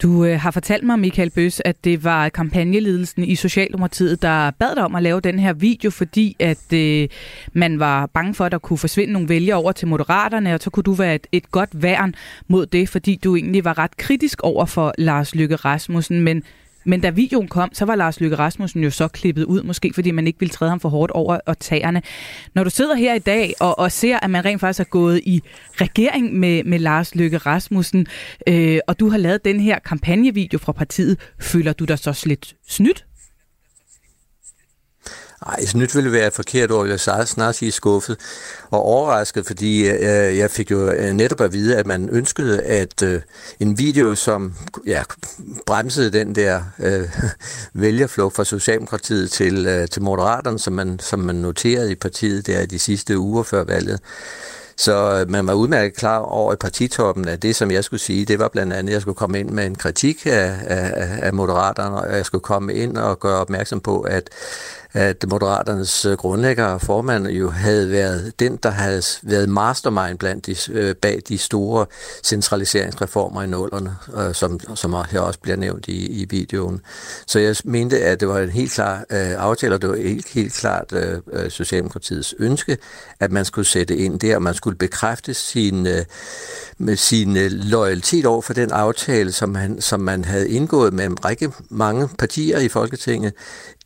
Du 0.03 0.25
øh, 0.25 0.41
har 0.41 0.51
fortalt 0.51 0.85
mig, 0.85 0.99
Michael 0.99 1.31
Bøs, 1.31 1.63
at 1.65 1.85
det 1.85 2.05
var 2.05 2.29
kampagneledelsen 2.29 3.25
i 3.25 3.35
Socialdemokratiet, 3.35 4.23
der 4.23 4.51
bad 4.51 4.75
dig 4.75 4.85
om 4.85 4.95
at 4.95 5.03
lave 5.03 5.21
den 5.21 5.39
her 5.39 5.53
video, 5.53 5.91
fordi 5.91 6.37
at 6.39 6.73
øh, 6.73 7.09
man 7.53 7.79
var 7.79 8.07
bange 8.07 8.35
for, 8.35 8.45
at 8.45 8.53
der 8.53 8.59
kunne 8.59 8.79
forsvinde 8.79 9.13
nogle 9.13 9.29
vælgere 9.29 9.57
over 9.57 9.73
til 9.73 9.89
Moderaterne, 9.89 10.55
og 10.55 10.61
så 10.61 10.71
kunne 10.71 10.83
du 10.83 10.93
være 10.93 11.15
et, 11.15 11.27
et 11.33 11.51
godt 11.51 11.83
værn 11.83 12.15
mod 12.49 12.67
det, 12.67 12.89
fordi 12.89 13.21
du 13.25 13.37
egentlig 13.37 13.65
var 13.65 13.79
ret 13.79 13.97
kritisk 13.97 14.43
over 14.43 14.67
for 14.67 14.95
Lars 14.99 15.35
Lykke 15.35 15.57
Rasmussen, 15.57 16.21
men 16.21 16.43
men 16.85 17.01
da 17.01 17.11
videoen 17.11 17.49
kom, 17.49 17.71
så 17.73 17.85
var 17.85 17.95
Lars 17.95 18.21
Løkke 18.21 18.37
Rasmussen 18.37 18.83
jo 18.83 18.91
så 18.91 19.09
klippet 19.09 19.45
ud, 19.45 19.63
måske 19.63 19.93
fordi 19.95 20.11
man 20.11 20.27
ikke 20.27 20.41
ville 20.41 20.53
træde 20.53 20.71
ham 20.71 20.81
for 20.81 20.89
hårdt 20.89 21.13
over 21.13 21.39
og 21.47 21.59
tagerne. 21.59 22.03
Når 22.55 22.65
du 22.65 22.71
sidder 22.71 22.95
her 22.95 23.15
i 23.15 23.19
dag 23.19 23.55
og, 23.61 23.79
og 23.79 23.93
ser, 23.93 24.19
at 24.23 24.31
man 24.31 24.45
rent 24.45 24.61
faktisk 24.61 24.81
er 24.81 24.91
gået 24.91 25.21
i 25.27 25.43
regering 25.75 26.35
med, 26.39 26.65
med 26.65 26.79
Lars 26.79 27.15
Løkke 27.15 27.39
Rasmussen, 27.39 28.07
øh, 28.47 28.79
og 28.87 29.01
du 29.01 29.09
har 29.09 29.19
lavet 29.19 29.45
den 29.45 29.61
her 29.61 29.79
kampagnevideo 29.79 30.59
fra 30.59 30.73
partiet, 30.73 31.19
føler 31.41 31.73
du 31.73 31.85
dig 31.85 31.99
så 31.99 32.23
lidt 32.27 32.55
snydt? 32.69 33.05
Nej, 35.47 35.65
snydt 35.65 35.95
ville 35.95 36.13
være 36.13 36.27
et 36.27 36.33
forkert 36.33 36.71
ord. 36.71 36.89
Jeg 36.89 37.01
sagde 37.01 37.27
snart 37.27 37.55
sige 37.55 37.73
skuffet 37.73 38.17
og 38.71 38.83
overrasket, 38.83 39.47
fordi 39.47 39.89
øh, 39.89 40.39
jeg 40.39 40.51
fik 40.51 40.71
jo 40.71 40.91
øh, 40.91 41.13
netop 41.13 41.41
at 41.41 41.53
vide, 41.53 41.77
at 41.77 41.87
man 41.87 42.09
ønskede, 42.09 42.63
at 42.63 43.03
øh, 43.03 43.23
en 43.61 43.79
video, 43.79 44.15
som 44.15 44.55
ja, 44.87 45.03
bremsede 45.67 46.11
den 46.11 46.35
der 46.35 46.63
øh, 46.79 47.09
vælgerflugt 47.83 48.37
fra 48.37 48.45
Socialdemokratiet 48.45 49.31
til, 49.31 49.67
øh, 49.67 49.89
til 49.89 50.03
Moderaterne, 50.03 50.59
som 50.59 50.73
man, 50.73 50.99
som 50.99 51.19
man 51.19 51.37
noterede 51.37 51.93
i 51.93 51.95
partiet 51.95 52.47
der 52.47 52.67
de 52.67 52.79
sidste 52.79 53.19
uger 53.19 53.43
før 53.43 53.65
valget, 53.65 54.01
så 54.77 55.21
øh, 55.21 55.31
man 55.31 55.47
var 55.47 55.53
udmærket 55.53 55.97
klar 55.97 56.19
over 56.19 56.53
i 56.53 56.57
partitoppen, 56.57 57.29
at 57.29 57.43
det, 57.43 57.57
som 57.57 57.71
jeg 57.71 57.85
skulle 57.85 58.01
sige, 58.01 58.25
det 58.25 58.39
var 58.39 58.49
blandt 58.49 58.73
andet, 58.73 58.89
at 58.89 58.93
jeg 58.93 59.03
skulle 59.03 59.15
komme 59.15 59.41
ind 59.41 59.51
med 59.51 59.67
en 59.67 59.75
kritik 59.75 60.27
af, 60.27 60.57
af, 60.67 61.19
af 61.23 61.35
Moderaterne, 61.35 61.97
og 61.97 62.17
jeg 62.17 62.27
skulle 62.27 62.43
komme 62.43 62.75
ind 62.75 62.97
og 62.97 63.21
gøre 63.21 63.39
opmærksom 63.39 63.81
på, 63.81 64.01
at 64.01 64.31
at 64.93 65.25
Moderaternes 65.29 66.05
øh, 66.05 66.17
grundlægger 66.17 66.65
og 66.65 66.81
formand 66.81 67.27
jo 67.27 67.51
havde 67.51 67.91
været 67.91 68.33
den, 68.41 68.57
der 68.57 68.71
havde 68.71 69.03
været 69.23 69.49
mastermind 69.49 70.19
blandt 70.19 70.47
de, 70.47 70.57
øh, 70.73 70.95
bag 70.95 71.21
de 71.29 71.39
store 71.39 71.87
centraliseringsreformer 72.25 73.43
i 73.43 73.47
nullerne, 73.47 73.97
øh, 74.17 74.35
som, 74.35 74.61
som 74.75 74.95
her 75.11 75.21
også 75.21 75.39
bliver 75.39 75.57
nævnt 75.57 75.89
i, 75.89 76.23
i 76.23 76.27
videoen. 76.31 76.81
Så 77.27 77.39
jeg 77.39 77.57
mente, 77.65 78.05
at 78.05 78.21
det 78.21 78.29
var 78.29 78.39
en 78.39 78.51
helt 78.51 78.73
klar 78.73 79.05
øh, 79.11 79.31
aftale, 79.31 79.75
og 79.75 79.83
det 79.83 79.91
var 79.91 79.97
helt, 79.97 80.29
helt 80.29 80.53
klart 80.53 80.93
øh, 80.93 81.51
Socialdemokratiets 81.51 82.35
ønske, 82.39 82.79
at 83.21 83.33
man 83.33 83.45
skulle 83.45 83.67
sætte 83.67 83.97
ind 83.97 84.21
der, 84.21 84.37
og 84.37 84.43
man 84.43 84.55
skulle 84.55 84.77
bekræfte 84.77 85.35
sin, 85.35 85.87
øh, 85.87 86.05
med 86.79 86.97
sin 86.97 87.37
øh, 87.37 87.51
loyalitet 87.51 88.27
over 88.27 88.43
for 88.43 88.53
den 88.53 88.71
aftale, 88.71 89.33
som, 89.33 89.55
han, 89.55 89.81
som 89.81 90.01
man 90.01 90.25
havde 90.25 90.49
indgået 90.49 90.93
med 90.93 91.05
en 91.05 91.25
række 91.25 91.53
mange 91.69 92.09
partier 92.19 92.59
i 92.59 92.69
Folketinget, 92.69 93.33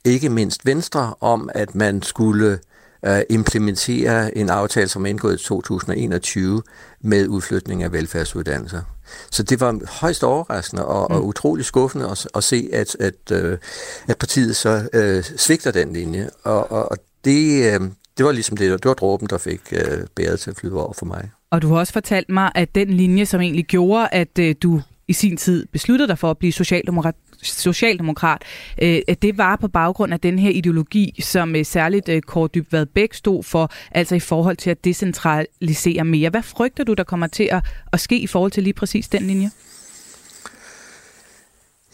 ikke 0.05 0.29
mindst 0.29 0.67
Venstre, 0.67 1.15
om 1.21 1.51
at 1.55 1.75
man 1.75 2.03
skulle 2.03 2.59
øh, 3.07 3.21
implementere 3.31 4.39
en 4.39 4.51
aftale, 4.51 4.89
som 4.89 5.07
er 5.07 5.11
indgået 5.11 5.41
i 5.41 5.45
2021 5.45 6.63
med 7.01 7.29
udflytning 7.29 7.83
af 7.83 7.93
velfærdsuddannelser. 7.93 8.83
Så 9.31 9.43
det 9.43 9.61
var 9.61 10.01
højst 10.01 10.25
overraskende 10.25 10.87
og, 10.87 11.07
mm. 11.11 11.17
og 11.17 11.27
utrolig 11.27 11.65
skuffende 11.65 12.11
at, 12.11 12.29
at 12.35 12.45
se, 12.45 12.69
at, 12.73 12.97
at, 13.01 13.33
øh, 13.33 13.59
at 14.09 14.19
partiet 14.19 14.57
så 14.57 14.89
øh, 14.93 15.23
svigter 15.23 15.71
den 15.71 15.93
linje. 15.93 16.31
Og, 16.45 16.73
og, 16.73 16.91
og 16.91 16.97
det, 17.25 17.75
øh, 17.75 17.81
det 18.19 18.27
var 18.27 18.33
ligesom 18.33 18.57
det, 18.57 18.71
det 18.71 18.89
var 18.89 18.95
dråben, 18.95 19.29
der 19.31 19.39
fik 19.39 19.61
øh, 19.73 20.07
bæret 20.15 20.41
til 20.41 20.51
at 20.51 20.57
flyde 20.57 20.75
over 20.75 20.93
for 20.93 21.07
mig. 21.07 21.31
Og 21.51 21.63
du 21.63 21.69
har 21.69 21.77
også 21.77 21.93
fortalt 21.93 22.29
mig, 22.29 22.53
at 22.55 22.75
den 22.75 22.89
linje, 22.89 23.27
som 23.27 23.41
egentlig 23.41 23.65
gjorde, 23.67 24.09
at 24.13 24.39
øh, 24.39 24.55
du 24.63 24.81
i 25.09 25.13
sin 25.13 25.37
tid 25.37 25.67
besluttede 25.73 26.09
dig 26.09 26.19
for 26.19 26.31
at 26.31 26.39
blive 26.39 26.53
socialdemokrat, 26.53 27.15
socialdemokrat, 27.45 28.43
øh, 28.83 29.01
det 29.23 29.39
var 29.39 29.57
på 29.57 29.69
baggrund 29.69 30.13
af 30.13 30.21
den 30.21 30.39
her 30.39 30.51
ideologi, 30.51 31.21
som 31.23 31.57
øh, 31.57 31.65
særligt 31.65 32.09
øh, 32.09 32.23
Kåre 32.23 32.49
Dybvad 32.55 32.87
Bæk 32.87 33.15
stod 33.15 33.43
for, 33.43 33.73
altså 33.91 34.15
i 34.15 34.21
forhold 34.21 34.57
til 34.57 34.71
at 34.71 34.85
decentralisere 34.85 36.05
mere. 36.05 36.31
Hvad 36.31 36.43
frygter 36.43 36.85
du, 36.85 36.95
der 36.95 37.05
kommer 37.05 37.27
til 37.27 37.49
at, 37.53 37.65
at 37.93 38.01
ske 38.01 38.19
i 38.19 38.27
forhold 38.27 38.51
til 38.51 38.63
lige 38.63 38.75
præcis 38.75 39.09
den 39.09 39.27
linje? 39.27 39.51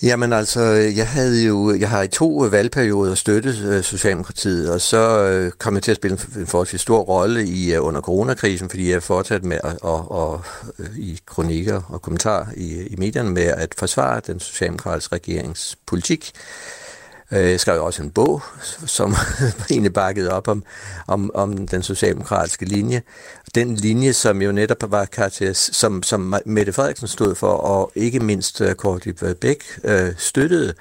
Jamen 0.03 0.33
altså, 0.33 0.63
jeg 0.97 1.09
havde 1.09 1.47
jo, 1.47 1.75
jeg 1.75 1.91
har 1.91 2.03
i 2.03 2.09
to 2.09 2.45
øh, 2.45 2.53
valgperioder 2.53 3.15
støttet 3.15 3.65
øh, 3.65 3.83
Socialdemokratiet, 3.83 4.73
og 4.73 4.81
så 4.81 5.23
øh, 5.23 5.53
kom 5.53 5.75
jeg 5.75 5.83
til 5.83 5.91
at 5.91 5.97
spille 5.97 6.19
en, 6.35 6.41
en 6.41 6.47
forholdsvis 6.47 6.81
stor 6.81 7.01
rolle 7.01 7.47
i 7.47 7.75
øh, 7.75 7.85
under 7.85 8.01
coronakrisen, 8.01 8.71
fordi 8.71 8.91
jeg 8.91 9.03
fortsat 9.03 9.45
med 9.45 9.59
at, 9.65 9.77
og, 9.83 10.11
og, 10.11 10.43
øh, 10.79 10.99
i 10.99 11.19
kronikker 11.27 11.83
og 11.89 12.03
kommentarer 12.03 12.47
i, 12.57 12.87
i 12.87 12.97
medierne 12.99 13.31
med 13.31 13.43
at 13.43 13.75
forsvare 13.79 14.21
den 14.27 14.41
socialdemokratiske 14.41 15.15
regerings 15.15 15.77
politik. 15.87 16.33
Øh, 17.33 17.51
jeg 17.51 17.61
skrev 17.61 17.83
også 17.83 18.03
en 18.03 18.11
bog, 18.11 18.43
som 18.87 19.15
egentlig 19.71 19.93
bakkede 19.93 20.33
op 20.33 20.49
om, 20.49 20.65
om, 21.07 21.31
om 21.35 21.69
den 21.69 21.83
socialdemokratiske 21.83 22.65
linje. 22.65 23.03
Den 23.55 23.75
linje, 23.75 24.13
som 24.13 24.43
jo 24.43 24.53
netop 24.53 24.91
var 24.91 25.05
karakter, 25.05 25.53
som, 25.53 26.03
som 26.03 26.35
Mette 26.47 26.73
Frederiksen 26.73 27.09
stod 27.09 27.35
for, 27.35 27.53
og 27.53 27.93
ikke 27.95 28.21
mindst 28.21 28.61
øh, 28.61 28.75
Kåre 28.75 28.99
Dybvad 28.99 29.35
Bæk 29.35 29.65
øh, 29.85 30.13
støttede. 30.17 30.75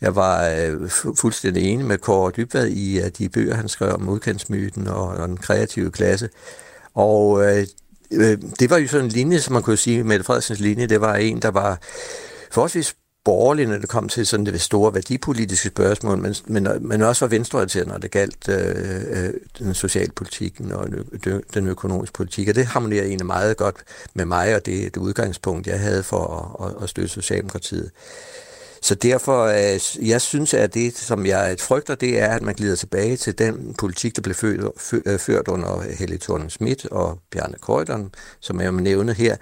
Jeg 0.00 0.16
var 0.16 0.48
øh, 0.48 0.90
fuldstændig 1.16 1.62
enig 1.62 1.86
med 1.86 1.98
Kåre 1.98 2.32
Dybvad 2.36 2.66
i 2.66 2.98
at 2.98 3.18
de 3.18 3.28
bøger, 3.28 3.54
han 3.54 3.68
skrev 3.68 3.94
om 3.94 4.08
udkantsmyten 4.08 4.88
og, 4.88 5.06
og 5.06 5.28
den 5.28 5.36
kreative 5.36 5.90
klasse. 5.90 6.28
Og 6.94 7.44
øh, 7.44 7.66
øh, 8.12 8.38
det 8.60 8.70
var 8.70 8.76
jo 8.78 8.88
sådan 8.88 9.06
en 9.06 9.12
linje, 9.12 9.40
som 9.40 9.52
man 9.52 9.62
kunne 9.62 9.76
sige, 9.76 10.04
Mette 10.04 10.24
Frederiksens 10.24 10.60
linje, 10.60 10.86
det 10.86 11.00
var 11.00 11.14
en, 11.14 11.42
der 11.42 11.50
var 11.50 11.78
forholdsvis 12.50 12.94
borgerlig, 13.24 13.66
når 13.66 13.78
det 13.78 13.88
kom 13.88 14.08
til 14.08 14.26
sådan 14.26 14.46
det 14.46 14.60
store 14.60 14.94
værdipolitiske 14.94 15.68
spørgsmål, 15.68 16.18
men, 16.18 16.34
men, 16.46 16.68
men 16.80 17.02
også 17.02 17.24
var 17.24 17.30
venstreorienteret, 17.30 17.86
når 17.86 17.98
det 17.98 18.10
galt 18.10 18.48
øh, 18.48 19.24
øh, 19.24 19.34
den 19.58 19.74
socialpolitikken 19.74 20.72
og 20.72 20.88
den 21.54 21.66
økonomiske 21.66 22.12
politik. 22.12 22.48
Og 22.48 22.54
det 22.54 22.66
harmonerer 22.66 23.04
egentlig 23.04 23.26
meget 23.26 23.56
godt 23.56 23.76
med 24.14 24.24
mig, 24.24 24.56
og 24.56 24.66
det, 24.66 24.94
det 24.94 25.00
udgangspunkt, 25.00 25.66
jeg 25.66 25.80
havde 25.80 26.02
for 26.02 26.56
at, 26.60 26.66
at, 26.66 26.82
at 26.82 26.88
støtte 26.88 27.08
Socialdemokratiet. 27.08 27.90
Så 28.82 28.94
derfor, 28.94 29.44
øh, 29.44 30.08
jeg 30.08 30.20
synes, 30.20 30.54
at 30.54 30.74
det, 30.74 30.98
som 30.98 31.26
jeg 31.26 31.56
frygter, 31.58 31.94
det 31.94 32.20
er, 32.20 32.28
at 32.28 32.42
man 32.42 32.54
glider 32.54 32.76
tilbage 32.76 33.16
til 33.16 33.38
den 33.38 33.74
politik, 33.78 34.16
der 34.16 34.22
blev 34.22 34.34
ført, 34.34 34.72
øh, 35.06 35.18
ført 35.18 35.48
under 35.48 35.82
Helle 35.98 36.18
thorning 36.18 36.50
Schmidt 36.50 36.86
og 36.86 37.18
Bjarne 37.30 37.56
Køjderen, 37.66 38.14
som 38.40 38.60
jeg 38.60 38.72
nævnte 38.72 39.12
her. 39.12 39.36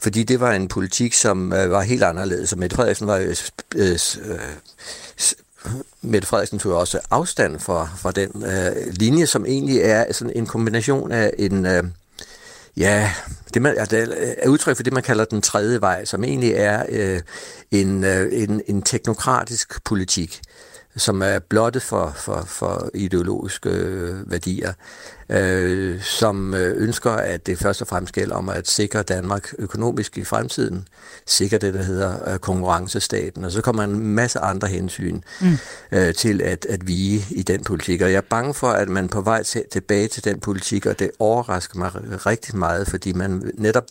Fordi 0.00 0.22
det 0.22 0.40
var 0.40 0.52
en 0.52 0.68
politik, 0.68 1.14
som 1.14 1.52
øh, 1.52 1.70
var 1.70 1.82
helt 1.82 2.02
anderledes. 2.02 2.52
Og 2.52 2.58
Mette 2.58 2.76
Frederiksen 2.76 3.06
var 3.06 3.16
jo... 3.16 3.34
øh, 3.76 3.98
øh 4.24 4.38
Mette 6.02 6.28
Frederiksen 6.28 6.58
tog 6.58 6.74
også 6.74 7.00
afstand 7.10 7.58
fra, 7.58 7.88
fra 7.96 8.10
den 8.10 8.44
øh, 8.44 8.92
linje, 8.92 9.26
som 9.26 9.46
egentlig 9.46 9.78
er 9.78 10.12
sådan 10.12 10.32
en 10.36 10.46
kombination 10.46 11.12
af 11.12 11.32
en, 11.38 11.66
øh, 11.66 11.84
Ja, 12.78 13.12
det 13.54 13.62
man, 13.62 13.78
altså, 13.78 14.14
er 14.38 14.48
udtryk 14.48 14.76
for 14.76 14.82
det, 14.82 14.92
man 14.92 15.02
kalder 15.02 15.24
den 15.24 15.42
tredje 15.42 15.80
vej, 15.80 16.04
som 16.04 16.24
egentlig 16.24 16.52
er 16.52 16.82
øh, 16.88 17.20
en, 17.70 18.04
øh, 18.04 18.28
en, 18.32 18.62
en 18.66 18.82
teknokratisk 18.82 19.84
politik 19.84 20.40
som 20.96 21.22
er 21.22 21.38
blottet 21.38 21.82
for, 21.82 22.12
for, 22.16 22.44
for 22.46 22.90
ideologiske 22.94 23.70
øh, 23.70 24.30
værdier, 24.30 24.72
øh, 25.28 26.02
som 26.02 26.54
øh, 26.54 26.74
ønsker, 26.76 27.10
at 27.10 27.46
det 27.46 27.58
først 27.58 27.82
og 27.82 27.88
fremmest 27.88 28.14
gælder 28.14 28.36
om 28.36 28.48
at 28.48 28.68
sikre 28.68 29.02
Danmark 29.02 29.52
økonomisk 29.58 30.18
i 30.18 30.24
fremtiden, 30.24 30.88
sikre 31.26 31.58
det, 31.58 31.74
der 31.74 31.82
hedder 31.82 32.32
øh, 32.32 32.38
konkurrencestaten, 32.38 33.44
og 33.44 33.52
så 33.52 33.62
kommer 33.62 33.82
en 33.82 33.98
masse 33.98 34.38
andre 34.38 34.68
hensyn 34.68 35.20
mm. 35.40 35.58
øh, 35.92 36.14
til 36.14 36.42
at, 36.42 36.66
at 36.66 36.86
vige 36.86 37.26
i 37.30 37.42
den 37.42 37.64
politik. 37.64 38.02
Og 38.02 38.10
jeg 38.10 38.16
er 38.16 38.20
bange 38.20 38.54
for, 38.54 38.68
at 38.68 38.88
man 38.88 39.08
på 39.08 39.20
vej 39.20 39.42
til, 39.42 39.64
tilbage 39.72 40.08
til 40.08 40.24
den 40.24 40.40
politik, 40.40 40.86
og 40.86 40.98
det 40.98 41.10
overrasker 41.18 41.78
mig 41.78 41.90
rigtig 42.26 42.56
meget, 42.56 42.88
fordi 42.88 43.12
man 43.12 43.52
netop 43.54 43.84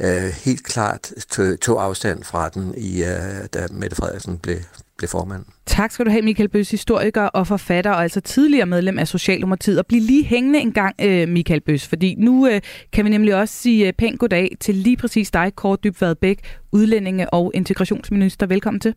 øh, 0.00 0.22
helt 0.22 0.64
klart 0.64 1.12
tog, 1.30 1.60
tog 1.60 1.84
afstand 1.84 2.24
fra 2.24 2.48
den, 2.48 2.74
i, 2.76 3.04
øh, 3.04 3.46
da 3.54 3.66
Mette 3.70 3.96
Frederiksen 3.96 4.38
blev, 4.38 4.58
blev 4.98 5.08
formand. 5.08 5.44
Tak 5.66 5.90
skal 5.90 6.06
du 6.06 6.10
have, 6.10 6.22
Michael 6.22 6.48
Bøs, 6.48 6.70
historiker 6.70 7.22
og 7.22 7.46
forfatter, 7.46 7.90
og 7.90 8.02
altså 8.02 8.20
tidligere 8.20 8.66
medlem 8.66 8.98
af 8.98 9.08
Socialdemokratiet. 9.08 9.78
Og 9.78 9.86
bliv 9.86 10.00
lige 10.00 10.24
hængende 10.24 10.58
en 10.58 10.72
gang, 10.72 10.94
øh, 11.02 11.28
Michael 11.28 11.60
Bøs, 11.60 11.88
fordi 11.88 12.14
nu 12.18 12.48
øh, 12.48 12.60
kan 12.92 13.04
vi 13.04 13.10
nemlig 13.10 13.34
også 13.34 13.54
sige 13.54 13.86
øh, 13.86 13.92
pænt 13.92 14.20
goddag 14.20 14.56
til 14.60 14.74
lige 14.74 14.96
præcis 14.96 15.30
dig, 15.30 15.52
Kåre 15.56 15.76
Dybvad 15.84 16.14
Bæk, 16.14 16.58
udlændinge- 16.72 17.34
og 17.34 17.50
integrationsminister. 17.54 18.46
Velkommen 18.46 18.80
til. 18.80 18.94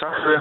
Tak 0.00 0.12
for 0.24 0.30
det. 0.30 0.40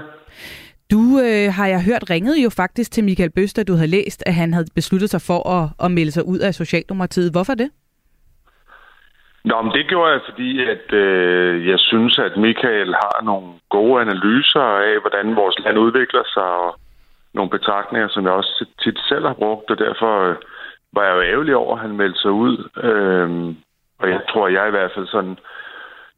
Du 0.92 1.20
øh, 1.20 1.54
har 1.54 1.68
jeg 1.68 1.84
hørt 1.84 2.10
ringede 2.10 2.42
jo 2.42 2.50
faktisk 2.50 2.92
til 2.92 3.04
Michael 3.04 3.32
Bøs, 3.32 3.54
da 3.54 3.64
du 3.64 3.74
havde 3.74 3.88
læst, 3.88 4.24
at 4.26 4.34
han 4.34 4.54
havde 4.54 4.68
besluttet 4.76 5.10
sig 5.10 5.22
for 5.22 5.50
at, 5.50 5.70
at 5.86 5.92
melde 5.92 6.12
sig 6.12 6.26
ud 6.26 6.40
af 6.40 6.56
Socialdemokratiet. 6.56 7.32
Hvorfor 7.32 7.54
det? 7.54 7.70
Nå, 9.46 9.62
men 9.62 9.72
det 9.72 9.88
gjorde 9.88 10.12
jeg, 10.12 10.22
fordi 10.30 10.50
at 10.74 10.94
øh, 10.94 11.68
jeg 11.68 11.80
synes, 11.80 12.20
at 12.20 12.38
Michael 12.38 12.94
har 12.94 13.20
nogle 13.24 13.48
gode 13.70 14.02
analyser 14.02 14.68
af, 14.90 15.00
hvordan 15.02 15.36
vores 15.36 15.60
land 15.60 15.78
udvikler 15.78 16.24
sig, 16.34 16.50
og 16.66 16.80
nogle 17.34 17.50
betragtninger, 17.50 18.08
som 18.08 18.24
jeg 18.24 18.32
også 18.32 18.66
tit 18.84 19.00
selv 19.10 19.26
har 19.28 19.34
brugt, 19.34 19.72
og 19.72 19.78
derfor 19.78 20.14
øh, 20.30 20.36
var 20.94 21.04
jeg 21.04 21.16
jo 21.16 21.22
ærgerlig 21.22 21.56
over, 21.56 21.76
at 21.76 21.82
han 21.82 21.98
meldte 21.98 22.20
sig 22.20 22.32
ud. 22.32 22.58
Øh, 22.88 23.56
og 24.00 24.10
jeg 24.10 24.22
tror, 24.30 24.48
at 24.48 24.54
jeg 24.54 24.68
i 24.68 24.76
hvert 24.76 24.92
fald 24.96 25.08
sådan 25.08 25.38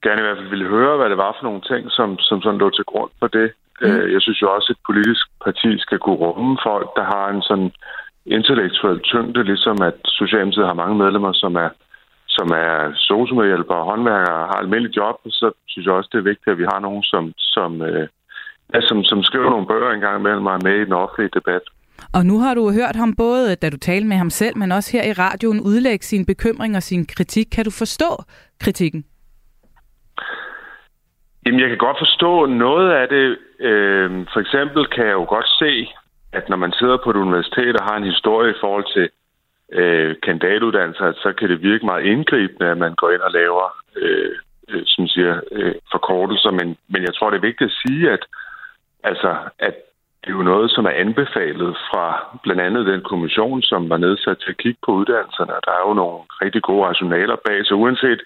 gerne 0.04 0.22
i 0.22 0.26
hvert 0.26 0.38
fald 0.38 0.54
ville 0.56 0.74
høre, 0.76 0.98
hvad 0.98 1.10
det 1.10 1.18
var 1.18 1.36
for 1.36 1.44
nogle 1.44 1.62
ting, 1.72 1.92
som, 1.92 2.20
som 2.20 2.42
sådan 2.42 2.60
lå 2.60 2.70
til 2.70 2.86
grund 2.92 3.12
for 3.20 3.28
det. 3.28 3.48
Mm. 3.82 3.88
Øh, 3.88 4.14
jeg 4.14 4.22
synes 4.22 4.42
jo 4.42 4.48
også, 4.56 4.68
at 4.72 4.76
et 4.76 4.86
politisk 4.90 5.26
parti 5.46 5.72
skal 5.86 6.00
kunne 6.00 6.22
rumme 6.26 6.58
folk, 6.64 6.88
der 6.96 7.06
har 7.14 7.26
en 7.30 7.42
sådan 7.42 7.72
intellektuel 8.26 9.00
tyngde, 9.00 9.44
ligesom 9.44 9.78
at 9.90 9.98
Socialdemokratiet 10.20 10.68
har 10.68 10.82
mange 10.82 10.96
medlemmer, 11.04 11.34
som 11.34 11.56
er 11.56 11.70
som 12.38 12.48
er 12.66 12.72
sosumedhjælpere 13.08 13.82
og 13.82 13.86
håndværkere 13.92 14.40
og 14.42 14.48
har 14.52 14.60
almindeligt 14.64 14.98
job, 14.98 15.16
så 15.40 15.48
synes 15.68 15.86
jeg 15.86 15.94
også, 15.94 16.10
det 16.12 16.20
er 16.20 16.32
vigtigt, 16.32 16.54
at 16.54 16.58
vi 16.58 16.68
har 16.74 16.80
nogen, 16.80 17.04
som, 17.04 17.24
som, 17.38 17.82
øh, 17.82 18.08
ja, 18.74 18.80
som, 18.82 19.04
som 19.04 19.24
skriver 19.24 19.50
nogle 19.50 19.68
bøger 19.68 19.92
engang 19.92 20.20
imellem 20.20 20.46
og 20.46 20.60
med 20.64 20.76
i 20.80 20.86
den 20.86 20.94
offentlige 20.94 21.36
debat. 21.40 21.66
Og 22.14 22.26
nu 22.26 22.40
har 22.40 22.54
du 22.54 22.72
hørt 22.72 22.96
ham 22.96 23.16
både, 23.16 23.56
da 23.56 23.70
du 23.70 23.78
talte 23.78 24.08
med 24.08 24.18
ham 24.18 24.30
selv, 24.30 24.58
men 24.58 24.72
også 24.72 24.98
her 24.98 25.04
i 25.10 25.14
radioen 25.14 25.62
udlægge 25.62 26.06
sin 26.06 26.26
bekymring 26.26 26.76
og 26.76 26.84
sin 26.84 27.06
kritik. 27.06 27.48
Kan 27.56 27.66
du 27.66 27.72
forstå 27.72 28.12
kritikken? 28.64 29.06
Jamen, 31.46 31.60
jeg 31.60 31.70
kan 31.70 31.78
godt 31.78 31.98
forstå 32.00 32.46
noget 32.46 32.92
af 32.92 33.08
det. 33.08 33.38
Øh, 33.60 34.10
for 34.34 34.40
eksempel 34.40 34.88
kan 34.88 35.06
jeg 35.06 35.14
jo 35.14 35.26
godt 35.36 35.50
se, 35.60 35.88
at 36.34 36.50
når 36.50 36.58
man 36.58 36.74
sidder 36.80 36.98
på 37.04 37.10
et 37.10 37.16
universitet 37.16 37.76
og 37.80 37.84
har 37.90 37.98
en 37.98 38.12
historie 38.14 38.52
i 38.52 38.60
forhold 38.62 38.86
til 38.96 39.10
øh, 39.72 40.16
kandidatuddannelser, 40.24 41.14
så 41.14 41.34
kan 41.38 41.50
det 41.50 41.62
virke 41.62 41.86
meget 41.86 42.06
indgribende, 42.06 42.72
at 42.72 42.78
man 42.78 42.96
går 42.96 43.12
ind 43.12 43.22
og 43.22 43.32
laver 43.32 43.76
øh, 43.96 44.32
øh, 44.70 44.84
som 44.86 45.08
siger, 45.08 45.42
øh, 45.52 45.76
forkortelser. 45.92 46.52
Men, 46.52 46.78
men 46.90 47.02
jeg 47.04 47.14
tror, 47.16 47.30
det 47.30 47.38
er 47.38 47.50
vigtigt 47.50 47.72
at 47.72 47.78
sige, 47.86 48.12
at, 48.12 48.24
altså, 49.04 49.38
at 49.60 49.76
det 50.22 50.32
er 50.32 50.38
jo 50.38 50.44
noget, 50.44 50.72
som 50.72 50.86
er 50.86 50.96
anbefalet 51.06 51.78
fra 51.90 52.06
blandt 52.44 52.62
andet 52.62 52.86
den 52.86 53.02
kommission, 53.02 53.62
som 53.62 53.90
var 53.90 53.98
nedsat 53.98 54.38
til 54.38 54.50
at 54.50 54.58
kigge 54.58 54.80
på 54.86 54.92
uddannelserne. 54.92 55.54
Der 55.66 55.72
er 55.72 55.88
jo 55.88 55.94
nogle 55.94 56.18
rigtig 56.42 56.62
gode 56.62 56.86
rationaler 56.88 57.36
bag, 57.46 57.66
så 57.66 57.74
uanset, 57.74 58.22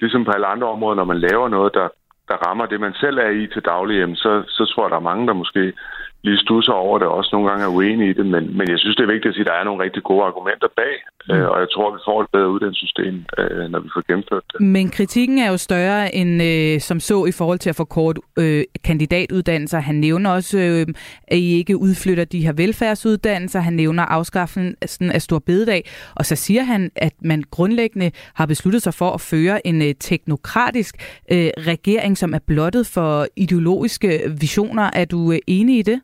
ligesom 0.00 0.24
på 0.24 0.30
alle 0.30 0.46
andre 0.46 0.68
områder, 0.68 0.96
når 0.96 1.04
man 1.04 1.18
laver 1.18 1.48
noget, 1.48 1.74
der, 1.74 1.88
der 2.28 2.36
rammer 2.46 2.66
det, 2.66 2.80
man 2.80 2.94
selv 2.94 3.18
er 3.18 3.30
i 3.30 3.46
til 3.46 3.62
daglig, 3.62 4.16
så, 4.16 4.42
så 4.48 4.62
tror 4.64 4.84
jeg, 4.84 4.90
der 4.90 4.96
er 4.96 5.10
mange, 5.10 5.26
der 5.26 5.32
måske 5.32 5.72
lige 6.24 6.38
stusser 6.38 6.72
over 6.72 6.98
det, 6.98 7.06
og 7.08 7.14
også 7.14 7.30
nogle 7.32 7.48
gange 7.48 7.64
er 7.64 7.68
uenige 7.68 8.10
i 8.10 8.12
det, 8.12 8.26
men, 8.26 8.56
men 8.58 8.66
jeg 8.70 8.78
synes, 8.78 8.96
det 8.96 9.02
er 9.04 9.12
vigtigt 9.14 9.30
at 9.30 9.34
sige, 9.34 9.46
at 9.46 9.50
der 9.52 9.58
er 9.60 9.64
nogle 9.64 9.84
rigtig 9.84 10.02
gode 10.02 10.24
argumenter 10.24 10.68
bag, 10.76 10.94
mm. 11.28 11.34
øh, 11.34 11.48
og 11.52 11.60
jeg 11.60 11.68
tror, 11.74 11.86
at 11.88 11.94
vi 11.94 12.00
får 12.08 12.22
et 12.22 12.30
bedre 12.32 12.50
uddannelsessystem, 12.50 13.14
øh, 13.38 13.70
når 13.72 13.80
vi 13.80 13.88
får 13.94 14.02
gennemført 14.08 14.44
det. 14.52 14.60
Men 14.60 14.90
kritikken 14.90 15.38
er 15.38 15.50
jo 15.50 15.56
større 15.56 16.14
end 16.14 16.42
øh, 16.42 16.80
som 16.80 17.00
så 17.00 17.24
i 17.24 17.32
forhold 17.32 17.58
til 17.58 17.70
at 17.70 17.76
få 17.76 17.84
kort 17.84 18.18
øh, 18.38 18.64
kandidatuddannelser. 18.84 19.78
Han 19.80 19.94
nævner 19.94 20.30
også, 20.30 20.58
øh, 20.58 20.86
at 21.28 21.38
I 21.38 21.48
ikke 21.60 21.76
udflytter 21.76 22.24
de 22.24 22.44
her 22.46 22.52
velfærdsuddannelser. 22.52 23.60
Han 23.60 23.72
nævner 23.72 24.02
afskaffelsen 24.02 25.10
af 25.10 25.22
Stor 25.22 25.38
Bededag, 25.38 25.90
og 26.16 26.24
så 26.26 26.36
siger 26.36 26.62
han, 26.62 26.90
at 26.96 27.12
man 27.24 27.44
grundlæggende 27.50 28.10
har 28.34 28.46
besluttet 28.46 28.82
sig 28.82 28.94
for 28.94 29.10
at 29.10 29.20
føre 29.20 29.66
en 29.66 29.82
øh, 29.82 29.94
teknokratisk 30.00 30.94
øh, 31.32 31.50
regering, 31.58 32.18
som 32.18 32.34
er 32.34 32.38
blottet 32.46 32.86
for 32.86 33.26
ideologiske 33.36 34.20
visioner. 34.40 34.90
Er 34.94 35.04
du 35.04 35.32
øh, 35.32 35.38
enig 35.46 35.78
i 35.78 35.82
det? 35.82 36.00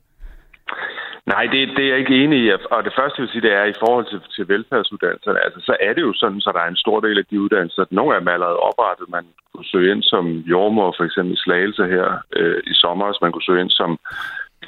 Nej, 1.34 1.44
det, 1.52 1.68
det 1.76 1.84
er 1.84 1.88
jeg 1.88 1.98
ikke 1.98 2.24
enig 2.24 2.38
i. 2.44 2.50
Og 2.74 2.80
det 2.84 2.92
første, 2.98 3.16
jeg 3.16 3.22
vil 3.22 3.32
sige, 3.32 3.46
det 3.48 3.52
er, 3.52 3.64
i 3.64 3.80
forhold 3.82 4.06
til, 4.10 4.20
til 4.34 4.48
velfærdsuddannelserne, 4.48 5.44
altså, 5.44 5.60
så 5.68 5.76
er 5.80 5.92
det 5.92 6.02
jo 6.02 6.12
sådan, 6.12 6.40
så 6.40 6.50
der 6.54 6.60
er 6.60 6.70
en 6.70 6.84
stor 6.84 7.00
del 7.00 7.18
af 7.18 7.26
de 7.30 7.40
uddannelser, 7.40 7.82
at 7.82 7.92
nogle 7.92 8.14
af 8.14 8.20
dem 8.20 8.28
er 8.28 8.32
allerede 8.32 8.64
oprettet. 8.68 9.08
Man 9.08 9.24
kunne 9.54 9.64
søge 9.72 9.90
ind 9.92 10.02
som 10.02 10.24
jordmor, 10.52 10.94
for 10.96 11.04
eksempel 11.04 11.34
i 11.34 11.42
Slagelse 11.44 11.84
her 11.94 12.08
øh, 12.36 12.62
i 12.66 12.74
sommer, 12.74 13.12
så 13.12 13.18
man 13.22 13.32
kunne 13.32 13.48
søge 13.48 13.60
ind 13.60 13.70
som 13.70 13.98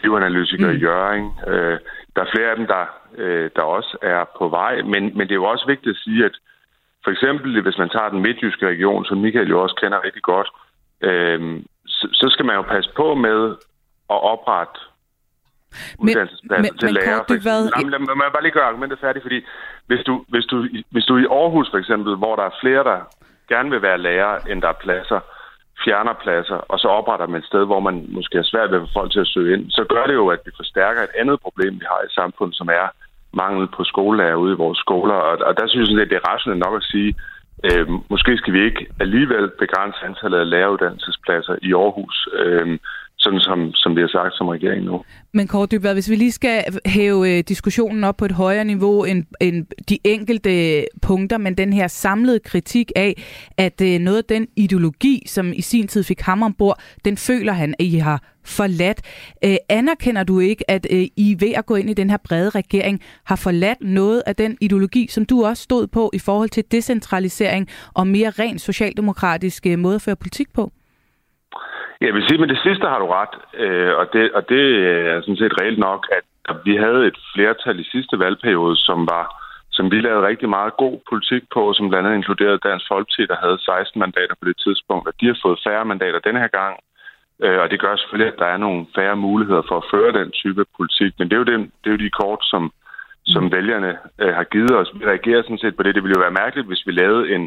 bioanalytiker 0.03 0.69
mm. 0.71 0.77
i 0.77 0.83
Jøring. 0.87 1.27
Øh, 1.47 1.79
der 2.15 2.23
er 2.23 2.33
flere 2.35 2.51
af 2.51 2.57
dem, 2.57 2.67
der, 2.67 2.85
øh, 3.19 3.51
der 3.57 3.63
også 3.63 3.93
er 4.03 4.25
på 4.39 4.49
vej, 4.49 4.83
men, 4.83 5.03
men 5.17 5.25
det 5.27 5.31
er 5.31 5.43
jo 5.43 5.53
også 5.55 5.67
vigtigt 5.67 5.97
at 5.97 6.03
sige, 6.05 6.25
at 6.25 6.37
for 7.05 7.11
eksempel, 7.11 7.63
hvis 7.63 7.79
man 7.79 7.89
tager 7.89 8.09
den 8.09 8.23
midtjyske 8.23 8.67
region, 8.67 9.05
som 9.05 9.19
Michael 9.19 9.49
jo 9.49 9.63
også 9.63 9.77
kender 9.81 10.05
rigtig 10.05 10.23
godt, 10.23 10.49
øh, 11.09 11.63
så, 11.87 12.09
så 12.13 12.27
skal 12.31 12.47
man 12.47 12.57
jo 12.57 12.63
passe 12.63 12.91
på 12.97 13.15
med 13.15 13.41
at 14.15 14.21
oprette 14.33 14.81
uddannelsespladser 15.99 16.75
til 16.81 16.93
lærer. 16.95 17.21
For 17.29 17.43
hvad... 17.47 17.61
Jamen, 17.77 17.91
lad, 17.91 18.17
mig 18.17 18.33
bare 18.35 18.43
lige 18.43 18.57
gøre 18.59 18.71
argumentet 18.71 18.99
færdigt, 18.99 19.25
fordi 19.25 19.41
hvis 19.87 20.03
du, 20.09 20.25
hvis, 20.33 20.45
du, 20.45 20.57
hvis 20.91 21.05
du 21.05 21.15
i 21.17 21.27
Aarhus 21.39 21.71
for 21.71 21.79
eksempel, 21.79 22.17
hvor 22.17 22.37
der 22.37 22.45
er 22.51 22.59
flere, 22.63 22.85
der 22.91 22.99
gerne 23.49 23.71
vil 23.71 23.83
være 23.83 23.99
lærer, 23.99 24.33
end 24.51 24.63
der 24.63 24.69
er 24.69 24.83
pladser, 24.85 25.21
fjerner 25.85 26.15
pladser, 26.23 26.59
og 26.73 26.79
så 26.79 26.89
opretter 26.89 27.27
man 27.27 27.41
et 27.41 27.47
sted, 27.47 27.65
hvor 27.67 27.81
man 27.81 27.97
måske 28.09 28.39
er 28.39 28.51
svært 28.53 28.71
ved 28.71 28.79
at 28.79 28.87
få 28.87 28.93
folk 28.99 29.13
til 29.13 29.25
at 29.25 29.33
søge 29.35 29.53
ind, 29.55 29.71
så 29.71 29.83
gør 29.93 30.05
det 30.07 30.15
jo, 30.15 30.27
at 30.29 30.41
vi 30.47 30.51
forstærker 30.57 31.03
et 31.03 31.15
andet 31.21 31.41
problem, 31.41 31.75
vi 31.81 31.87
har 31.93 32.01
i 32.03 32.15
samfundet, 32.21 32.57
som 32.57 32.69
er 32.69 32.87
mangel 33.43 33.69
på 33.77 33.85
skolelærer 33.85 34.35
ude 34.35 34.53
i 34.53 34.63
vores 34.65 34.79
skoler. 34.79 35.15
Og, 35.15 35.39
og 35.49 35.53
der 35.61 35.67
synes 35.69 35.91
jeg, 35.91 36.01
at 36.01 36.11
det 36.11 36.17
er 36.17 36.29
rationelt 36.33 36.65
nok 36.67 36.77
at 36.77 36.89
sige, 36.93 37.15
øh, 37.69 37.87
måske 38.11 38.37
skal 38.37 38.53
vi 38.53 38.65
ikke 38.65 38.87
alligevel 39.01 39.51
begrænse 39.59 39.99
antallet 40.09 40.39
af 40.39 40.51
læreruddannelsespladser 40.51 41.55
i 41.63 41.71
Aarhus. 41.75 42.29
Øh, 42.33 42.79
sådan 43.21 43.41
som, 43.41 43.73
som 43.75 43.97
vi 43.97 44.01
har 44.01 44.09
sagt 44.09 44.35
som 44.35 44.49
regering 44.49 44.85
nu. 44.85 45.05
Men 45.33 45.47
Kåre 45.47 45.67
Dybvad, 45.67 45.95
hvis 45.95 46.11
vi 46.11 46.17
lige 46.17 46.33
skal 46.33 46.65
hæve 46.87 47.31
øh, 47.31 47.45
diskussionen 47.49 48.05
op 48.05 48.17
på 48.17 48.25
et 48.25 48.33
højere 48.33 48.65
niveau 48.65 49.05
end, 49.05 49.25
end 49.41 49.67
de 49.89 49.99
enkelte 50.05 50.79
øh, 50.79 50.83
punkter, 51.03 51.39
men 51.39 51.55
den 51.55 51.73
her 51.73 51.89
samlede 51.89 52.39
kritik 52.39 52.93
af, 52.97 53.23
at 53.57 53.81
øh, 53.81 53.99
noget 53.99 54.19
af 54.19 54.25
den 54.25 54.47
ideologi, 54.57 55.23
som 55.27 55.53
i 55.53 55.61
sin 55.61 55.89
tid 55.89 56.05
fik 56.05 56.21
ham 56.21 56.43
ombord, 56.43 56.81
den 57.05 57.17
føler 57.17 57.53
han, 57.53 57.75
at 57.79 57.85
I 57.85 57.97
har 57.97 58.23
forladt. 58.45 59.01
Øh, 59.45 59.57
anerkender 59.69 60.25
du 60.25 60.39
ikke, 60.39 60.71
at 60.71 60.87
I 61.17 61.37
ved 61.41 61.53
at 61.53 61.67
gå 61.67 61.75
ind 61.75 61.91
i 61.91 61.95
den 61.95 62.11
her 62.11 62.19
brede 62.25 62.51
regering 62.51 63.01
har 63.25 63.37
forladt 63.37 63.79
noget 63.81 64.23
af 64.27 64.37
den 64.37 64.57
ideologi, 64.61 65.07
som 65.11 65.25
du 65.25 65.45
også 65.45 65.63
stod 65.63 65.87
på 65.87 66.11
i 66.15 66.19
forhold 66.19 66.49
til 66.49 66.65
decentralisering 66.71 67.69
og 67.95 68.07
mere 68.07 68.31
rent 68.31 68.61
socialdemokratisk 68.61 69.67
måde 69.79 69.95
at 69.95 70.03
føre 70.03 70.17
politik 70.17 70.53
på? 70.53 70.73
Jeg 72.01 72.15
vil 72.15 72.27
sige, 72.29 72.41
men 72.41 72.49
det 72.49 72.61
sidste 72.67 72.87
har 72.87 72.99
du 72.99 73.07
ret, 73.07 73.35
øh, 73.65 73.93
og, 74.01 74.07
det, 74.13 74.33
og 74.33 74.49
det 74.49 74.65
er 75.13 75.21
sådan 75.21 75.37
set 75.43 75.61
reelt 75.61 75.79
nok, 75.79 76.07
at 76.19 76.57
vi 76.65 76.77
havde 76.77 77.07
et 77.07 77.19
flertal 77.35 77.81
i 77.81 77.91
sidste 77.95 78.19
valgperiode, 78.19 78.77
som 78.77 78.99
var 79.15 79.41
som 79.81 79.91
vi 79.93 79.99
lavede 80.01 80.27
rigtig 80.31 80.49
meget 80.49 80.73
god 80.85 80.97
politik 81.11 81.43
på, 81.55 81.63
som 81.77 81.89
blandt 81.89 82.07
andet 82.07 82.19
inkluderede 82.21 82.65
Dansk 82.69 82.85
Folkeparti, 82.89 83.23
der 83.33 83.39
havde 83.45 83.59
16 83.59 84.01
mandater 84.05 84.35
på 84.39 84.45
det 84.49 84.57
tidspunkt, 84.65 85.05
og 85.09 85.15
de 85.21 85.27
har 85.27 85.39
fået 85.45 85.63
færre 85.67 85.85
mandater 85.93 86.19
denne 86.19 86.41
her 86.45 86.53
gang. 86.61 86.75
Øh, 87.45 87.59
og 87.63 87.67
det 87.71 87.81
gør 87.81 87.97
selvfølgelig, 87.97 88.33
at 88.33 88.39
der 88.43 88.49
er 88.55 88.65
nogle 88.67 88.87
færre 88.97 89.17
muligheder 89.17 89.65
for 89.69 89.77
at 89.79 89.89
føre 89.95 90.13
den 90.21 90.31
type 90.31 90.65
politik. 90.77 91.13
Men 91.19 91.27
det 91.29 91.35
er 91.35 91.43
jo, 91.43 91.49
det, 91.51 91.59
det 91.81 91.89
er 91.89 91.97
jo 91.97 92.05
de 92.07 92.17
kort, 92.23 92.43
som, 92.53 92.73
som 93.35 93.53
vælgerne 93.57 93.93
øh, 94.23 94.33
har 94.39 94.47
givet 94.55 94.75
os. 94.81 94.91
Vi 94.95 95.05
reagerer 95.13 95.43
sådan 95.43 95.63
set 95.65 95.77
på 95.77 95.83
det. 95.83 95.95
Det 95.95 96.03
ville 96.03 96.17
jo 96.17 96.25
være 96.27 96.41
mærkeligt, 96.43 96.71
hvis 96.71 96.87
vi 96.87 96.93
lavede 96.93 97.25
en, 97.35 97.45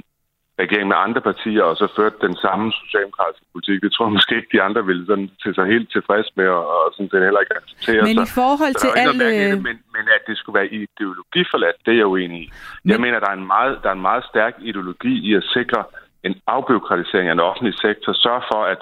regering 0.60 0.88
med 0.88 0.98
andre 1.06 1.22
partier, 1.22 1.64
og 1.64 1.76
så 1.82 1.88
ført 1.98 2.22
den 2.22 2.36
samme 2.46 2.66
socialdemokratiske 2.82 3.46
politik. 3.54 3.82
Det 3.82 3.92
tror 3.92 4.06
jeg 4.06 4.14
måske 4.18 4.36
ikke, 4.36 4.52
de 4.58 4.62
andre 4.62 4.86
ville 4.86 5.06
sådan 5.06 5.30
til 5.44 5.56
sig 5.56 5.66
helt 5.74 5.92
tilfreds 5.92 6.28
med, 6.36 6.48
og, 6.48 6.66
og 6.76 6.94
sådan 6.94 7.10
set 7.10 7.24
heller 7.28 7.40
ikke 7.44 7.58
acceptere. 7.62 8.04
Men 8.10 8.18
i 8.28 8.30
forhold 8.40 8.76
til 8.84 8.92
alle... 9.02 9.26
Det, 9.26 9.64
men, 9.68 9.78
men 9.96 10.06
at 10.18 10.24
det 10.28 10.36
skulle 10.38 10.58
være 10.60 10.70
ideologiforladt, 10.80 11.78
det 11.86 11.92
er 11.94 12.00
jeg 12.04 12.10
uenig 12.16 12.40
i. 12.46 12.48
Men... 12.84 12.92
Jeg 12.92 13.00
mener, 13.06 13.20
der 13.20 13.30
er, 13.34 13.38
en 13.42 13.48
meget, 13.56 13.74
der 13.84 13.90
er 13.90 13.98
en 14.00 14.08
meget 14.12 14.24
stærk 14.32 14.54
ideologi 14.70 15.14
i 15.30 15.32
at 15.40 15.44
sikre 15.58 15.84
en 16.28 16.36
afbyråkratisering 16.48 17.30
af 17.30 17.36
den 17.36 17.48
offentlige 17.50 17.78
sektor, 17.86 18.14
sørge 18.14 18.44
for, 18.52 18.62
at 18.74 18.82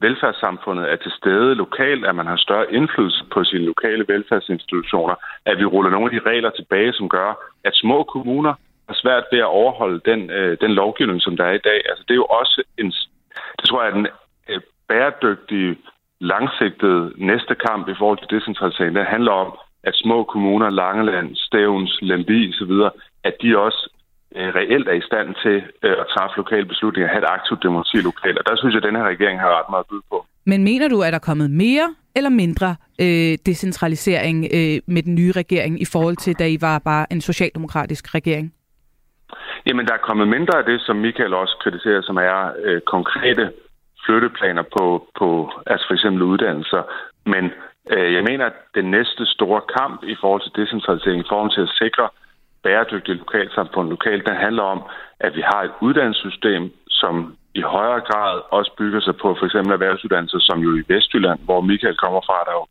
velfærdssamfundet 0.00 0.92
er 0.92 0.96
til 0.96 1.12
stede 1.20 1.54
lokalt, 1.54 2.06
at 2.06 2.14
man 2.14 2.26
har 2.26 2.36
større 2.36 2.72
indflydelse 2.72 3.24
på 3.34 3.44
sine 3.44 3.64
lokale 3.64 4.04
velfærdsinstitutioner, 4.08 5.14
at 5.46 5.58
vi 5.58 5.64
ruller 5.64 5.90
nogle 5.90 6.06
af 6.08 6.14
de 6.16 6.30
regler 6.30 6.50
tilbage, 6.50 6.92
som 6.92 7.08
gør, 7.08 7.30
at 7.64 7.74
små 7.74 8.02
kommuner 8.02 8.54
har 8.90 8.96
svært 9.02 9.24
ved 9.32 9.40
at 9.46 9.54
overholde 9.60 10.00
den, 10.10 10.20
øh, 10.38 10.52
den 10.64 10.72
lovgivning, 10.80 11.20
som 11.22 11.36
der 11.36 11.44
er 11.44 11.56
i 11.56 11.66
dag. 11.70 11.80
Altså, 11.90 12.02
det 12.06 12.14
er 12.14 12.22
jo 12.24 12.30
også 12.40 12.62
en, 12.80 12.88
det 13.58 13.64
tror 13.66 13.82
jeg 13.82 13.90
er 13.90 13.96
den 13.98 14.06
øh, 14.50 14.60
bæredygtige, 14.88 15.76
langsigtet 16.20 16.96
næste 17.30 17.54
kamp 17.66 17.84
i 17.88 17.98
forhold 17.98 18.18
til 18.20 18.32
decentralisering. 18.36 18.94
Det 18.94 19.14
handler 19.16 19.32
om, 19.44 19.50
at 19.88 19.94
små 20.04 20.18
kommuner, 20.24 20.70
Langeland, 20.70 21.28
Stævns, 21.36 21.98
Lembi 22.02 22.40
osv., 22.52 22.72
at 23.28 23.34
de 23.42 23.58
også 23.66 23.82
øh, 24.36 24.48
reelt 24.58 24.88
er 24.88 24.96
i 25.02 25.08
stand 25.10 25.28
til 25.42 25.56
øh, 25.84 25.96
at 26.02 26.06
træffe 26.14 26.36
lokale 26.36 26.66
beslutninger 26.72 27.08
og 27.08 27.14
have 27.14 27.24
et 27.24 27.34
aktivt 27.36 27.62
demokrati 27.62 27.96
lokalt. 28.10 28.38
Og 28.38 28.44
der 28.48 28.56
synes 28.56 28.72
jeg, 28.74 28.82
at 28.82 28.88
den 28.88 28.96
her 28.96 29.08
regering 29.14 29.40
har 29.40 29.50
ret 29.58 29.70
meget 29.70 29.84
at 29.84 29.90
byde 29.90 30.06
på. 30.10 30.26
Men 30.46 30.64
mener 30.64 30.88
du, 30.88 31.02
at 31.02 31.12
der 31.12 31.18
er 31.18 31.28
kommet 31.30 31.50
mere 31.50 31.94
eller 32.16 32.30
mindre 32.30 32.76
øh, 33.00 33.38
decentralisering 33.46 34.38
øh, 34.56 34.80
med 34.86 35.02
den 35.02 35.14
nye 35.14 35.32
regering 35.32 35.80
i 35.80 35.84
forhold 35.84 36.16
til, 36.16 36.38
da 36.38 36.46
I 36.48 36.58
var 36.60 36.78
bare 36.78 37.06
en 37.12 37.20
socialdemokratisk 37.20 38.14
regering? 38.14 38.54
Jamen, 39.66 39.86
der 39.86 39.94
er 39.94 40.06
kommet 40.08 40.28
mindre 40.28 40.58
af 40.58 40.64
det, 40.64 40.80
som 40.80 40.96
Michael 40.96 41.34
også 41.34 41.56
kritiserer, 41.62 42.02
som 42.02 42.16
er 42.16 42.52
øh, 42.64 42.80
konkrete 42.80 43.52
flytteplaner 44.04 44.62
på, 44.76 44.84
på 45.18 45.52
altså 45.66 45.86
for 45.86 45.94
eksempel 45.94 46.22
uddannelser. 46.22 46.82
Men 47.26 47.44
øh, 47.92 48.12
jeg 48.14 48.22
mener, 48.22 48.46
at 48.46 48.56
den 48.74 48.90
næste 48.90 49.26
store 49.26 49.62
kamp 49.78 50.04
i 50.04 50.16
forhold 50.20 50.42
til 50.42 50.56
decentralisering, 50.60 51.20
i 51.20 51.28
forhold 51.28 51.52
til 51.54 51.60
at 51.60 51.76
sikre 51.82 52.08
bæredygtige 52.62 53.20
lokalsamfund 53.22 53.88
lokalt, 53.88 54.26
den 54.28 54.36
handler 54.36 54.62
om, 54.62 54.80
at 55.20 55.36
vi 55.36 55.40
har 55.40 55.62
et 55.62 55.72
uddannelsessystem, 55.80 56.72
som 56.88 57.36
i 57.54 57.60
højere 57.60 58.00
grad 58.00 58.40
også 58.50 58.72
bygger 58.78 59.00
sig 59.00 59.16
på 59.16 59.28
for 59.38 59.46
eksempel 59.46 59.72
erhvervsuddannelser, 59.72 60.38
som 60.38 60.58
jo 60.58 60.70
i 60.76 60.82
Vestjylland, 60.88 61.40
hvor 61.44 61.60
Michael 61.60 61.96
kommer 61.96 62.20
fra, 62.28 62.38
der 62.46 62.52
jo 62.52 62.66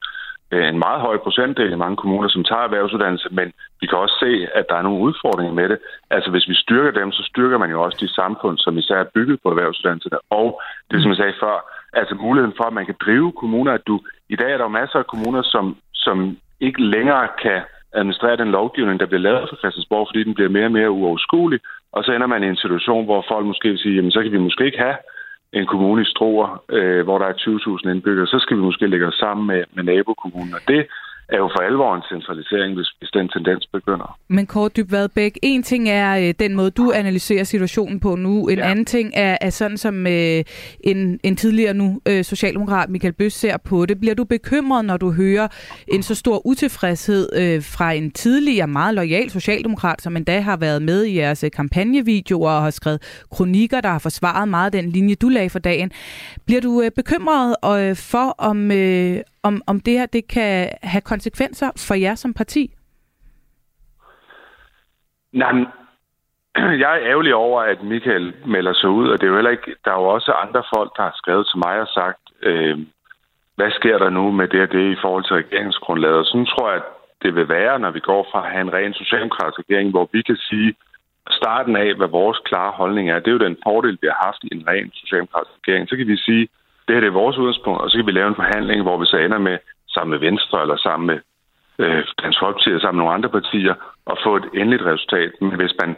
Øh, 0.51 0.67
en 0.67 0.79
meget 0.79 1.01
høj 1.01 1.17
procentdel 1.17 1.71
i 1.71 1.83
mange 1.83 1.97
kommuner, 1.97 2.29
som 2.29 2.43
tager 2.43 2.61
erhvervsuddannelse, 2.61 3.29
men 3.31 3.53
vi 3.81 3.87
kan 3.87 3.97
også 3.97 4.15
se, 4.19 4.47
at 4.55 4.65
der 4.69 4.75
er 4.75 4.81
nogle 4.81 5.03
udfordringer 5.07 5.53
med 5.53 5.69
det. 5.69 5.79
Altså 6.09 6.29
hvis 6.31 6.47
vi 6.47 6.55
styrker 6.55 6.99
dem, 6.99 7.11
så 7.11 7.23
styrker 7.23 7.57
man 7.57 7.69
jo 7.71 7.81
også 7.81 7.97
de 8.01 8.13
samfund, 8.13 8.57
som 8.57 8.77
især 8.77 8.95
er 8.95 9.11
bygget 9.15 9.39
på 9.43 9.49
erhvervsuddannelserne. 9.49 10.19
Og 10.29 10.61
det, 10.91 11.01
som 11.01 11.09
jeg 11.09 11.17
sagde 11.17 11.39
før, 11.39 11.55
altså 11.93 12.15
muligheden 12.15 12.57
for, 12.57 12.63
at 12.63 12.73
man 12.73 12.85
kan 12.85 12.95
drive 13.05 13.31
kommuner, 13.31 13.71
at 13.73 13.87
du, 13.87 14.01
i 14.29 14.35
dag 14.35 14.51
er 14.51 14.57
der 14.57 14.63
jo 14.63 14.77
masser 14.81 14.99
af 14.99 15.07
kommuner, 15.07 15.41
som, 15.41 15.77
som 15.93 16.37
ikke 16.59 16.81
længere 16.83 17.27
kan 17.41 17.61
administrere 17.93 18.37
den 18.37 18.51
lovgivning, 18.51 18.99
der 18.99 19.05
bliver 19.05 19.21
lavet 19.21 19.49
for 19.49 19.55
Christiansborg, 19.55 20.07
fordi 20.09 20.23
den 20.23 20.33
bliver 20.33 20.49
mere 20.49 20.65
og 20.65 20.71
mere 20.71 20.91
uoverskuelig, 20.91 21.59
og 21.91 22.03
så 22.03 22.11
ender 22.11 22.27
man 22.27 22.43
i 22.43 22.47
en 22.47 22.63
situation, 22.63 23.05
hvor 23.05 23.25
folk 23.27 23.45
måske 23.45 23.69
vil 23.69 23.79
sige, 23.79 23.95
jamen 23.95 24.11
så 24.11 24.21
kan 24.23 24.31
vi 24.31 24.37
måske 24.37 24.65
ikke 24.65 24.77
have 24.77 24.97
en 25.53 25.65
kommune 25.65 26.01
i 26.01 26.05
Struer, 26.05 26.63
øh, 26.69 27.03
hvor 27.03 27.17
der 27.17 27.25
er 27.25 27.33
20.000 27.33 27.89
indbyggere, 27.89 28.27
så 28.27 28.39
skal 28.39 28.57
vi 28.57 28.61
måske 28.61 28.87
lægge 28.87 29.07
os 29.07 29.13
sammen 29.13 29.47
med, 29.47 29.63
med 29.73 29.83
nabokommunen. 29.83 30.53
Og 30.53 30.61
det 30.67 30.87
er 31.31 31.37
jo 31.37 31.49
for 31.55 31.61
alvor 31.69 31.95
en 31.95 32.01
centralisering, 32.13 32.75
hvis, 32.75 32.89
hvis 32.99 33.09
den 33.09 33.29
tendens 33.29 33.67
begynder. 33.73 34.17
Men 34.27 34.45
Kåre 34.45 34.69
Dybvad 34.69 35.09
Bæk, 35.09 35.39
en 35.43 35.63
ting 35.63 35.89
er 35.89 36.17
øh, 36.17 36.33
den 36.39 36.55
måde, 36.55 36.71
du 36.71 36.91
analyserer 36.91 37.43
situationen 37.43 37.99
på 37.99 38.15
nu. 38.15 38.47
En 38.47 38.57
ja. 38.57 38.69
anden 38.69 38.85
ting 38.85 39.11
er, 39.15 39.37
er 39.41 39.49
sådan, 39.49 39.77
som 39.77 40.07
øh, 40.07 40.43
en, 40.83 41.19
en 41.23 41.35
tidligere 41.35 41.73
nu 41.73 42.01
øh, 42.05 42.23
socialdemokrat, 42.23 42.89
Michael 42.89 43.13
Bøs, 43.13 43.33
ser 43.33 43.57
på 43.57 43.85
det. 43.85 43.99
Bliver 43.99 44.15
du 44.15 44.23
bekymret, 44.23 44.85
når 44.85 44.97
du 44.97 45.11
hører 45.11 45.47
en 45.87 46.03
så 46.03 46.15
stor 46.15 46.47
utilfredshed 46.47 47.29
øh, 47.35 47.63
fra 47.63 47.91
en 47.91 48.11
tidligere 48.11 48.67
meget 48.67 48.95
lojal 48.95 49.29
socialdemokrat, 49.29 50.01
som 50.01 50.17
endda 50.17 50.39
har 50.39 50.57
været 50.57 50.81
med 50.81 51.03
i 51.03 51.17
jeres 51.17 51.43
øh, 51.43 51.51
kampagnevideoer 51.51 52.51
og 52.51 52.61
har 52.61 52.69
skrevet 52.69 53.23
kronikker, 53.31 53.81
der 53.81 53.89
har 53.89 53.99
forsvaret 53.99 54.47
meget 54.47 54.73
den 54.73 54.89
linje, 54.89 55.15
du 55.15 55.29
lagde 55.29 55.49
for 55.49 55.59
dagen. 55.59 55.91
Bliver 56.45 56.61
du 56.61 56.81
øh, 56.81 56.91
bekymret 56.91 57.55
øh, 57.65 57.95
for, 57.95 58.35
om, 58.37 58.71
øh, 58.71 59.19
om, 59.43 59.61
om 59.67 59.79
det 59.79 59.93
her 59.93 60.05
det 60.05 60.27
kan 60.27 60.69
have 60.83 61.01
konsekvenser 61.01 61.71
for 61.87 61.95
jer 61.95 62.15
som 62.15 62.33
parti? 62.33 62.73
Nej, 65.31 65.51
jeg 66.83 66.91
er 66.95 67.07
ærgerlig 67.11 67.35
over, 67.35 67.61
at 67.61 67.83
Michael 67.83 68.33
melder 68.45 68.73
sig 68.73 68.89
ud, 68.89 69.09
og 69.09 69.17
det 69.17 69.25
er 69.25 69.31
jo 69.31 69.35
heller 69.35 69.51
ikke, 69.51 69.75
der 69.85 69.91
er 69.91 70.01
jo 70.01 70.07
også 70.07 70.31
andre 70.31 70.63
folk, 70.75 70.91
der 70.97 71.03
har 71.03 71.13
skrevet 71.15 71.47
til 71.47 71.59
mig 71.65 71.81
og 71.81 71.87
sagt, 71.87 72.21
øh, 72.41 72.77
hvad 73.55 73.71
sker 73.71 73.97
der 73.97 74.09
nu 74.09 74.31
med 74.31 74.47
det 74.47 74.61
og 74.61 74.71
det 74.71 74.91
i 74.91 75.01
forhold 75.01 75.23
til 75.23 75.35
regeringsgrundlaget? 75.35 76.17
Og 76.17 76.25
sådan 76.25 76.45
tror 76.45 76.69
jeg, 76.69 76.77
at 76.77 76.87
det 77.23 77.35
vil 77.35 77.49
være, 77.49 77.79
når 77.79 77.91
vi 77.91 77.99
går 77.99 78.27
fra 78.31 78.45
at 78.45 78.51
have 78.51 78.61
en 78.61 78.73
ren 78.73 78.93
socialdemokratisk 78.93 79.59
regering, 79.59 79.89
hvor 79.89 80.09
vi 80.11 80.21
kan 80.21 80.35
sige, 80.35 80.75
starten 81.31 81.75
af, 81.75 81.95
hvad 81.95 82.07
vores 82.07 82.39
klare 82.45 82.71
holdning 82.71 83.09
er, 83.09 83.19
det 83.19 83.27
er 83.27 83.37
jo 83.37 83.47
den 83.47 83.57
fordel, 83.63 83.97
vi 84.01 84.07
har 84.07 84.25
haft 84.25 84.43
i 84.43 84.49
en 84.55 84.67
ren 84.67 84.91
socialdemokratisk 84.93 85.55
regering. 85.59 85.89
Så 85.89 85.95
kan 85.97 86.07
vi 86.07 86.17
sige, 86.17 86.47
det 86.89 86.97
her 86.97 87.05
det 87.05 87.13
er 87.13 87.21
vores 87.23 87.37
udgangspunkt, 87.37 87.81
og 87.81 87.89
så 87.89 87.97
kan 87.97 88.07
vi 88.09 88.11
lave 88.11 88.29
en 88.29 88.41
forhandling, 88.43 88.79
hvor 88.81 88.97
vi 88.97 89.05
så 89.05 89.17
ender 89.17 89.37
med, 89.37 89.57
sammen 89.93 90.11
med 90.13 90.21
Venstre 90.27 90.61
eller 90.61 90.77
sammen 90.77 91.05
med 91.11 91.19
øh, 91.81 92.03
Dansk 92.21 92.39
Folkeparti 92.39 92.69
og 92.73 92.81
sammen 92.81 92.97
med 92.97 93.03
nogle 93.03 93.17
andre 93.17 93.29
partier, 93.37 93.75
og 94.09 94.15
få 94.25 94.31
et 94.35 94.47
endeligt 94.61 94.89
resultat. 94.91 95.31
Men 95.41 95.55
hvis 95.59 95.73
man, 95.81 95.89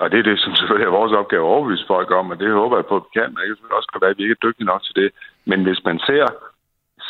og 0.00 0.06
det 0.10 0.18
er 0.18 0.26
det, 0.30 0.38
som 0.40 0.52
selvfølgelig 0.54 0.88
er 0.88 0.98
vores 1.00 1.12
opgave 1.20 1.44
at 1.44 1.52
overbevise 1.54 1.90
folk 1.94 2.10
om, 2.10 2.30
og 2.30 2.38
det 2.40 2.60
håber 2.60 2.76
jeg 2.76 2.86
på, 2.86 2.96
at 2.96 3.06
vi 3.06 3.12
kan, 3.18 3.28
og 3.36 3.40
det 3.42 3.58
kan 3.58 3.78
også 3.80 3.90
godt 3.92 4.02
være, 4.04 4.14
at 4.14 4.18
vi 4.18 4.22
ikke 4.22 4.38
er 4.38 4.46
dygtige 4.46 4.70
nok 4.72 4.82
til 4.82 4.96
det. 5.00 5.10
Men 5.50 5.58
hvis 5.66 5.80
man 5.88 5.98
ser 6.08 6.26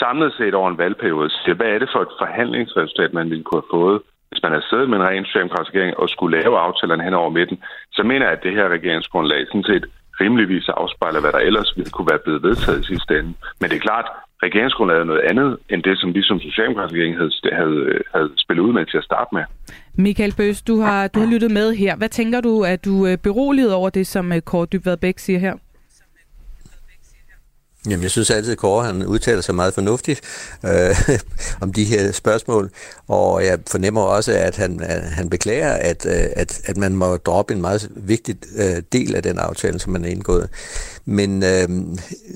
samlet 0.03 0.33
set 0.39 0.55
over 0.55 0.69
en 0.71 0.79
valgperiode, 0.79 1.31
så 1.31 1.55
hvad 1.55 1.71
er 1.75 1.79
det 1.79 1.91
for 1.93 2.03
et 2.03 2.17
forhandlingsresultat, 2.23 3.13
man 3.13 3.31
ville 3.31 3.45
kunne 3.45 3.63
have 3.63 3.75
fået, 3.79 3.99
hvis 4.31 4.43
man 4.43 4.53
havde 4.53 4.69
siddet 4.71 4.89
med 4.89 4.99
en 4.99 5.09
ren 5.09 5.25
socialdemokratisk 5.25 5.75
regering 5.75 5.97
og 6.01 6.09
skulle 6.09 6.39
lave 6.41 6.59
aftalerne 6.59 7.05
hen 7.05 7.15
over 7.15 7.31
midten, 7.39 7.59
så 7.93 8.03
mener 8.03 8.27
jeg, 8.27 8.37
at 8.37 8.43
det 8.43 8.53
her 8.59 8.69
regeringsgrundlag 8.69 9.47
sådan 9.47 9.71
set 9.73 9.85
rimeligvis 10.23 10.69
afspejler, 10.69 11.21
hvad 11.21 11.33
der 11.33 11.43
ellers 11.49 11.71
ville 11.77 11.91
kunne 11.91 12.11
være 12.13 12.25
blevet 12.25 12.43
vedtaget 12.43 12.81
i 12.83 12.87
sidste 12.93 13.13
ende. 13.19 13.33
Men 13.61 13.67
det 13.71 13.77
er 13.77 13.85
klart, 13.89 14.07
regeringsgrundlaget 14.47 15.01
er 15.01 15.11
noget 15.13 15.25
andet, 15.31 15.51
end 15.73 15.83
det, 15.83 15.95
som 16.01 16.15
vi 16.15 16.23
som 16.23 16.41
socialdemokratisk 16.41 16.95
regering 16.95 17.17
havde, 17.21 17.33
havde, 17.61 17.79
øh, 17.93 18.01
havde 18.15 18.31
spillet 18.37 18.63
ud 18.67 18.73
med 18.73 18.87
til 18.87 18.99
at 18.99 19.05
starte 19.05 19.31
med. 19.37 19.45
Michael 20.07 20.35
Bøs, 20.37 20.63
du 20.63 20.75
har, 20.81 21.09
du 21.09 21.21
har 21.21 21.31
lyttet 21.33 21.51
med 21.51 21.75
her. 21.75 21.97
Hvad 21.97 22.09
tænker 22.09 22.41
du, 22.41 22.65
at 22.73 22.85
du 22.85 23.07
øh, 23.07 23.19
beroliget 23.19 23.73
over 23.75 23.91
det, 23.91 24.07
som 24.07 24.33
øh, 24.33 24.41
Kåre 24.41 24.67
Dybvad 24.73 24.97
Bæk 24.97 25.19
siger 25.19 25.39
her? 25.39 25.55
Jamen, 27.87 28.03
jeg 28.03 28.11
synes 28.11 28.31
altid, 28.31 28.53
at 28.53 28.59
Kåre 28.59 28.85
han 28.85 29.07
udtaler 29.07 29.41
sig 29.41 29.55
meget 29.55 29.75
fornuftigt 29.75 30.21
øh, 30.65 31.11
om 31.63 31.73
de 31.73 31.85
her 31.85 32.13
spørgsmål, 32.13 32.71
og 33.09 33.45
jeg 33.45 33.59
fornemmer 33.67 34.01
også, 34.01 34.33
at 34.33 34.57
han, 34.57 34.81
at 34.81 35.03
han 35.03 35.31
beklager, 35.31 35.73
at, 35.73 36.07
øh, 36.07 36.27
at, 36.37 36.61
at 36.65 36.77
man 36.77 36.97
må 36.97 37.17
droppe 37.17 37.55
en 37.55 37.61
meget 37.61 37.91
vigtig 37.97 38.37
øh, 38.57 38.83
del 38.93 39.15
af 39.15 39.23
den 39.23 39.39
aftale, 39.39 39.79
som 39.79 39.93
man 39.93 40.05
har 40.05 40.11
indgået. 40.11 40.49
Men 41.05 41.43
øh, 41.43 41.69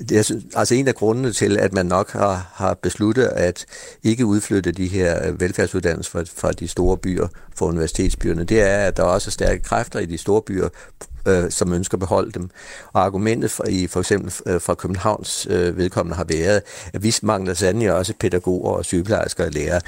det 0.09 0.17
er 0.17 0.41
altså 0.55 0.75
en 0.75 0.87
af 0.87 0.95
grundene 0.95 1.33
til, 1.33 1.57
at 1.57 1.73
man 1.73 1.85
nok 1.85 2.11
har, 2.11 2.51
har 2.53 2.73
besluttet 2.73 3.25
at 3.25 3.65
ikke 4.03 4.25
udflytte 4.25 4.71
de 4.71 4.87
her 4.87 5.27
øh, 5.27 5.41
velfærdsuddannelser 5.41 6.11
fra, 6.11 6.23
fra 6.35 6.51
de 6.51 6.67
store 6.67 6.97
byer, 6.97 7.27
fra 7.55 7.65
universitetsbyerne, 7.65 8.43
det 8.43 8.61
er, 8.61 8.77
at 8.77 8.97
der 8.97 9.03
også 9.03 9.29
er 9.29 9.31
stærke 9.31 9.63
kræfter 9.63 9.99
i 9.99 10.05
de 10.05 10.17
store 10.17 10.41
byer, 10.41 10.69
øh, 11.27 11.51
som 11.51 11.73
ønsker 11.73 11.95
at 11.95 11.99
beholde 11.99 12.31
dem. 12.31 12.49
Og 12.93 13.05
argumentet 13.05 13.51
for, 13.51 13.65
i 13.69 13.87
for 13.87 13.99
eksempel 13.99 14.33
øh, 14.45 14.61
fra 14.61 14.73
Københavns 14.73 15.47
øh, 15.49 15.77
vedkommende 15.77 16.15
har 16.15 16.25
været, 16.29 16.61
at 16.93 17.03
vi 17.03 17.15
mangler 17.21 17.53
sandelig 17.53 17.93
også 17.93 18.13
pædagoger 18.19 18.71
og 18.71 18.85
sygeplejersker 18.85 19.45
og 19.45 19.51
lærere. 19.51 19.81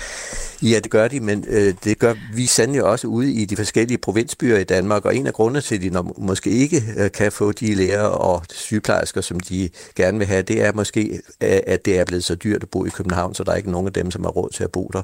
Ja, 0.61 0.79
det 0.83 0.91
gør 0.91 1.07
de, 1.07 1.19
men 1.19 1.45
øh, 1.47 1.73
det 1.83 1.99
gør 1.99 2.13
vi 2.33 2.45
sandelig 2.45 2.83
også 2.83 3.07
ude 3.07 3.33
i 3.33 3.45
de 3.45 3.55
forskellige 3.55 3.97
provinsbyer 3.97 4.57
i 4.57 4.63
Danmark, 4.63 5.05
og 5.05 5.15
en 5.15 5.27
af 5.27 5.33
grundene 5.33 5.61
til, 5.61 5.75
at 5.75 5.81
de 5.81 5.89
når, 5.89 6.15
måske 6.17 6.49
ikke 6.49 6.83
øh, 6.97 7.11
kan 7.11 7.31
få 7.31 7.51
de 7.51 7.75
lærere 7.75 8.11
og 8.11 8.43
sygeplejersker, 8.49 9.21
som 9.21 9.39
de 9.39 9.69
gerne 9.95 10.17
vil 10.17 10.27
have, 10.27 10.41
det 10.41 10.61
er 10.61 10.73
måske, 10.73 11.21
øh, 11.43 11.59
at 11.67 11.85
det 11.85 11.99
er 11.99 12.05
blevet 12.05 12.23
så 12.23 12.35
dyrt 12.35 12.63
at 12.63 12.69
bo 12.69 12.85
i 12.85 12.89
København, 12.89 13.33
så 13.35 13.43
der 13.43 13.51
er 13.51 13.55
ikke 13.55 13.71
nogen 13.71 13.87
af 13.87 13.93
dem, 13.93 14.11
som 14.11 14.23
har 14.23 14.31
råd 14.31 14.49
til 14.49 14.63
at 14.63 14.71
bo 14.71 14.91
der. 14.93 15.01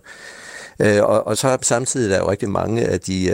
Øh, 0.79 1.03
og, 1.03 1.27
og 1.27 1.37
så 1.37 1.57
samtidig 1.61 2.05
er 2.05 2.09
der 2.09 2.23
jo 2.23 2.31
rigtig 2.31 2.49
mange 2.49 2.85
af 2.85 2.99
de, 2.99 3.27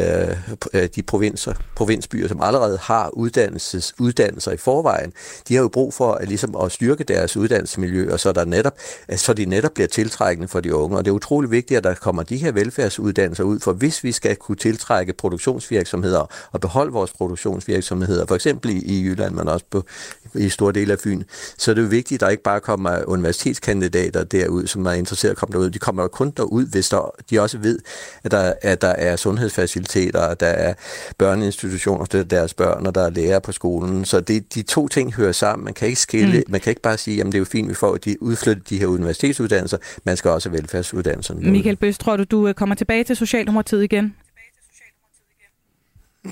øh, 0.73 0.87
de 0.95 1.03
provinser, 1.03 1.53
provinsbyer, 1.75 2.27
som 2.27 2.41
allerede 2.41 2.77
har 2.81 2.90
uddannelses, 3.13 3.93
uddannelser 3.99 4.51
i 4.51 4.57
forvejen. 4.57 5.13
De 5.47 5.55
har 5.55 5.61
jo 5.61 5.67
brug 5.67 5.93
for 5.93 6.13
at, 6.13 6.27
ligesom 6.27 6.55
at 6.55 6.71
styrke 6.71 7.03
deres 7.03 7.37
uddannelsesmiljø, 7.37 8.13
og 8.13 8.19
så, 8.19 8.31
der 8.31 8.45
netop, 8.45 8.77
så 9.15 9.33
de 9.33 9.45
netop 9.45 9.71
bliver 9.73 9.87
tiltrækkende 9.87 10.47
for 10.47 10.59
de 10.59 10.75
unge. 10.75 10.97
Og 10.97 11.05
det 11.05 11.11
er 11.11 11.15
utrolig 11.15 11.51
vigtigt, 11.51 11.77
at 11.77 11.83
der 11.83 11.93
kommer 11.93 12.23
de 12.23 12.37
her 12.37 12.51
velfærdsuddannelser 12.51 13.43
ud, 13.43 13.59
for 13.59 13.73
hvis 13.73 14.03
vi 14.03 14.11
skal 14.11 14.35
kunne 14.35 14.55
tiltrække 14.55 15.13
produktionsvirksomheder 15.13 16.25
og 16.51 16.61
beholde 16.61 16.91
vores 16.91 17.11
produktionsvirksomheder, 17.11 18.25
for 18.25 18.35
eksempel 18.35 18.71
i, 18.71 19.03
Jylland, 19.03 19.35
men 19.35 19.47
også 19.47 19.65
på, 19.71 19.83
i 20.33 20.49
store 20.49 20.71
dele 20.71 20.93
af 20.93 20.99
Fyn, 20.99 21.23
så 21.57 21.71
er 21.71 21.75
det 21.75 21.81
jo 21.81 21.87
vigtigt, 21.87 22.17
at 22.17 22.25
der 22.25 22.29
ikke 22.29 22.43
bare 22.43 22.59
kommer 22.59 23.03
universitetskandidater 23.07 24.23
derud, 24.23 24.67
som 24.67 24.85
er 24.85 24.91
interesseret 24.91 25.31
at 25.31 25.37
komme 25.37 25.53
derud. 25.53 25.69
De 25.69 25.79
kommer 25.79 26.07
kun 26.07 26.31
derud, 26.37 26.65
hvis 26.65 26.89
der 26.89 27.11
de 27.29 27.39
også 27.39 27.57
ved, 27.57 27.79
at 28.23 28.31
der, 28.31 28.53
at 28.61 28.81
der 28.81 28.87
er 28.87 29.15
sundhedsfaciliteter, 29.15 30.21
at 30.21 30.39
der 30.39 30.47
er 30.47 30.73
børneinstitutioner 31.17 32.05
til 32.05 32.29
deres 32.29 32.53
børn, 32.53 32.80
og 32.87 32.95
der 32.95 33.01
er 33.01 33.09
lærer 33.09 33.39
på 33.39 33.51
skolen. 33.51 34.05
Så 34.05 34.19
det, 34.19 34.55
de 34.55 34.61
to 34.61 34.87
ting 34.87 35.13
hører 35.13 35.31
sammen. 35.31 35.65
Man 35.65 35.73
kan 35.73 35.87
ikke 35.87 35.99
skille, 35.99 36.37
mm. 36.37 36.51
man 36.51 36.61
kan 36.61 36.71
ikke 36.71 36.81
bare 36.81 36.97
sige, 36.97 37.19
at 37.19 37.25
det 37.25 37.33
er 37.33 37.39
jo 37.39 37.45
fint, 37.45 37.69
vi 37.69 37.73
får 37.73 37.97
de 37.97 38.23
udflyttet 38.23 38.69
de 38.69 38.79
her 38.79 38.87
universitetsuddannelser. 38.87 39.77
Man 40.03 40.17
skal 40.17 40.31
også 40.31 40.49
velfærdsuddannelserne. 40.49 41.51
Michael 41.51 41.75
Bøs, 41.75 41.97
tror 41.97 42.17
du, 42.17 42.23
du 42.23 42.47
øh, 42.47 42.53
kommer 42.53 42.75
tilbage 42.75 43.03
til 43.03 43.15
Socialdemokratiet 43.15 43.83
igen? 43.83 44.15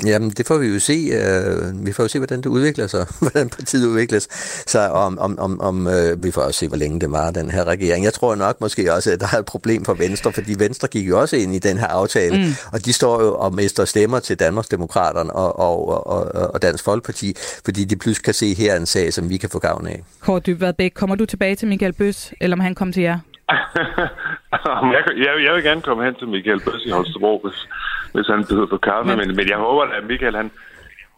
Jamen, 0.06 0.30
det 0.30 0.48
får 0.48 0.58
vi 0.58 0.68
jo 0.68 0.80
se. 0.80 0.94
Uh, 0.94 1.86
vi 1.86 1.94
får 1.94 2.04
jo 2.04 2.08
se, 2.08 2.20
hvordan 2.20 2.38
det 2.38 2.46
udvikler 2.46 2.88
sig, 2.88 3.06
hvordan 3.22 3.50
partiet 3.50 3.88
udvikles. 3.88 4.28
Så 4.68 4.80
om, 4.80 5.20
om, 5.20 5.40
om, 5.40 5.62
om 5.62 5.88
uh, 5.88 6.24
vi 6.24 6.32
får 6.32 6.42
også 6.42 6.60
se, 6.60 6.68
hvor 6.68 6.78
længe 6.78 7.00
det 7.00 7.12
var, 7.12 7.32
den 7.32 7.52
her 7.52 7.64
regering. 7.64 8.06
Jeg 8.06 8.14
tror 8.14 8.36
nok 8.36 8.62
måske 8.62 8.94
også, 8.94 9.12
at 9.12 9.20
der 9.20 9.28
er 9.34 9.40
et 9.40 9.46
problem 9.46 9.86
for 9.86 9.94
Venstre, 9.94 10.32
fordi 10.34 10.56
Venstre 10.60 10.88
gik 10.88 11.10
jo 11.10 11.20
også 11.20 11.36
ind 11.36 11.56
i 11.56 11.60
den 11.60 11.78
her 11.78 11.88
aftale, 11.88 12.38
mm. 12.38 12.52
og 12.74 12.86
de 12.86 12.94
står 12.94 13.24
jo 13.24 13.36
og 13.36 13.54
mister 13.54 13.86
stemmer 13.86 14.20
til 14.20 14.40
Danmarksdemokraterne 14.40 15.34
og, 15.34 15.60
og, 15.60 16.08
og, 16.08 16.52
og 16.54 16.62
Dansk 16.62 16.84
Folkeparti, 16.84 17.34
fordi 17.66 17.86
de 17.86 17.96
pludselig 17.96 18.26
kan 18.26 18.34
se 18.34 18.54
her 18.54 18.76
en 18.76 18.86
sag, 18.86 19.14
som 19.14 19.30
vi 19.30 19.38
kan 19.38 19.50
få 19.50 19.60
gavn 19.60 19.88
af. 19.88 20.04
Kåre 20.20 20.40
Dybvad 20.40 20.74
Bæk, 20.74 20.92
kommer 20.96 21.16
du 21.16 21.26
tilbage 21.26 21.56
til 21.56 21.68
Michael 21.68 21.94
Bøs, 21.94 22.34
eller 22.42 22.56
om 22.56 22.60
han 22.60 22.76
kommer 22.76 22.94
til 22.94 23.04
jer? 23.04 23.20
jeg, 24.94 25.04
jeg, 25.18 25.34
jeg 25.46 25.54
vil 25.56 25.64
gerne 25.64 25.82
komme 25.82 26.06
hen 26.06 26.16
til 26.16 26.28
Michael 26.28 26.60
Bøs 26.60 26.86
i 26.86 26.90
Holstebro, 26.90 27.42
hvis, 27.44 27.68
hvis 28.14 28.28
han 28.28 28.46
byder 28.50 28.66
på 28.66 28.78
kaffe. 28.78 29.10
Men, 29.10 29.18
men, 29.18 29.36
men 29.36 29.50
jeg 29.50 29.58
håber 29.58 29.84
at 29.84 30.04
Michael, 30.04 30.36
han, 30.36 30.52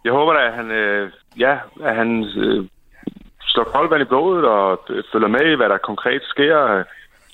jeg 0.04 0.14
håber 0.14 0.34
at 0.34 0.54
han, 0.54 0.72
øh, 0.72 1.12
ja, 1.40 1.58
at 1.84 1.96
han 1.96 2.24
øh, 2.38 2.66
slår 3.42 3.64
koldvand 3.64 4.02
i 4.02 4.12
blodet 4.12 4.46
og 4.46 4.84
øh, 4.90 5.04
følger 5.12 5.28
med 5.28 5.52
i, 5.52 5.56
hvad 5.56 5.70
der 5.70 5.78
konkret 5.78 6.22
sker. 6.24 6.84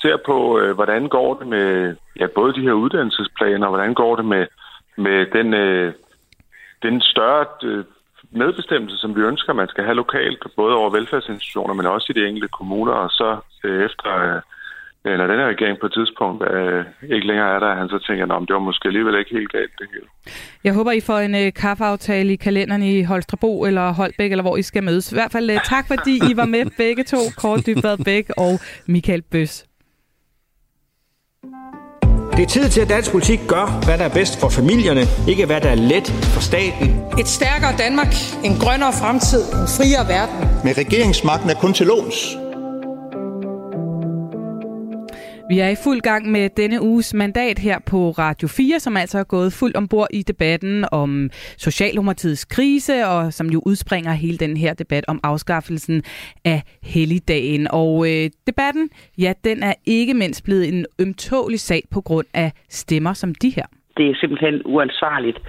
Ser 0.01 0.18
på, 0.26 0.60
øh, 0.60 0.76
hvordan 0.76 1.08
går 1.08 1.34
det 1.39 1.47
med 1.47 1.95
ja, 2.20 2.28
både 2.36 2.53
de 2.53 2.62
her 2.62 2.74
uddannelsesplaner, 2.74 3.68
og 3.68 3.72
hvordan 3.76 3.93
går 3.93 4.16
det 4.16 4.26
med, 4.26 4.45
med 4.97 5.26
den, 5.26 5.53
øh, 5.53 5.93
den 6.84 7.01
større 7.01 7.45
øh, 7.64 7.84
medbestemmelse, 8.32 8.97
som 8.97 9.16
vi 9.16 9.22
ønsker, 9.22 9.53
man 9.53 9.68
skal 9.68 9.84
have 9.84 9.95
lokalt, 9.95 10.43
både 10.55 10.76
over 10.76 10.89
velfærdsinstitutioner, 10.89 11.74
men 11.74 11.86
også 11.86 12.08
i 12.10 12.20
de 12.20 12.28
enkelte 12.28 12.47
kommuner, 12.47 12.93
og 12.93 13.10
så 13.10 13.38
øh, 13.64 13.86
efter... 13.86 14.36
Øh, 14.36 14.41
når 15.18 15.28
den 15.28 15.39
her 15.39 15.47
regering 15.47 15.78
på 15.80 15.86
et 15.86 15.93
tidspunkt 15.93 16.43
øh, 16.51 16.86
ikke 17.16 17.28
længere 17.28 17.55
er 17.55 17.60
der, 17.60 17.76
han 17.76 17.89
så 17.89 17.99
tænker, 18.08 18.24
at 18.26 18.47
det 18.47 18.53
var 18.53 18.60
måske 18.70 18.88
alligevel 18.88 19.20
ikke 19.20 19.32
helt 19.38 19.51
galt 19.51 19.72
det 19.80 19.88
hele. 19.93 20.08
Jeg 20.64 20.74
håber, 20.74 20.91
I 20.91 21.01
får 21.01 21.20
en 21.20 21.36
øh, 21.36 21.53
kaffeaftale 21.53 22.34
i 22.34 22.36
kalenderen 22.36 22.84
i 22.84 23.03
Holstrebro 23.03 23.66
eller 23.66 23.93
Holbæk, 23.93 24.32
eller 24.32 24.43
hvor 24.43 24.58
I 24.58 24.62
skal 24.62 24.84
mødes. 24.84 25.12
I 25.12 25.16
hvert 25.16 25.32
fald 25.32 25.49
øh, 25.49 25.58
tak, 25.64 25.88
fordi 25.88 26.16
I 26.32 26.38
var 26.38 26.45
med 26.45 26.66
begge 26.84 27.03
to, 27.03 27.18
Kåre 27.38 27.60
Dybvad 27.68 27.97
Bæk 28.05 28.26
og 28.38 28.60
Michael 28.88 29.22
Bøs. 29.32 29.66
Det 32.38 32.43
er 32.43 32.47
tid 32.47 32.70
til, 32.70 32.82
at 32.82 32.89
dansk 32.89 33.12
politik 33.12 33.39
gør, 33.47 33.86
hvad 33.86 33.97
der 33.97 34.05
er 34.05 34.14
bedst 34.14 34.39
for 34.39 34.49
familierne, 34.49 35.01
ikke 35.28 35.45
hvad 35.45 35.62
der 35.62 35.70
er 35.70 35.76
let 35.76 36.08
for 36.34 36.41
staten. 36.41 36.88
Et 37.20 37.28
stærkere 37.28 37.74
Danmark, 37.78 38.14
en 38.43 38.55
grønnere 38.64 38.93
fremtid, 39.01 39.41
en 39.41 39.68
friere 39.78 40.03
verden. 40.16 40.64
Med 40.64 40.78
regeringsmagten 40.78 41.49
er 41.49 41.55
kun 41.55 41.74
til 41.74 41.88
låns. 41.88 42.47
Vi 45.50 45.60
er 45.60 45.70
i 45.70 45.82
fuld 45.84 46.02
gang 46.02 46.32
med 46.32 46.50
denne 46.50 46.82
uges 46.82 47.14
mandat 47.14 47.60
her 47.60 47.78
på 47.91 48.00
Radio 48.24 48.48
4, 48.48 48.80
som 48.80 48.98
altså 48.98 49.18
er 49.20 49.24
gået 49.36 49.52
fuldt 49.60 49.78
ombord 49.78 50.08
i 50.14 50.22
debatten 50.32 50.86
om 50.91 51.30
Socialdemokratiets 51.68 52.45
krise, 52.45 52.93
og 53.14 53.34
som 53.34 53.48
jo 53.48 53.60
udspringer 53.66 54.12
hele 54.12 54.38
den 54.38 54.58
her 54.58 54.74
debat 54.74 55.06
om 55.08 55.20
afskaffelsen 55.24 56.04
af 56.45 56.60
helligdagen. 56.84 57.68
Og 57.72 57.91
øh, 58.10 58.30
debatten, 58.48 58.89
ja, 59.18 59.34
den 59.43 59.64
er 59.64 59.74
ikke 59.86 60.14
mindst 60.14 60.45
blevet 60.45 60.68
en 60.74 60.86
ømtålig 61.02 61.60
sag 61.60 61.82
på 61.93 62.02
grund 62.02 62.28
af 62.34 62.50
stemmer 62.70 63.14
som 63.14 63.36
de 63.36 63.50
her. 63.50 63.68
Det 63.98 64.06
er 64.10 64.16
simpelthen 64.20 64.62
uansvarligt, 64.66 65.39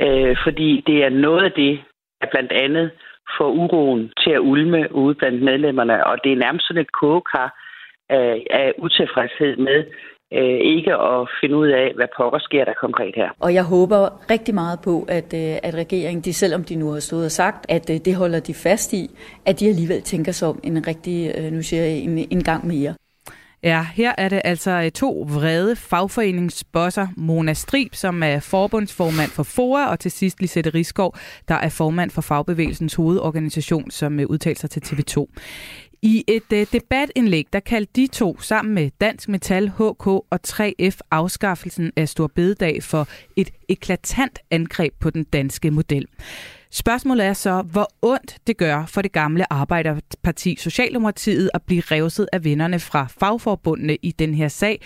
øh, 0.00 0.36
fordi 0.44 0.82
det 0.86 1.04
er 1.04 1.08
noget 1.08 1.44
af 1.44 1.52
det, 1.52 1.80
der 2.20 2.26
blandt 2.30 2.52
andet 2.52 2.90
får 3.38 3.50
uroen 3.50 4.12
til 4.22 4.30
at 4.30 4.40
ulme 4.40 4.94
ude 4.94 5.14
blandt 5.14 5.42
medlemmerne, 5.42 6.06
og 6.06 6.18
det 6.24 6.32
er 6.32 6.36
nærmest 6.36 6.66
sådan 6.66 6.82
et 6.82 6.92
kogekar, 6.92 7.63
af, 8.10 8.46
af 8.50 8.72
utilfredshed 8.78 9.56
med 9.56 9.84
øh, 10.32 10.58
ikke 10.74 10.94
at 10.94 11.28
finde 11.40 11.56
ud 11.56 11.68
af, 11.68 11.92
hvad 11.94 12.06
pokker 12.16 12.38
sker 12.38 12.64
der 12.64 12.72
konkret 12.80 13.14
her. 13.16 13.30
Og 13.40 13.54
jeg 13.54 13.64
håber 13.64 14.30
rigtig 14.30 14.54
meget 14.54 14.78
på, 14.84 15.06
at, 15.08 15.34
øh, 15.34 15.56
at 15.62 15.74
regeringen, 15.74 16.22
de, 16.24 16.32
selvom 16.32 16.64
de 16.64 16.74
nu 16.76 16.90
har 16.92 17.00
stået 17.00 17.24
og 17.24 17.30
sagt, 17.30 17.66
at 17.68 17.90
øh, 17.90 17.96
det 18.04 18.14
holder 18.14 18.40
de 18.40 18.54
fast 18.54 18.92
i, 18.92 19.10
at 19.46 19.60
de 19.60 19.68
alligevel 19.68 20.02
tænker 20.02 20.32
sig 20.32 20.48
om 20.48 20.60
en 20.64 20.86
rigtig, 20.86 21.50
nu 21.52 21.62
siger 21.62 21.82
jeg, 21.82 21.96
en, 21.98 22.18
en 22.30 22.42
gang 22.42 22.66
mere. 22.66 22.94
Ja, 23.64 23.86
her 23.94 24.14
er 24.18 24.28
det 24.28 24.42
altså 24.44 24.90
to 24.94 25.26
vrede 25.28 25.76
fagforeningsbosser. 25.76 27.06
Mona 27.16 27.52
Strib, 27.52 27.94
som 27.94 28.22
er 28.22 28.40
forbundsformand 28.40 29.30
for 29.30 29.42
FOA, 29.42 29.86
og 29.86 30.00
til 30.00 30.10
sidst 30.10 30.40
Lisette 30.40 30.70
Riskov, 30.70 31.14
der 31.48 31.54
er 31.54 31.68
formand 31.68 32.10
for 32.10 32.22
Fagbevægelsens 32.22 32.94
hovedorganisation, 32.94 33.90
som 33.90 34.20
udtaler 34.28 34.56
sig 34.56 34.70
til 34.70 34.80
TV2. 34.80 35.26
I 36.06 36.24
et 36.28 36.52
øh, 36.52 36.66
debatindlæg, 36.72 37.46
der 37.52 37.60
kaldte 37.60 37.92
de 37.96 38.06
to 38.06 38.40
sammen 38.40 38.74
med 38.74 38.90
Dansk 39.00 39.28
Metal, 39.28 39.68
HK 39.68 40.06
og 40.06 40.40
3F 40.48 40.98
afskaffelsen 41.10 41.92
af 41.96 42.08
Stor 42.08 42.26
Bededag 42.26 42.82
for 42.82 43.08
et 43.36 43.50
eklatant 43.68 44.38
angreb 44.50 44.94
på 45.00 45.10
den 45.10 45.24
danske 45.24 45.70
model. 45.70 46.06
Spørgsmålet 46.70 47.26
er 47.26 47.32
så, 47.32 47.62
hvor 47.62 47.88
ondt 48.02 48.38
det 48.46 48.56
gør 48.56 48.86
for 48.86 49.02
det 49.02 49.12
gamle 49.12 49.52
Arbejderparti 49.52 50.56
Socialdemokratiet 50.58 51.50
at 51.54 51.62
blive 51.62 51.80
revset 51.80 52.28
af 52.32 52.44
vennerne 52.44 52.78
fra 52.78 53.06
fagforbundene 53.20 53.96
i 54.02 54.12
den 54.12 54.34
her 54.34 54.48
sag, 54.48 54.80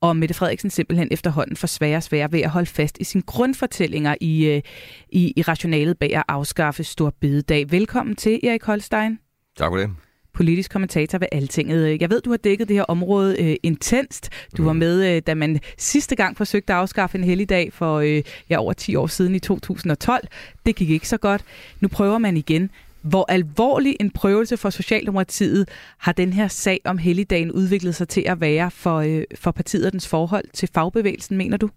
og 0.00 0.16
Mette 0.16 0.34
Frederiksen 0.34 0.70
simpelthen 0.70 1.08
efterhånden 1.10 1.56
får 1.56 1.66
svære 1.66 1.96
og 1.96 2.02
svære 2.02 2.32
ved 2.32 2.40
at 2.40 2.50
holde 2.50 2.66
fast 2.66 2.98
i 3.00 3.04
sine 3.04 3.22
grundfortællinger 3.22 4.14
i, 4.20 4.46
øh, 4.46 4.62
i, 5.08 5.32
i 5.36 5.42
rationalet 5.42 5.98
bag 5.98 6.16
at 6.16 6.24
afskaffe 6.28 6.84
Stor 6.84 7.14
Bededag. 7.20 7.70
Velkommen 7.70 8.16
til, 8.16 8.40
Erik 8.42 8.62
Holstein. 8.62 9.18
Tak 9.56 9.70
for 9.70 9.76
det 9.76 9.90
politisk 10.34 10.70
kommentator 10.70 11.18
ved 11.18 11.28
Altinget. 11.32 12.00
Jeg 12.00 12.10
ved, 12.10 12.20
du 12.20 12.30
har 12.30 12.36
dækket 12.36 12.68
det 12.68 12.76
her 12.76 12.84
område 12.84 13.42
øh, 13.42 13.56
intenst. 13.62 14.30
Du 14.56 14.62
mm. 14.62 14.66
var 14.66 14.72
med, 14.72 15.16
øh, 15.16 15.22
da 15.26 15.34
man 15.34 15.60
sidste 15.78 16.16
gang 16.16 16.36
forsøgte 16.36 16.72
at 16.72 16.78
afskaffe 16.78 17.18
en 17.18 17.24
helligdag 17.24 17.72
for 17.72 17.98
øh, 17.98 18.22
ja, 18.50 18.58
over 18.58 18.72
10 18.72 18.96
år 18.96 19.06
siden 19.06 19.34
i 19.34 19.38
2012. 19.38 20.28
Det 20.66 20.76
gik 20.76 20.90
ikke 20.90 21.08
så 21.08 21.16
godt. 21.16 21.44
Nu 21.80 21.88
prøver 21.88 22.18
man 22.18 22.36
igen. 22.36 22.70
Hvor 23.02 23.26
alvorlig 23.28 23.96
en 24.00 24.10
prøvelse 24.10 24.56
for 24.56 24.70
Socialdemokratiet 24.70 25.68
har 25.98 26.12
den 26.12 26.32
her 26.32 26.48
sag 26.48 26.80
om 26.84 26.98
helligdagen 26.98 27.52
udviklet 27.52 27.94
sig 27.94 28.08
til 28.08 28.24
at 28.26 28.40
være 28.40 28.70
for, 28.70 28.98
øh, 28.98 29.22
for 29.34 29.50
partiet 29.50 29.86
og 29.86 29.92
dens 29.92 30.08
forhold 30.08 30.44
til 30.54 30.68
fagbevægelsen, 30.74 31.36
mener 31.36 31.56
du? 31.56 31.68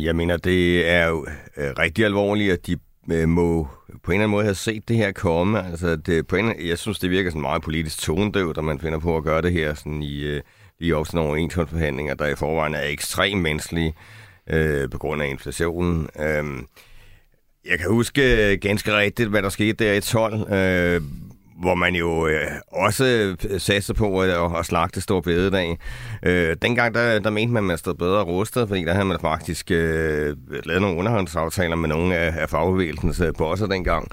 Jeg 0.00 0.16
mener, 0.16 0.36
det 0.36 0.88
er 0.88 1.06
jo 1.06 1.26
øh, 1.56 1.70
rigtig 1.78 2.04
alvorligt, 2.04 2.52
at 2.52 2.66
de 2.66 2.76
øh, 3.12 3.28
må 3.28 3.68
på 4.02 4.12
en 4.12 4.14
eller 4.14 4.24
anden 4.24 4.30
måde 4.30 4.44
have 4.44 4.54
set 4.54 4.88
det 4.88 4.96
her 4.96 5.12
komme. 5.12 5.66
Altså, 5.66 5.96
det, 5.96 6.26
på 6.26 6.36
en, 6.36 6.66
jeg 6.66 6.78
synes, 6.78 6.98
det 6.98 7.10
virker 7.10 7.30
sådan 7.30 7.40
meget 7.40 7.62
politisk 7.62 8.02
tonedøvt, 8.02 8.58
at 8.58 8.64
man 8.64 8.80
finder 8.80 8.98
på 8.98 9.16
at 9.16 9.24
gøre 9.24 9.42
det 9.42 9.52
her 9.52 9.74
sådan 9.74 10.02
i, 10.02 10.20
øh, 10.20 10.42
lige 10.80 10.96
op 10.96 11.06
til 11.06 11.14
nogle 11.16 11.28
overenskomstforhandlinger, 11.28 12.14
der 12.14 12.26
i 12.26 12.34
forvejen 12.34 12.74
er 12.74 12.82
ekstremt 12.82 13.42
menneskelige 13.42 13.94
øh, 14.50 14.90
på 14.90 14.98
grund 14.98 15.22
af 15.22 15.26
inflationen. 15.28 16.08
Øh, 16.18 16.44
jeg 17.70 17.78
kan 17.78 17.90
huske 17.90 18.52
øh, 18.52 18.58
ganske 18.60 18.96
rigtigt, 18.96 19.28
hvad 19.28 19.42
der 19.42 19.48
skete 19.48 19.84
der 19.84 19.92
i 19.92 20.00
12, 20.00 20.52
øh, 20.52 21.02
hvor 21.60 21.74
man 21.74 21.94
jo 21.94 22.26
øh, 22.26 22.46
også 22.72 23.04
øh, 23.50 23.60
satte 23.60 23.94
på 23.94 24.24
øh, 24.24 24.44
at, 24.44 24.58
at 24.58 24.66
slagte 24.66 25.00
stor 25.00 25.20
bededag. 25.20 25.78
Øh, 26.22 26.56
dengang, 26.62 26.94
der, 26.94 27.18
der 27.18 27.30
mente 27.30 27.52
man, 27.52 27.62
at 27.62 27.66
man 27.66 27.78
stod 27.78 27.94
bedre 27.94 28.22
rustet, 28.22 28.68
fordi 28.68 28.84
der 28.84 28.92
havde 28.92 29.04
man 29.04 29.18
faktisk 29.20 29.70
øh, 29.70 30.36
lavet 30.64 30.82
nogle 30.82 30.98
underhåndsaftaler 30.98 31.76
med 31.76 31.88
nogle 31.88 32.16
af, 32.16 32.42
af 32.42 32.48
fagbevægelsens 32.48 33.20
øh, 33.20 33.32
bosser 33.38 33.66
dengang. 33.66 34.08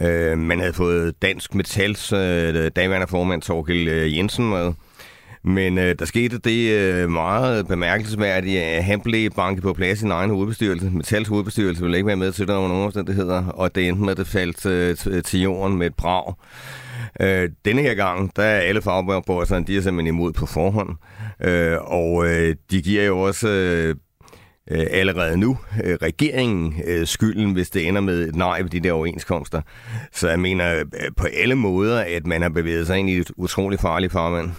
Øh, 0.00 0.38
man 0.38 0.60
havde 0.60 0.72
fået 0.72 1.22
Dansk 1.22 1.54
Metals 1.54 2.12
øh, 2.12 2.70
daværende 2.76 3.06
formand 3.06 3.42
Torgild 3.42 3.88
øh, 3.88 4.16
Jensen 4.16 4.50
med. 4.50 4.72
Men 5.46 5.78
øh, 5.78 5.94
der 5.98 6.04
skete 6.04 6.38
det 6.38 6.70
øh, 6.70 7.10
meget 7.10 7.68
bemærkelsesværdige, 7.68 8.62
at 8.62 8.84
han 8.84 9.00
blev 9.00 9.30
banket 9.30 9.62
på 9.62 9.72
plads 9.72 9.98
i 9.98 10.00
sin 10.00 10.10
egen 10.10 10.30
hovedbestyrelse. 10.30 10.90
Metals 10.90 11.28
hovedbestyrelse 11.28 11.82
ville 11.82 11.96
ikke 11.96 12.06
være 12.06 12.16
med 12.16 12.32
til 12.32 12.48
det 12.48 12.54
under 12.54 12.68
nogen 12.68 12.84
omstændigheder, 12.84 13.46
og 13.46 13.74
det 13.74 13.88
endte 13.88 14.02
med, 14.02 14.10
at 14.10 14.16
det 14.16 14.26
faldt 14.26 14.66
øh, 14.66 15.22
til 15.22 15.40
jorden 15.40 15.78
med 15.78 15.86
et 15.86 15.94
brag. 15.94 16.34
Øh, 17.20 17.48
denne 17.64 17.82
her 17.82 17.94
gang, 17.94 18.36
der 18.36 18.42
er 18.42 18.60
alle 18.60 18.82
fagbevægelser, 18.82 19.58
de 19.58 19.76
er 19.76 19.80
simpelthen 19.80 20.14
imod 20.14 20.32
på 20.32 20.46
forhånd. 20.46 20.96
Øh, 21.40 21.76
og 21.80 22.26
øh, 22.26 22.56
de 22.70 22.82
giver 22.82 23.04
jo 23.04 23.20
også 23.20 23.48
øh, 23.48 23.94
øh, 24.70 24.86
allerede 24.90 25.36
nu 25.36 25.58
øh, 25.84 25.94
regeringen 26.02 26.82
øh, 26.86 27.06
skylden, 27.06 27.52
hvis 27.52 27.70
det 27.70 27.88
ender 27.88 28.00
med 28.00 28.28
et 28.28 28.36
nej 28.36 28.62
ved 28.62 28.70
de 28.70 28.80
der 28.80 28.92
overenskomster. 28.92 29.62
Så 30.12 30.28
jeg 30.28 30.40
mener 30.40 30.78
øh, 30.78 30.84
på 31.16 31.26
alle 31.36 31.54
måder, 31.54 32.00
at 32.00 32.26
man 32.26 32.42
har 32.42 32.48
bevæget 32.48 32.86
sig 32.86 32.98
ind 32.98 33.10
i 33.10 33.16
et 33.16 33.30
utroligt 33.36 33.80
farligt 33.80 34.12
farvand. 34.12 34.50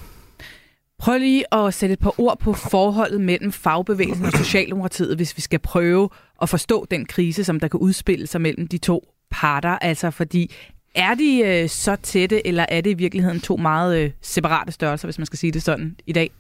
Prøv 1.00 1.18
lige 1.18 1.54
at 1.54 1.74
sætte 1.74 1.94
et 1.94 2.00
par 2.00 2.20
ord 2.20 2.40
på 2.40 2.54
forholdet 2.54 3.22
mellem 3.22 3.52
fagbevægelsen 3.52 4.26
og 4.26 4.32
Socialdemokratiet, 4.32 5.16
hvis 5.16 5.38
vi 5.38 5.42
skal 5.42 5.60
prøve 5.60 6.10
at 6.42 6.50
forstå 6.50 6.86
den 6.92 7.06
krise, 7.06 7.44
som 7.44 7.60
der 7.60 7.68
kan 7.68 7.80
udspille 7.80 8.28
sig 8.28 8.42
mellem 8.42 8.68
de 8.68 8.78
to 8.78 9.04
parter. 9.32 9.78
Altså 9.82 10.12
fordi, 10.12 10.56
er 10.96 11.16
de 11.16 11.42
øh, 11.46 11.70
så 11.70 11.96
tætte, 11.96 12.48
eller 12.48 12.66
er 12.70 12.82
det 12.82 12.90
i 12.90 12.94
virkeligheden 12.94 13.42
to 13.42 13.58
meget 13.58 13.98
øh, 13.98 14.12
separate 14.22 14.72
størrelser, 14.72 15.08
hvis 15.08 15.18
man 15.18 15.26
skal 15.26 15.40
sige 15.40 15.52
det 15.52 15.64
sådan 15.64 15.96
i 16.06 16.14
dag? 16.14 16.32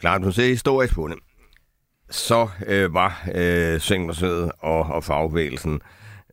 Klart, 0.00 0.22
du 0.22 0.32
ser 0.32 0.46
historisk 0.46 0.94
på 0.94 1.08
det. 1.08 1.16
Så 2.10 2.48
øh, 2.66 2.94
var 2.94 3.28
øh, 3.34 3.80
Socialdemokratiet 3.80 4.50
og, 4.60 4.80
og 4.80 5.04
fagbevægelsen 5.04 5.80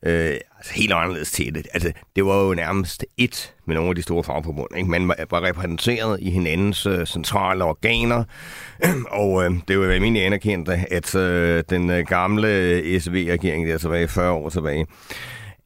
øh, 0.06 0.38
altså 0.58 0.74
helt 0.74 0.94
anderledes 0.94 1.32
tætte. 1.32 1.64
Altså, 1.74 1.92
det 2.16 2.26
var 2.26 2.44
jo 2.44 2.54
nærmest 2.54 3.06
et 3.18 3.54
med 3.66 3.76
nogle 3.76 3.90
af 3.90 3.96
de 3.96 4.02
store 4.02 4.24
fagforbund. 4.24 4.78
Ikke? 4.78 4.90
Man 4.90 5.08
var 5.08 5.44
repræsenteret 5.44 6.20
i 6.22 6.30
hinandens 6.30 6.86
øh, 6.86 7.06
centrale 7.06 7.64
organer, 7.64 8.24
og 9.22 9.46
øh, 9.46 9.52
det 9.68 9.80
var 9.80 9.86
jo 9.86 9.92
almindeligt 9.92 10.26
anerkendt, 10.26 10.70
at 10.70 11.16
øh, 11.16 11.64
den 11.70 11.90
øh, 11.90 12.06
gamle 12.06 13.00
SV-regering, 13.00 13.68
der 13.68 13.78
tilbage 13.78 14.08
40 14.08 14.32
år 14.32 14.50
tilbage, 14.50 14.86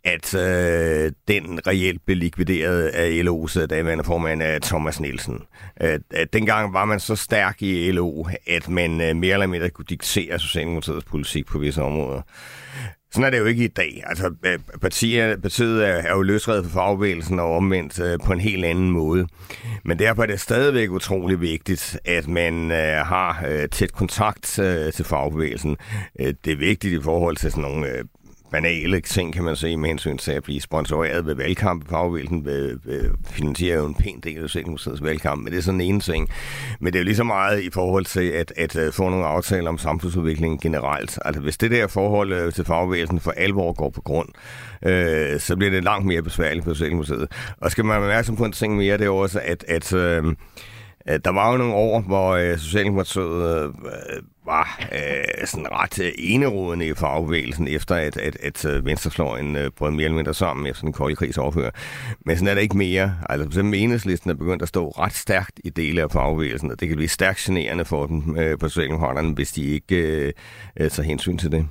at 0.04 0.34
øh, 0.34 1.12
den 1.28 1.68
reelt 1.68 2.06
blev 2.06 2.18
likvideret 2.18 2.88
af 2.88 3.22
LO's 3.24 3.60
øh, 3.60 3.70
daværende 3.70 4.04
formand 4.04 4.44
af 4.44 4.62
Thomas 4.62 5.00
Nielsen. 5.00 5.42
At, 5.76 6.02
at 6.12 6.34
dengang 6.34 6.74
var 6.74 6.86
man 6.86 7.00
så 7.00 7.16
stærk 7.16 7.62
i 7.62 7.92
LO, 7.92 8.26
at 8.48 8.70
man 8.70 9.02
øh, 9.02 9.16
mere 9.16 9.34
eller 9.34 9.48
mindre 9.48 9.70
kunne 9.70 9.86
diktere 9.90 10.40
Socialdemokratiets 10.40 11.06
politik 11.06 11.46
på 11.46 11.60
visse 11.60 11.82
områder. 11.82 12.22
Sådan 13.12 13.26
er 13.26 13.30
det 13.30 13.40
jo 13.40 13.46
ikke 13.46 13.64
i 13.64 13.68
dag. 13.68 14.04
Altså, 14.06 14.34
øh, 14.44 14.60
partiet, 14.82 15.42
partiet 15.42 15.88
er, 15.88 15.94
er 15.94 16.14
jo 16.14 16.22
løsredet 16.22 16.66
for 16.66 16.72
fagbevægelsen 16.72 17.40
og 17.40 17.56
omvendt 17.56 18.00
øh, 18.00 18.20
på 18.26 18.34
en 18.34 18.40
helt 18.40 18.66
anden 18.66 18.92
måde. 18.92 19.28
Men 19.86 20.00
derfor 20.00 20.24
er 20.24 20.28
det 20.28 20.40
stadigvæk 20.40 20.90
utrolig 20.90 21.42
vigtigt, 21.42 22.00
at 22.06 22.28
man 22.28 22.72
øh, 22.72 23.06
har 23.06 23.46
øh, 23.48 23.70
tæt 23.70 23.94
kontakt 23.94 24.60
øh, 24.60 24.94
til 24.94 25.06
fagbevægelsen. 25.06 25.78
Øh, 26.20 26.34
det 26.46 26.54
er 26.54 26.58
vigtigt 26.58 27.00
i 27.00 27.04
forhold 27.04 27.38
til 27.38 27.52
sådan 27.52 27.62
nogle 27.62 27.88
øh, 27.88 28.06
banale 28.52 29.00
ting, 29.00 29.34
kan 29.34 29.44
man 29.44 29.56
sige, 29.56 29.78
med 29.78 29.90
hensyn 29.90 30.18
til 30.18 30.32
at 30.32 30.44
blive 30.44 30.62
sponsoreret 30.62 31.26
ved 31.26 31.36
valgkamp. 31.36 31.90
Fagbevægelsen 31.90 32.46
ved, 32.46 32.80
ved, 32.84 33.12
finansierer 33.30 33.78
jo 33.78 33.86
en 33.86 33.96
pæn 33.96 34.20
del 34.24 34.44
af 34.44 34.50
Socialdemokratiets 34.50 35.04
valgkamp, 35.04 35.44
men 35.44 35.52
det 35.52 35.58
er 35.58 35.64
sådan 35.64 35.82
en 35.82 36.00
ting. 36.00 36.30
Men 36.80 36.94
det 36.94 37.00
er 37.00 37.04
jo 37.04 37.06
lige 37.06 37.16
så 37.16 37.24
meget 37.24 37.62
i 37.64 37.70
forhold 37.70 38.06
til 38.06 38.30
at, 38.30 38.54
at, 38.56 38.76
øh, 38.76 38.94
få 38.94 39.10
nogle 39.10 39.26
aftaler 39.26 39.70
om 39.70 39.78
samfundsudviklingen 39.78 40.60
generelt. 40.60 41.20
Altså 41.26 41.42
hvis 41.42 41.58
det 41.58 41.72
der 41.72 41.88
forhold 41.88 42.34
øh, 42.34 42.54
til 42.54 42.66
fagbevægelsen 42.66 43.20
for 43.20 43.32
alvor 43.32 43.74
går 43.74 43.90
på 43.90 44.02
grund, 44.02 44.30
øh, 44.86 45.40
så 45.40 45.56
bliver 45.56 45.72
det 45.72 45.84
langt 45.84 46.06
mere 46.06 46.22
besværligt 46.22 46.66
på 46.66 46.74
Socialdemokratiet. 46.74 47.28
Og 47.58 47.72
skal 47.72 47.86
man 47.86 48.02
være 48.02 48.10
opmærksom 48.10 48.36
på 48.36 48.46
en 48.46 48.52
ting 48.52 48.78
mere, 48.78 48.98
det 48.98 49.06
er 49.06 49.10
også, 49.10 49.40
at, 49.44 49.66
at 49.68 49.94
øh, 49.94 50.24
Øh, 51.10 51.20
der 51.26 51.32
var 51.32 51.52
jo 51.52 51.58
nogle 51.58 51.74
år, 51.74 52.02
hvor 52.02 52.32
øh, 52.32 52.58
Socialdemokratiet 52.58 53.66
øh, 53.66 53.74
var 54.46 54.80
sådan 55.46 55.68
ret 55.72 56.14
enerådende 56.18 56.88
i 56.88 56.94
fagbevægelsen, 56.94 57.68
efter 57.68 57.96
at, 57.96 58.18
at, 58.18 58.66
at 58.66 58.86
venstrefløjen 58.86 59.58
brød 59.78 59.92
mere 59.92 60.04
eller 60.04 60.16
mindre 60.16 60.34
sammen 60.34 60.68
efter 60.68 60.84
den 60.84 60.94
kolde 60.94 61.16
krigs 61.16 61.38
overfører. 61.38 61.72
Men 62.26 62.38
sådan 62.38 62.48
er 62.48 62.54
det 62.54 62.62
ikke 62.62 62.78
mere. 62.78 63.16
Altså, 63.30 63.48
så 63.52 63.60
enhedslisten 63.60 64.30
er 64.30 64.34
begyndt 64.34 64.62
at 64.62 64.68
stå 64.68 64.90
ret 64.90 65.14
stærkt 65.14 65.60
i 65.64 65.70
dele 65.70 66.02
af 66.02 66.12
fagbevægelsen, 66.12 66.72
og 66.72 66.80
det 66.80 66.88
kan 66.88 66.98
blive 66.98 67.10
stærkt 67.10 67.38
generende 67.38 67.86
for 67.86 68.06
dem 68.06 68.38
på 68.60 68.70
Socialdemokraterne, 68.70 69.34
hvis 69.34 69.52
de 69.52 69.64
ikke 69.64 70.34
tager 70.78 71.02
hensyn 71.02 71.38
til 71.38 71.52
det. 71.52 71.68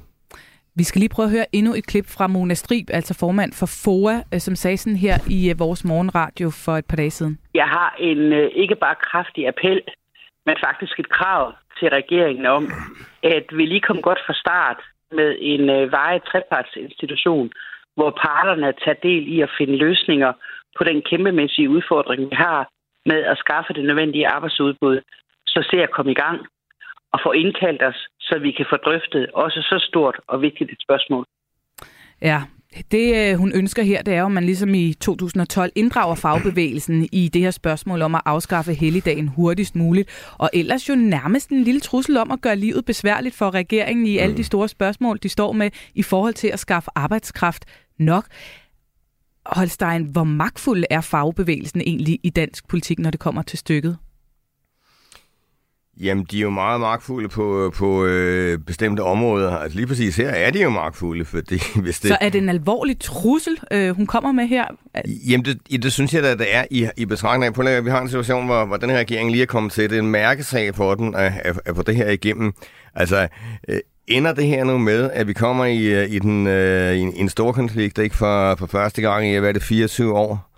Vi 0.80 0.84
skal 0.84 1.00
lige 1.00 1.14
prøve 1.14 1.26
at 1.26 1.36
høre 1.36 1.54
endnu 1.58 1.72
et 1.74 1.86
klip 1.86 2.06
fra 2.16 2.26
Mona 2.26 2.54
Strib, 2.54 2.86
altså 2.98 3.14
formand 3.20 3.52
for 3.60 3.68
FOA, 3.84 4.16
øh, 4.34 4.40
som 4.46 4.54
sagde 4.56 4.76
sådan 4.76 5.02
her 5.06 5.16
i 5.38 5.50
øh, 5.50 5.58
vores 5.58 5.84
morgenradio 5.84 6.48
for 6.64 6.74
et 6.80 6.86
par 6.90 6.96
dage 6.96 7.10
siden. 7.10 7.38
Jeg 7.54 7.68
har 7.76 7.96
en 7.98 8.32
øh, 8.32 8.48
ikke 8.62 8.76
bare 8.84 8.96
kraftig 9.08 9.48
appel, 9.48 9.80
men 10.46 10.56
faktisk 10.66 10.98
et 10.98 11.10
krav 11.18 11.52
til 11.78 11.88
regeringen 11.98 12.46
om, 12.46 12.64
at 13.22 13.46
vi 13.58 13.64
lige 13.66 13.86
kom 13.88 14.02
godt 14.02 14.20
fra 14.26 14.34
start 14.34 14.80
med 15.18 15.36
en 15.40 15.70
øh, 15.70 15.92
veje 15.92 16.20
trepartsinstitution, 16.28 17.50
hvor 17.96 18.10
parterne 18.10 18.72
tager 18.84 19.00
del 19.08 19.22
i 19.34 19.40
at 19.40 19.50
finde 19.58 19.76
løsninger 19.76 20.32
på 20.78 20.84
den 20.84 21.02
kæmpemæssige 21.10 21.70
udfordring, 21.70 22.30
vi 22.30 22.36
har 22.46 22.68
med 23.06 23.20
at 23.32 23.38
skaffe 23.38 23.72
det 23.72 23.84
nødvendige 23.84 24.28
arbejdsudbud, 24.28 25.00
så 25.46 25.68
ser 25.70 25.82
at 25.82 25.94
komme 25.96 26.12
i 26.12 26.20
gang 26.24 26.38
og 27.12 27.18
få 27.24 27.32
indkaldt 27.32 27.82
os, 27.82 28.08
så 28.28 28.38
vi 28.38 28.50
kan 28.50 28.66
få 28.70 28.76
drøftet 28.76 29.30
også 29.34 29.60
så 29.70 29.86
stort 29.88 30.16
og 30.28 30.42
vigtigt 30.42 30.70
et 30.70 30.80
spørgsmål. 30.86 31.24
Ja, 32.22 32.42
det 32.90 33.30
øh, 33.32 33.38
hun 33.38 33.52
ønsker 33.54 33.82
her, 33.82 34.02
det 34.02 34.14
er 34.14 34.20
jo, 34.20 34.26
at 34.26 34.32
man 34.32 34.44
ligesom 34.44 34.74
i 34.74 34.94
2012 34.94 35.72
inddrager 35.74 36.14
fagbevægelsen 36.14 37.08
i 37.12 37.28
det 37.28 37.42
her 37.42 37.50
spørgsmål 37.50 38.02
om 38.02 38.14
at 38.14 38.20
afskaffe 38.24 38.74
helligdagen 38.74 39.28
hurtigst 39.28 39.76
muligt, 39.76 40.34
og 40.38 40.50
ellers 40.52 40.88
jo 40.88 40.94
nærmest 40.94 41.50
en 41.50 41.62
lille 41.62 41.80
trussel 41.80 42.16
om 42.16 42.30
at 42.30 42.40
gøre 42.40 42.56
livet 42.56 42.84
besværligt 42.84 43.34
for 43.34 43.54
regeringen 43.54 44.06
i 44.06 44.18
alle 44.18 44.34
de 44.34 44.40
mm. 44.40 44.44
store 44.44 44.68
spørgsmål, 44.68 45.18
de 45.22 45.28
står 45.28 45.52
med 45.52 45.70
i 45.94 46.02
forhold 46.02 46.34
til 46.34 46.48
at 46.48 46.58
skaffe 46.58 46.90
arbejdskraft 46.94 47.64
nok. 47.98 48.24
Holstein, 49.46 50.04
hvor 50.12 50.24
magtfuld 50.24 50.84
er 50.90 51.00
fagbevægelsen 51.00 51.80
egentlig 51.80 52.20
i 52.22 52.30
dansk 52.30 52.68
politik, 52.68 52.98
når 52.98 53.10
det 53.10 53.20
kommer 53.20 53.42
til 53.42 53.58
stykket? 53.58 53.98
Jamen, 56.00 56.26
de 56.30 56.38
er 56.38 56.42
jo 56.42 56.50
meget 56.50 56.80
magtfulde 56.80 57.28
på, 57.28 57.72
på 57.76 58.04
øh, 58.04 58.58
bestemte 58.58 59.00
områder. 59.00 59.50
Altså 59.50 59.76
lige 59.76 59.86
præcis 59.86 60.16
her 60.16 60.28
er 60.28 60.50
de 60.50 60.62
jo 60.62 60.70
magtfulde, 60.70 61.24
fordi 61.24 61.60
hvis 61.82 62.00
det... 62.00 62.08
Så 62.08 62.18
er 62.20 62.28
det 62.28 62.38
en 62.38 62.48
alvorlig 62.48 62.96
trussel, 63.00 63.58
øh, 63.70 63.96
hun 63.96 64.06
kommer 64.06 64.32
med 64.32 64.46
her? 64.46 64.64
Jamen, 65.28 65.44
det, 65.44 65.82
det 65.82 65.92
synes 65.92 66.14
jeg 66.14 66.22
da, 66.22 66.34
det 66.34 66.54
er 66.54 66.64
i, 66.70 66.88
i 66.96 67.04
betragtning 67.04 67.58
af. 67.58 67.76
at 67.76 67.84
vi 67.84 67.90
har 67.90 68.00
en 68.00 68.08
situation, 68.08 68.46
hvor, 68.46 68.64
hvor 68.64 68.76
den 68.76 68.90
her 68.90 68.98
regering 68.98 69.30
lige 69.30 69.42
er 69.42 69.46
kommet 69.46 69.72
til. 69.72 69.90
Det 69.90 69.96
er 69.98 70.02
en 70.02 70.10
mærkesag 70.10 70.74
for 70.74 70.94
den 70.94 71.14
at, 71.14 71.32
at, 71.44 71.60
at 71.64 71.76
få 71.76 71.82
det 71.82 71.96
her 71.96 72.10
igennem. 72.10 72.52
Altså, 72.94 73.28
øh, 73.68 73.80
ender 74.06 74.32
det 74.34 74.46
her 74.46 74.64
nu 74.64 74.78
med, 74.78 75.10
at 75.10 75.28
vi 75.28 75.32
kommer 75.32 75.64
i, 75.64 75.84
øh, 75.84 76.10
i, 76.10 76.18
den, 76.18 76.46
øh, 76.46 76.94
i 76.94 77.00
en, 77.00 77.12
en 77.16 77.28
stor 77.28 77.52
konflikt, 77.52 77.98
ikke 77.98 78.16
for, 78.16 78.54
for 78.54 78.66
første 78.66 79.02
gang 79.02 79.26
i, 79.26 79.36
hvad 79.36 79.48
er 79.48 79.52
det, 79.52 79.62
24 79.62 80.14
år 80.14 80.52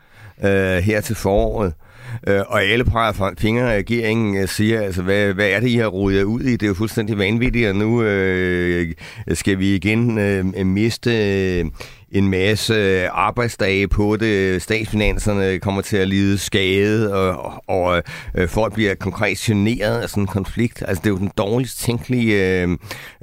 øh, 0.44 0.78
her 0.78 1.00
til 1.00 1.16
foråret? 1.16 1.66
Øh, 1.66 1.87
Øh, 2.26 2.40
og 2.48 2.62
alle 2.62 2.84
peger 2.84 3.34
fingre 3.38 3.74
af 3.74 3.78
regeringen 3.78 4.36
øh, 4.36 4.48
siger, 4.48 4.82
altså, 4.82 5.02
hvad, 5.02 5.32
hvad 5.32 5.48
er 5.48 5.60
det, 5.60 5.68
I 5.68 5.76
har 5.76 5.86
rodet 5.86 6.22
ud 6.22 6.40
i? 6.40 6.52
Det 6.52 6.62
er 6.62 6.66
jo 6.66 6.74
fuldstændig 6.74 7.18
vanvittigt, 7.18 7.68
og 7.68 7.76
nu 7.76 8.02
øh, 8.02 8.94
skal 9.32 9.58
vi 9.58 9.74
igen 9.74 10.18
øh, 10.18 10.66
miste 10.66 11.10
øh, 11.10 11.66
en 12.10 12.30
masse 12.30 12.74
øh, 12.74 13.08
arbejdsdage 13.12 13.88
på 13.88 14.16
det. 14.16 14.62
Statsfinanserne 14.62 15.58
kommer 15.58 15.82
til 15.82 15.96
at 15.96 16.08
lide 16.08 16.38
skade, 16.38 17.14
og, 17.14 17.62
og 17.68 18.02
øh, 18.34 18.48
folk 18.48 18.74
bliver 18.74 18.94
konkret 18.94 19.38
generet 19.38 20.00
af 20.00 20.08
sådan 20.08 20.22
en 20.22 20.26
konflikt. 20.26 20.82
Altså, 20.88 21.02
det 21.04 21.06
er 21.06 21.14
jo 21.14 21.18
den 21.18 21.30
dårligst 21.38 21.80
tænkelige 21.80 22.62
øh, 22.62 22.68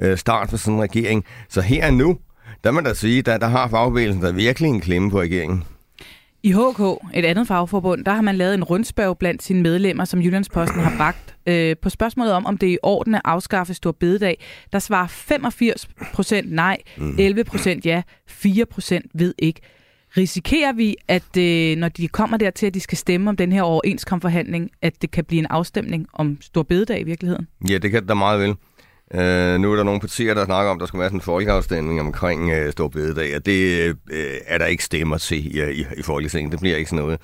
øh 0.02 0.18
start 0.18 0.50
for 0.50 0.56
sådan 0.56 0.74
en 0.74 0.82
regering. 0.82 1.24
Så 1.48 1.60
her 1.60 1.86
og 1.86 1.94
nu, 1.94 2.16
der 2.64 2.70
må 2.70 2.80
der 2.80 2.94
sige, 2.94 3.22
der, 3.22 3.38
der 3.38 3.46
har 3.46 3.68
fagbevægelsen 3.68 4.22
der 4.22 4.32
virkelig 4.32 4.68
en 4.68 4.80
klemme 4.80 5.10
på 5.10 5.20
regeringen. 5.20 5.64
I 6.46 6.52
HK, 6.52 6.80
et 7.14 7.24
andet 7.24 7.46
fagforbund, 7.46 8.04
der 8.04 8.12
har 8.12 8.22
man 8.22 8.36
lavet 8.36 8.54
en 8.54 8.64
rundspørg 8.64 9.18
blandt 9.18 9.42
sine 9.42 9.62
medlemmer, 9.62 10.04
som 10.04 10.22
Jyllandsposten 10.22 10.80
har 10.80 10.96
bragt. 10.96 11.36
Øh, 11.46 11.76
på 11.82 11.90
spørgsmålet 11.90 12.32
om, 12.32 12.46
om 12.46 12.58
det 12.58 12.68
er 12.68 12.72
i 12.72 12.78
orden 12.82 13.14
at 13.14 13.20
afskaffe 13.24 13.74
stor 13.74 13.92
bededag, 13.92 14.44
der 14.72 14.78
svarer 14.78 15.06
85 15.06 15.88
procent 16.12 16.52
nej, 16.52 16.78
11 17.18 17.42
mm. 17.42 17.46
procent 17.46 17.86
ja, 17.86 18.02
4 18.28 18.66
procent 18.66 19.06
ved 19.14 19.34
ikke. 19.38 19.60
Risikerer 20.16 20.72
vi, 20.72 20.96
at 21.08 21.36
øh, 21.38 21.76
når 21.76 21.88
de 21.88 22.08
kommer 22.08 22.36
dertil, 22.36 22.66
at 22.66 22.74
de 22.74 22.80
skal 22.80 22.98
stemme 22.98 23.30
om 23.30 23.36
den 23.36 23.52
her 23.52 23.62
overenskomstforhandling, 23.62 24.70
at 24.82 25.02
det 25.02 25.10
kan 25.10 25.24
blive 25.24 25.38
en 25.38 25.46
afstemning 25.46 26.06
om 26.12 26.38
stor 26.40 26.62
bededag 26.62 27.00
i 27.00 27.04
virkeligheden? 27.04 27.48
Ja, 27.68 27.78
det 27.78 27.90
kan 27.90 28.08
der 28.08 28.14
meget 28.14 28.40
vel. 28.40 28.54
Øh, 29.14 29.60
nu 29.60 29.72
er 29.72 29.76
der 29.76 29.82
nogle 29.82 30.00
partier, 30.00 30.34
der 30.34 30.44
snakker 30.44 30.70
om, 30.70 30.76
at 30.76 30.80
der 30.80 30.86
skal 30.86 31.00
være 31.00 31.08
sådan 31.08 31.16
en 31.16 31.22
folkeafstemning 31.22 32.00
omkring 32.00 32.50
øh, 32.50 32.72
Stor 32.72 32.88
Bededag, 32.88 33.36
og 33.36 33.46
det 33.46 33.82
øh, 34.10 34.34
er 34.46 34.58
der 34.58 34.66
ikke 34.66 34.84
stemmer 34.84 35.18
til 35.18 35.56
i, 35.56 35.72
i, 35.72 35.86
i 35.96 36.02
Folketinget. 36.02 36.52
Det 36.52 36.60
bliver 36.60 36.76
ikke 36.76 36.90
sådan 36.90 37.04
noget. 37.04 37.20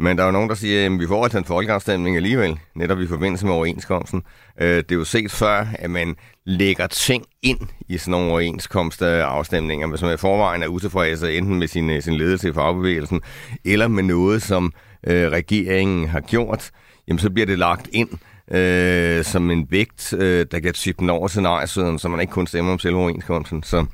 Men 0.00 0.16
der 0.16 0.22
er 0.22 0.26
jo 0.26 0.32
nogen, 0.32 0.48
der 0.48 0.54
siger, 0.54 0.86
at 0.86 1.00
vi 1.00 1.06
får 1.06 1.22
altså 1.24 1.38
en 1.38 1.44
folkeafstemning 1.44 2.16
alligevel, 2.16 2.58
netop 2.74 3.00
i 3.00 3.06
forbindelse 3.06 3.46
med 3.46 3.54
overenskomsten. 3.54 4.22
Øh, 4.60 4.76
det 4.76 4.92
er 4.92 4.96
jo 4.96 5.04
set 5.04 5.30
før, 5.30 5.66
at 5.78 5.90
man 5.90 6.16
lægger 6.44 6.86
ting 6.86 7.24
ind 7.42 7.60
i 7.88 7.98
sådan 7.98 8.10
nogle 8.10 8.30
overenskomstafstemninger, 8.30 9.86
hvis 9.86 10.02
man 10.02 10.14
i 10.14 10.16
forvejen 10.16 10.62
er 10.62 10.66
utilfredse 10.66 11.34
enten 11.34 11.58
med 11.58 11.68
sin, 11.68 12.02
sin 12.02 12.14
ledelse 12.14 12.48
i 12.48 12.52
fagbevægelsen, 12.52 13.20
eller 13.64 13.88
med 13.88 14.02
noget, 14.02 14.42
som 14.42 14.72
øh, 15.06 15.30
regeringen 15.30 16.08
har 16.08 16.20
gjort, 16.20 16.70
jamen 17.08 17.18
så 17.18 17.30
bliver 17.30 17.46
det 17.46 17.58
lagt 17.58 17.88
ind 17.92 18.10
øh, 18.50 19.24
som 19.24 19.50
en 19.50 19.66
vægt, 19.70 20.12
øh, 20.12 20.46
der 20.50 20.60
kan 20.60 20.74
tippe 20.74 21.00
den 21.00 21.10
over 21.10 21.28
scenariesiden, 21.28 21.98
så 21.98 22.08
man 22.08 22.20
ikke 22.20 22.32
kun 22.32 22.46
stemmer 22.46 22.72
om 22.72 22.78
selve 22.78 22.98
overenskomsten. 22.98 23.62
Så, 23.62 23.86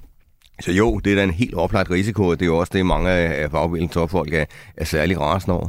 så 0.60 0.72
jo, 0.72 0.98
det 0.98 1.12
er 1.12 1.16
da 1.16 1.24
en 1.24 1.30
helt 1.30 1.54
oplagt 1.54 1.90
risiko, 1.90 2.26
og 2.26 2.40
det 2.40 2.44
er 2.44 2.50
jo 2.50 2.58
også 2.58 2.70
det, 2.74 2.86
mange 2.86 3.10
af 3.10 3.50
fagbevægelsens 3.50 3.94
topfolk 3.94 4.34
er, 4.34 4.44
er 4.76 4.84
særlig 4.84 5.20
rasende 5.20 5.58
over. 5.58 5.68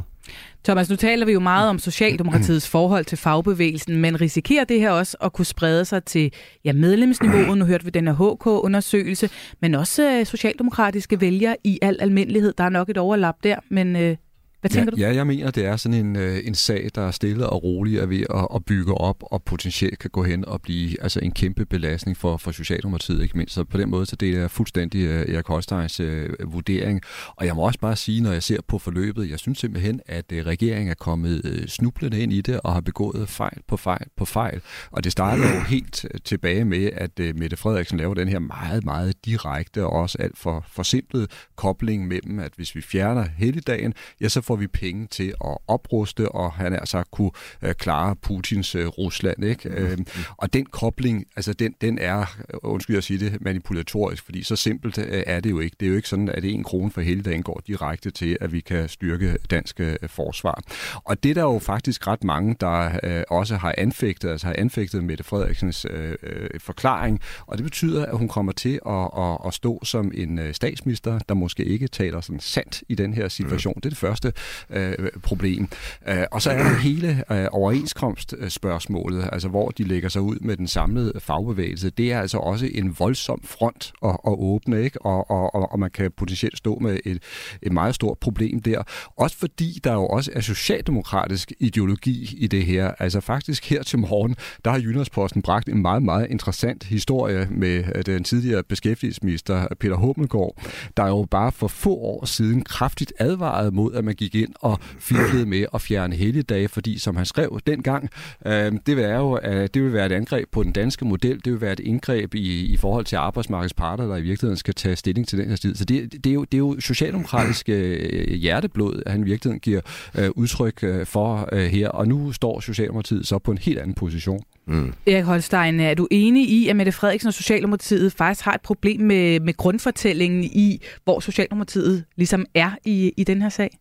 Thomas, 0.66 0.90
nu 0.90 0.96
taler 0.96 1.26
vi 1.26 1.32
jo 1.32 1.40
meget 1.40 1.70
om 1.70 1.78
Socialdemokratiets 1.78 2.68
forhold 2.68 3.04
til 3.04 3.18
fagbevægelsen, 3.18 3.96
men 3.96 4.20
risikerer 4.20 4.64
det 4.64 4.80
her 4.80 4.90
også 4.90 5.16
at 5.20 5.32
kunne 5.32 5.44
sprede 5.44 5.84
sig 5.84 6.04
til 6.04 6.32
ja, 6.64 6.72
medlemsniveauet? 6.72 7.58
Nu 7.58 7.64
hørte 7.64 7.84
vi 7.84 7.90
den 7.90 8.06
her 8.06 8.14
HK-undersøgelse, 8.14 9.30
men 9.60 9.74
også 9.74 10.10
øh, 10.10 10.26
socialdemokratiske 10.26 11.20
vælgere 11.20 11.56
i 11.64 11.78
al 11.82 11.96
almindelighed. 12.00 12.52
Der 12.58 12.64
er 12.64 12.68
nok 12.68 12.88
et 12.88 12.98
overlap 12.98 13.34
der, 13.44 13.56
men 13.70 13.96
øh, 13.96 14.16
hvad 14.60 14.70
tænker 14.70 14.92
ja, 14.98 15.06
du? 15.06 15.10
Ja, 15.10 15.16
jeg 15.16 15.26
mener, 15.26 15.50
det 15.50 15.64
er 15.64 15.76
sådan 15.76 16.06
en, 16.06 16.16
øh, 16.16 16.38
en 16.44 16.54
sag, 16.54 16.90
der 16.94 17.02
er 17.02 17.10
stille 17.10 17.48
og 17.48 17.62
rolig 17.62 17.98
er 17.98 18.06
ved 18.06 18.20
at, 18.34 18.48
at 18.54 18.64
bygge 18.64 18.94
op, 18.94 19.16
og 19.20 19.42
potentielt 19.42 19.98
kan 19.98 20.10
gå 20.10 20.22
hen 20.22 20.44
og 20.44 20.62
blive 20.62 21.02
altså 21.02 21.20
en 21.20 21.32
kæmpe 21.32 21.66
belastning 21.66 22.16
for, 22.16 22.36
for 22.36 22.50
Socialdemokratiet, 22.50 23.22
ikke 23.22 23.38
mindst. 23.38 23.54
Så 23.54 23.64
på 23.64 23.78
den 23.78 23.90
måde, 23.90 24.06
så 24.06 24.16
det 24.16 24.36
er 24.36 24.48
fuldstændig 24.48 25.08
uh, 25.08 25.34
Erik 25.34 25.46
Holsteins 25.46 26.00
uh, 26.00 26.52
vurdering. 26.52 27.00
Og 27.36 27.46
jeg 27.46 27.56
må 27.56 27.62
også 27.62 27.80
bare 27.80 27.96
sige, 27.96 28.22
når 28.22 28.32
jeg 28.32 28.42
ser 28.42 28.60
på 28.68 28.78
forløbet, 28.78 29.30
jeg 29.30 29.38
synes 29.38 29.58
simpelthen, 29.58 30.00
at 30.06 30.32
uh, 30.32 30.38
regeringen 30.38 30.90
er 30.90 30.94
kommet 30.94 31.42
uh, 31.44 31.66
snublende 31.66 32.20
ind 32.20 32.32
i 32.32 32.40
det, 32.40 32.60
og 32.60 32.72
har 32.72 32.80
begået 32.80 33.28
fejl 33.28 33.58
på 33.68 33.76
fejl 33.76 34.06
på 34.16 34.24
fejl. 34.24 34.60
Og 34.90 35.04
det 35.04 35.12
starter 35.12 35.54
jo 35.54 35.60
helt 35.60 36.06
tilbage 36.24 36.64
med, 36.64 36.90
at 36.92 37.20
uh, 37.20 37.38
Mette 37.38 37.56
Frederiksen 37.56 37.98
laver 37.98 38.14
den 38.14 38.28
her 38.28 38.38
meget, 38.38 38.84
meget 38.84 39.24
direkte 39.24 39.86
og 39.86 39.92
også 39.92 40.18
alt 40.20 40.38
for 40.38 40.64
forsimplede 40.68 41.26
kobling 41.56 42.08
mellem, 42.08 42.38
at 42.38 42.52
hvis 42.56 42.74
vi 42.74 42.80
fjerner 42.80 43.24
helligdagen, 43.36 43.94
ja, 44.20 44.28
så 44.28 44.40
får 44.40 44.55
vi 44.56 44.66
penge 44.66 45.06
til 45.06 45.34
at 45.44 45.58
opruste, 45.66 46.28
og 46.28 46.52
han 46.52 46.72
er 46.72 46.84
så 46.84 47.02
kunne 47.10 47.30
øh, 47.62 47.74
klare 47.74 48.16
Putins 48.16 48.74
øh, 48.74 48.86
Rusland. 48.86 49.44
Ikke? 49.44 49.68
Mm. 49.68 49.74
Øh, 49.74 49.98
og 50.36 50.52
den 50.52 50.66
kobling, 50.66 51.24
altså 51.36 51.52
den, 51.52 51.74
den 51.80 51.98
er, 51.98 52.36
undskyld 52.62 52.96
at 52.96 53.04
sige 53.04 53.18
det, 53.18 53.40
manipulatorisk, 53.40 54.24
fordi 54.24 54.42
så 54.42 54.56
simpelt 54.56 54.98
øh, 54.98 55.22
er 55.26 55.40
det 55.40 55.50
jo 55.50 55.60
ikke. 55.60 55.76
Det 55.80 55.86
er 55.86 55.90
jo 55.90 55.96
ikke 55.96 56.08
sådan, 56.08 56.28
at 56.28 56.44
en 56.44 56.64
krone 56.64 56.90
for 56.90 57.00
hele 57.00 57.22
dagen 57.22 57.42
går 57.42 57.62
direkte 57.66 58.10
til, 58.10 58.38
at 58.40 58.52
vi 58.52 58.60
kan 58.60 58.88
styrke 58.88 59.36
dansk 59.50 59.80
øh, 59.80 59.96
forsvar. 60.06 60.62
Og 61.04 61.22
det 61.22 61.30
er 61.30 61.34
der 61.34 61.42
jo 61.42 61.58
faktisk 61.58 62.06
ret 62.06 62.24
mange, 62.24 62.56
der 62.60 62.98
øh, 63.02 63.22
også 63.30 63.56
har 63.56 63.74
anfægtet, 63.78 64.28
altså 64.28 64.46
har 64.46 64.54
anfægtet 64.58 65.04
Mette 65.04 65.24
Frederiksens 65.24 65.86
øh, 65.90 66.14
øh, 66.22 66.60
forklaring, 66.60 67.20
og 67.46 67.58
det 67.58 67.64
betyder, 67.64 68.06
at 68.06 68.18
hun 68.18 68.28
kommer 68.28 68.52
til 68.52 68.80
at, 68.86 69.10
at, 69.18 69.38
at 69.46 69.54
stå 69.54 69.80
som 69.84 70.12
en 70.14 70.38
øh, 70.38 70.54
statsminister, 70.54 71.18
der 71.28 71.34
måske 71.34 71.64
ikke 71.64 71.88
taler 71.88 72.20
sådan 72.20 72.40
sandt 72.40 72.82
i 72.88 72.94
den 72.94 73.14
her 73.14 73.28
situation. 73.28 73.72
Mm. 73.76 73.80
Det 73.80 73.86
er 73.86 73.90
det 73.90 73.98
første 73.98 74.32
øh, 74.70 74.94
problem. 75.22 75.68
Øh, 76.08 76.24
og 76.30 76.42
så 76.42 76.50
er 76.50 76.62
der 76.62 76.74
hele 76.88 77.24
øh, 77.32 77.46
overenskomstspørgsmålet, 77.52 79.28
altså 79.32 79.48
hvor 79.48 79.68
de 79.68 79.84
lægger 79.84 80.08
sig 80.08 80.22
ud 80.22 80.36
med 80.40 80.56
den 80.56 80.68
samlede 80.68 81.12
fagbevægelse. 81.20 81.90
Det 81.90 82.12
er 82.12 82.20
altså 82.20 82.38
også 82.38 82.68
en 82.74 82.96
voldsom 82.98 83.40
front 83.44 83.92
at, 84.04 84.10
at 84.10 84.34
åbne, 84.38 84.82
ikke? 84.82 85.02
Og, 85.02 85.30
og, 85.30 85.72
og 85.72 85.78
man 85.78 85.90
kan 85.90 86.12
potentielt 86.16 86.58
stå 86.58 86.78
med 86.78 86.98
et, 87.04 87.22
et 87.62 87.72
meget 87.72 87.94
stort 87.94 88.18
problem 88.18 88.62
der. 88.62 88.82
Også 89.16 89.36
fordi 89.36 89.80
der 89.84 89.92
jo 89.92 90.06
også 90.06 90.30
er 90.34 90.40
socialdemokratisk 90.40 91.52
ideologi 91.60 92.34
i 92.38 92.46
det 92.46 92.66
her. 92.66 92.92
Altså 92.98 93.20
faktisk 93.20 93.70
her 93.70 93.82
til 93.82 93.98
morgen, 93.98 94.36
der 94.64 94.70
har 94.70 94.78
Jyllandsposten 94.78 95.42
bragt 95.42 95.68
en 95.68 95.82
meget, 95.82 96.02
meget 96.02 96.30
interessant 96.30 96.84
historie 96.84 97.48
med 97.50 97.84
øh, 97.94 98.06
den 98.06 98.24
tidligere 98.24 98.62
beskæftigelsesminister 98.62 99.66
Peter 99.80 99.96
Hummelgaard, 99.96 100.62
der 100.96 101.06
jo 101.06 101.26
bare 101.30 101.52
for 101.52 101.68
få 101.68 101.94
år 101.94 102.24
siden 102.24 102.64
kraftigt 102.64 103.12
advarede 103.18 103.70
mod, 103.70 103.94
at 103.94 104.04
man 104.04 104.14
gik 104.14 104.25
ind 104.34 104.54
og 104.60 104.78
fiflede 104.98 105.46
med 105.46 105.66
at 105.74 105.80
fjerne 105.80 106.16
helligdage, 106.16 106.68
fordi 106.68 106.98
som 106.98 107.16
han 107.16 107.26
skrev 107.26 107.60
dengang, 107.66 108.10
øh, 108.46 108.72
det 108.86 108.96
vil 108.96 109.04
jo, 109.04 109.38
øh, 109.44 109.68
det 109.74 109.82
vil 109.82 109.92
være 109.92 110.06
et 110.06 110.12
angreb 110.12 110.48
på 110.52 110.62
den 110.62 110.72
danske 110.72 111.04
model, 111.04 111.40
det 111.44 111.52
vil 111.52 111.60
være 111.60 111.72
et 111.72 111.80
indgreb 111.80 112.34
i, 112.34 112.66
i 112.66 112.76
forhold 112.76 113.04
til 113.04 113.16
arbejdsmarkedets 113.16 113.74
parter, 113.74 114.06
der 114.06 114.16
i 114.16 114.22
virkeligheden 114.22 114.56
skal 114.56 114.74
tage 114.74 114.96
stilling 114.96 115.28
til 115.28 115.38
den 115.38 115.48
her 115.48 115.56
tid. 115.56 115.74
Så 115.74 115.84
det, 115.84 116.24
det, 116.24 116.30
er, 116.30 116.34
jo, 116.34 116.44
det 116.44 116.54
er 116.54 116.58
jo 116.58 116.80
socialdemokratisk 116.80 117.68
øh, 117.68 118.32
hjerteblod, 118.32 119.02
at 119.06 119.12
han 119.12 119.20
i 119.20 119.24
virkeligheden 119.24 119.60
giver 119.60 119.80
øh, 120.18 120.30
udtryk 120.34 120.82
øh, 120.82 121.06
for 121.06 121.48
øh, 121.52 121.66
her, 121.66 121.88
og 121.88 122.08
nu 122.08 122.32
står 122.32 122.60
Socialdemokratiet 122.60 123.26
så 123.26 123.38
på 123.38 123.50
en 123.50 123.58
helt 123.58 123.78
anden 123.78 123.94
position. 123.94 124.40
Mm. 124.66 124.92
Erik 125.06 125.24
Holstein, 125.24 125.80
er 125.80 125.94
du 125.94 126.08
enig 126.10 126.48
i, 126.48 126.68
at 126.68 126.76
Mette 126.76 126.92
Frederiksen 126.92 127.28
og 127.28 127.34
Socialdemokratiet 127.34 128.12
faktisk 128.12 128.44
har 128.44 128.52
et 128.52 128.60
problem 128.60 129.00
med, 129.00 129.40
med 129.40 129.56
grundfortællingen 129.56 130.44
i, 130.44 130.80
hvor 131.04 131.20
Socialdemokratiet 131.20 132.04
ligesom 132.16 132.46
er 132.54 132.70
i, 132.84 133.12
i 133.16 133.24
den 133.24 133.42
her 133.42 133.48
sag? 133.48 133.78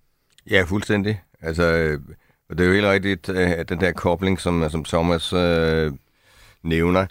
Ja, 0.50 0.64
fuldstændig. 0.64 1.22
Altså, 1.42 1.64
øh, 1.64 2.00
det 2.50 2.60
er 2.60 2.66
jo 2.66 2.74
helt 2.74 2.86
rigtigt, 2.86 3.30
øh, 3.30 3.52
at 3.52 3.70
den 3.70 3.80
der 3.80 3.92
kobling, 3.92 4.40
som, 4.40 4.70
som 4.70 4.84
Thomas 4.84 5.34
øh, 5.34 5.92
nævner, 6.66 7.06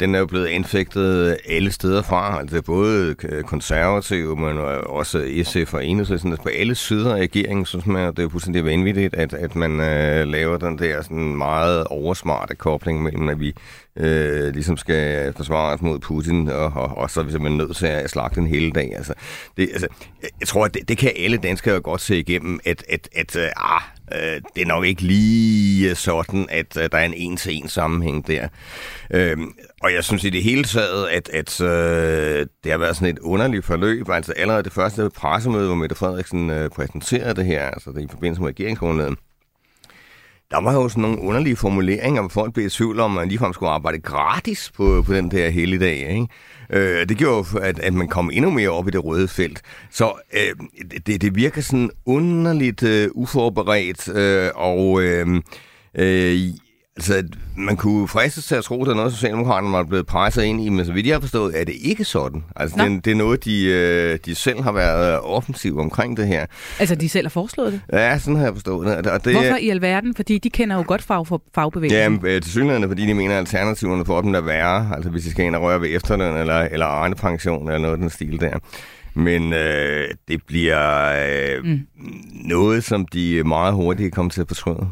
den 0.00 0.14
er 0.14 0.18
jo 0.18 0.26
blevet 0.26 0.46
anfægtet 0.46 1.36
alle 1.48 1.72
steder 1.72 2.02
fra. 2.02 2.40
Altså 2.40 2.62
både 2.62 3.14
øh, 3.24 3.42
konservative, 3.44 4.36
men 4.36 4.58
også 4.86 5.42
SF 5.44 5.74
og 5.74 5.86
Enhedslisten. 5.86 6.30
Altså 6.30 6.42
på 6.42 6.48
alle 6.48 6.74
sider 6.74 7.14
af 7.14 7.20
regeringen, 7.20 7.66
synes 7.66 7.86
man, 7.86 8.14
det 8.14 8.24
er 8.24 8.28
fuldstændig 8.28 8.64
vanvittigt, 8.64 9.14
at, 9.14 9.34
at 9.34 9.56
man 9.56 9.80
øh, 9.80 10.28
laver 10.28 10.56
den 10.56 10.78
der 10.78 11.02
sådan 11.02 11.36
meget 11.36 11.84
oversmarte 11.84 12.54
kobling 12.54 13.02
mellem, 13.02 13.28
at 13.28 13.40
vi 13.40 13.54
øh, 13.96 14.54
ligesom 14.54 14.76
skal 14.76 15.32
forsvare 15.36 15.74
os 15.74 15.82
mod 15.82 15.98
Putin, 15.98 16.48
og, 16.48 16.72
og, 16.74 16.98
og 16.98 17.10
så 17.10 17.20
er 17.20 17.24
vi 17.24 17.30
simpelthen 17.30 17.58
nødt 17.58 17.76
til 17.76 17.86
at 17.86 18.10
slagte 18.10 18.40
den 18.40 18.48
hele 18.48 18.70
dag. 18.70 18.92
Altså, 18.96 19.14
det, 19.56 19.68
altså, 19.72 19.86
jeg 20.40 20.48
tror, 20.48 20.64
at 20.64 20.74
det, 20.74 20.88
det 20.88 20.98
kan 20.98 21.12
alle 21.16 21.36
danskere 21.36 21.80
godt 21.80 22.00
se 22.00 22.18
igennem, 22.18 22.60
at, 22.64 22.84
at, 22.88 23.08
at 23.12 23.36
øh, 23.36 23.48
ah, 23.56 23.82
øh, 24.12 24.40
det 24.54 24.62
er 24.62 24.66
nok 24.66 24.84
ikke 24.84 25.02
lige 25.02 25.94
sådan, 25.94 26.46
at 26.50 26.76
øh, 26.76 26.88
der 26.92 26.98
er 26.98 27.04
en 27.04 27.14
en-til-en 27.14 27.68
sammenhæng 27.68 28.26
der. 28.26 28.48
Øh, 29.10 29.36
og 29.82 29.92
jeg 29.94 30.04
synes 30.04 30.24
i 30.24 30.30
det 30.30 30.42
hele 30.42 30.64
taget, 30.64 31.06
at, 31.06 31.28
at 31.28 31.60
øh, 31.60 32.46
det 32.64 32.72
har 32.72 32.78
været 32.78 32.96
sådan 32.96 33.14
et 33.14 33.18
underligt 33.18 33.64
forløb. 33.64 34.08
Altså 34.10 34.32
allerede 34.32 34.62
det 34.62 34.72
første 34.72 35.10
pressemøde, 35.16 35.66
hvor 35.66 35.74
Mette 35.74 35.96
Frederiksen 35.96 36.50
øh, 36.50 36.70
præsenterede 36.70 37.34
det 37.34 37.44
her, 37.44 37.70
altså 37.70 37.90
det 37.90 38.02
i 38.02 38.08
forbindelse 38.10 38.42
med 38.42 38.48
regeringsgrundlaget, 38.48 39.18
der 40.50 40.60
var 40.60 40.74
jo 40.74 40.88
sådan 40.88 41.02
nogle 41.02 41.20
underlige 41.20 41.56
formuleringer, 41.56 42.22
hvor 42.22 42.28
folk 42.28 42.54
blev 42.54 42.66
i 42.66 42.70
tvivl 42.70 43.00
om, 43.00 43.10
at 43.10 43.20
man 43.20 43.28
ligefrem 43.28 43.52
skulle 43.52 43.70
arbejde 43.70 43.98
gratis 43.98 44.72
på, 44.76 45.02
på 45.06 45.14
den 45.14 45.30
der 45.30 45.48
hele 45.48 45.78
dag. 45.78 45.96
Ikke? 46.10 46.26
Øh, 46.70 47.08
det 47.08 47.16
gjorde 47.16 47.60
at, 47.62 47.78
at 47.78 47.94
man 47.94 48.08
kom 48.08 48.30
endnu 48.32 48.50
mere 48.50 48.68
op 48.68 48.88
i 48.88 48.90
det 48.90 49.04
røde 49.04 49.28
felt. 49.28 49.62
Så 49.90 50.12
øh, 50.32 50.66
det, 51.06 51.22
det 51.22 51.36
virker 51.36 51.60
sådan 51.60 51.90
underligt 52.06 52.82
øh, 52.82 53.08
uforberedt, 53.14 54.08
øh, 54.08 54.50
og 54.54 55.02
øh, 55.02 55.26
øh, 55.94 56.38
Altså, 56.96 57.24
man 57.56 57.76
kunne 57.76 58.08
fristes 58.08 58.46
til 58.46 58.54
at 58.54 58.64
tro, 58.64 58.80
at 58.80 58.86
det 58.86 58.92
er 58.92 58.96
noget, 58.96 59.12
Socialdemokraterne 59.12 59.72
var 59.72 59.82
blevet 59.82 60.06
presset 60.06 60.42
ind 60.42 60.60
i, 60.60 60.68
men 60.68 60.86
så 60.86 60.92
vidt 60.92 61.06
jeg 61.06 61.14
har 61.14 61.20
forstået, 61.20 61.60
er 61.60 61.64
det 61.64 61.74
ikke 61.80 62.04
sådan. 62.04 62.44
Altså, 62.56 62.84
det, 62.84 63.04
det 63.04 63.10
er 63.10 63.14
noget, 63.14 63.44
de, 63.44 63.64
øh, 63.64 64.18
de 64.26 64.34
selv 64.34 64.62
har 64.62 64.72
været 64.72 65.20
offensive 65.20 65.80
omkring 65.80 66.16
det 66.16 66.26
her. 66.26 66.46
Altså, 66.78 66.94
de 66.94 67.08
selv 67.08 67.26
har 67.26 67.30
foreslået 67.30 67.72
det? 67.72 67.80
Ja, 67.92 68.18
sådan 68.18 68.36
har 68.36 68.44
jeg 68.44 68.54
forstået 68.54 68.86
det. 68.86 69.06
Og 69.06 69.24
det 69.24 69.32
Hvorfor 69.32 69.56
i 69.56 69.68
alverden? 69.68 70.14
Fordi 70.14 70.38
de 70.38 70.50
kender 70.50 70.76
jo 70.76 70.84
godt 70.86 71.02
fag 71.02 71.26
for 71.26 71.42
fagbevægelsen. 71.54 72.26
Ja, 72.26 72.40
til 72.40 72.50
synligheden, 72.50 72.88
fordi 72.88 73.06
de 73.06 73.14
mener, 73.14 73.34
at 73.34 73.38
alternativerne 73.38 74.04
for 74.04 74.20
dem 74.20 74.34
er 74.34 74.40
værre. 74.40 74.90
Altså, 74.94 75.10
hvis 75.10 75.24
de 75.24 75.30
skal 75.30 75.44
ind 75.44 75.56
og 75.56 75.62
røre 75.62 75.80
ved 75.80 75.96
efterløn 75.96 76.36
eller, 76.36 76.60
eller 76.60 76.86
Arne 76.86 77.14
pension 77.14 77.68
eller 77.68 77.78
noget 77.78 77.92
af 77.92 77.98
den 77.98 78.10
stil 78.10 78.40
der. 78.40 78.58
Men 79.14 79.52
øh, 79.52 80.08
det 80.28 80.40
bliver 80.46 81.12
øh, 81.56 81.64
mm. 81.64 81.80
noget, 82.44 82.84
som 82.84 83.06
de 83.06 83.42
meget 83.44 83.74
hurtigt 83.74 84.14
kommer 84.14 84.30
til 84.30 84.40
at 84.40 84.48
fortryde. 84.48 84.88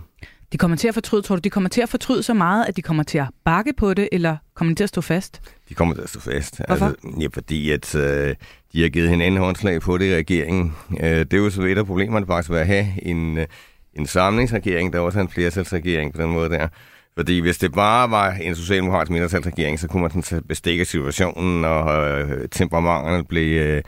De 0.52 0.58
kommer 0.58 0.76
til 0.76 0.88
at 0.88 0.94
fortryde, 0.94 1.22
tror 1.22 1.36
du, 1.36 1.40
de 1.40 1.50
kommer 1.50 1.68
til 1.68 1.80
at 1.80 1.88
fortryde 1.88 2.22
så 2.22 2.34
meget, 2.34 2.64
at 2.68 2.76
de 2.76 2.82
kommer 2.82 3.02
til 3.02 3.18
at 3.18 3.26
bakke 3.44 3.72
på 3.72 3.94
det, 3.94 4.08
eller 4.12 4.36
kommer 4.54 4.70
de 4.70 4.78
til 4.78 4.84
at 4.84 4.88
stå 4.88 5.00
fast? 5.00 5.40
De 5.68 5.74
kommer 5.74 5.94
til 5.94 6.02
at 6.02 6.08
stå 6.08 6.20
fast. 6.20 6.60
Hvorfor? 6.66 6.86
Altså, 6.86 7.08
ja, 7.20 7.26
fordi 7.34 7.70
at 7.70 7.94
øh, 7.94 8.34
de 8.72 8.82
har 8.82 8.88
givet 8.88 9.08
hinanden 9.08 9.40
håndslag 9.40 9.80
på 9.80 9.98
det 9.98 10.04
i 10.04 10.16
regeringen. 10.16 10.76
Øh, 11.00 11.08
det 11.08 11.34
er 11.34 11.38
jo 11.38 11.50
så 11.50 11.62
et 11.62 11.78
af 11.78 11.86
problemerne 11.86 12.26
faktisk 12.26 12.50
ved 12.50 12.58
at 12.58 12.66
have 12.66 12.86
en, 13.02 13.38
øh, 13.38 13.46
en 13.94 14.06
samlingsregering, 14.06 14.92
der 14.92 14.98
også 14.98 15.18
er 15.18 15.22
en 15.22 15.28
flertalsregering 15.28 16.14
på 16.14 16.22
den 16.22 16.30
måde 16.30 16.50
der. 16.50 16.68
Fordi 17.16 17.38
hvis 17.38 17.58
det 17.58 17.72
bare 17.72 18.10
var 18.10 18.30
en 18.30 18.54
socialdemokratisk 18.54 19.10
mindretalsregering, 19.10 19.80
så 19.80 19.88
kunne 19.88 20.02
man 20.02 20.22
sådan 20.22 20.44
bestikke 20.48 20.84
situationen, 20.84 21.64
og 21.64 22.10
øh, 22.20 22.48
temperamenterne 22.48 23.24
blev 23.24 23.60
øh, 23.60 23.82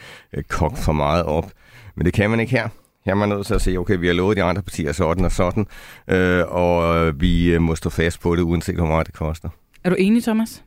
kogt 0.48 0.78
for 0.78 0.92
meget 0.92 1.24
op. 1.24 1.50
Men 1.94 2.04
det 2.04 2.12
kan 2.14 2.30
man 2.30 2.40
ikke 2.40 2.50
her. 2.50 2.68
Her 3.04 3.12
er 3.12 3.16
man 3.16 3.28
nødt 3.28 3.46
til 3.46 3.54
at 3.54 3.60
sige, 3.62 3.78
okay, 3.80 3.98
vi 3.98 4.06
har 4.06 4.14
lovet 4.14 4.36
de 4.36 4.42
andre 4.42 4.62
partier 4.62 4.92
sådan 4.92 5.24
og 5.24 5.32
sådan, 5.32 5.66
øh, 6.10 6.44
og 6.48 6.96
øh, 6.96 7.20
vi 7.20 7.52
øh, 7.52 7.62
må 7.62 7.74
stå 7.74 7.90
fast 7.90 8.20
på 8.20 8.36
det, 8.36 8.42
uanset 8.42 8.74
hvor 8.74 8.86
meget 8.86 9.06
det 9.06 9.14
koster. 9.14 9.48
Er 9.84 9.90
du 9.90 9.96
enig, 9.98 10.22
Thomas? 10.22 10.64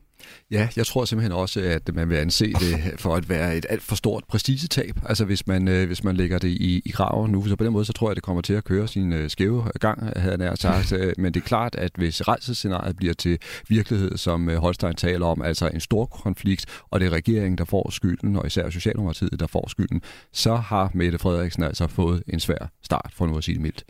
Ja, 0.52 0.70
jeg 0.78 0.86
tror 0.86 1.06
simpelthen 1.06 1.32
også, 1.32 1.62
at 1.62 1.96
man 1.96 2.10
vil 2.10 2.16
anse 2.16 2.54
det 2.54 2.94
for 2.98 3.16
at 3.16 3.30
være 3.30 3.58
et 3.58 3.66
alt 3.70 3.84
for 3.84 3.96
stort 3.96 4.24
prestigetab. 4.28 5.00
Altså 5.06 5.26
hvis 5.26 5.48
man, 5.48 5.68
øh, 5.68 5.88
hvis 5.88 6.04
man 6.04 6.16
lægger 6.16 6.40
det 6.40 6.48
i, 6.48 6.82
i 6.86 6.92
graven 6.92 7.32
nu, 7.32 7.48
så 7.48 7.56
på 7.56 7.64
den 7.64 7.74
måde, 7.74 7.86
så 7.86 7.94
tror 7.94 8.08
jeg, 8.08 8.12
at 8.12 8.16
det 8.16 8.24
kommer 8.24 8.42
til 8.42 8.54
at 8.54 8.64
køre 8.64 8.88
sin 8.88 9.14
øh, 9.14 9.30
skæve 9.30 9.64
gang, 9.80 10.20
havde 10.20 10.30
jeg 10.30 10.38
nær 10.38 10.56
sagt. 10.56 10.92
Øh, 10.92 11.14
men 11.18 11.34
det 11.34 11.40
er 11.40 11.46
klart, 11.46 11.76
at 11.76 11.92
hvis 11.96 12.28
rejsescenariet 12.28 12.96
bliver 12.96 13.14
til 13.14 13.40
virkelighed, 13.70 14.18
som 14.18 14.50
øh, 14.50 14.58
Holstein 14.58 14.96
taler 14.96 15.26
om, 15.26 15.42
altså 15.42 15.68
en 15.68 15.80
stor 15.80 16.06
konflikt, 16.06 16.66
og 16.90 17.00
det 17.00 17.06
er 17.06 17.10
regeringen, 17.10 17.58
der 17.58 17.66
får 17.66 17.90
skylden, 17.92 18.36
og 18.36 18.48
især 18.48 18.70
Socialdemokratiet, 18.70 19.40
der 19.40 19.48
får 19.48 19.70
skylden, 19.70 20.02
så 20.34 20.56
har 20.56 20.92
Mette 20.94 21.18
Frederiksen 21.18 21.64
altså 21.64 21.88
fået 21.88 22.24
en 22.28 22.40
svær 22.40 22.72
start, 22.84 23.12
for 23.14 23.28
nu 23.28 23.38
at 23.38 23.44
sige 23.44 23.56
det 23.56 23.62
mildt. 23.62 23.84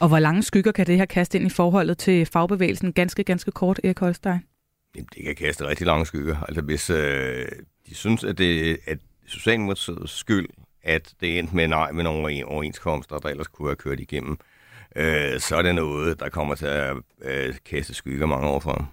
Og 0.00 0.08
hvor 0.08 0.18
lange 0.18 0.42
skygger 0.42 0.72
kan 0.72 0.86
det 0.86 0.96
her 0.96 1.04
kaste 1.04 1.38
ind 1.38 1.46
i 1.46 1.50
forholdet 1.50 1.98
til 1.98 2.26
fagbevægelsen? 2.26 2.92
Ganske, 2.92 3.24
ganske 3.24 3.50
kort, 3.50 3.80
Erik 3.84 3.98
Holstein. 3.98 4.40
Jamen, 4.96 5.08
det 5.14 5.24
kan 5.24 5.34
kaste 5.34 5.66
rigtig 5.66 5.86
lange 5.86 6.06
skygger. 6.06 6.36
Altså 6.48 6.62
hvis 6.62 6.90
øh, 6.90 7.46
de 7.88 7.94
synes, 7.94 8.24
at 8.24 8.38
det 8.38 8.78
er 8.86 8.96
Socialdemokratiets 9.26 10.12
skyld, 10.12 10.48
at 10.82 11.14
det 11.20 11.38
endte 11.38 11.56
med 11.56 11.68
nej 11.68 11.92
med 11.92 12.04
nogle 12.04 12.46
overenskomster, 12.46 13.18
der 13.18 13.28
ellers 13.28 13.46
kunne 13.46 13.68
have 13.68 13.76
kørt 13.76 14.00
igennem, 14.00 14.38
øh, 14.96 15.40
så 15.40 15.56
er 15.56 15.62
det 15.62 15.74
noget, 15.74 16.20
der 16.20 16.28
kommer 16.28 16.54
til 16.54 16.66
at 16.66 16.96
øh, 17.22 17.54
kaste 17.70 17.94
skygger 17.94 18.26
mange 18.26 18.48
år 18.48 18.60
frem. 18.60 18.84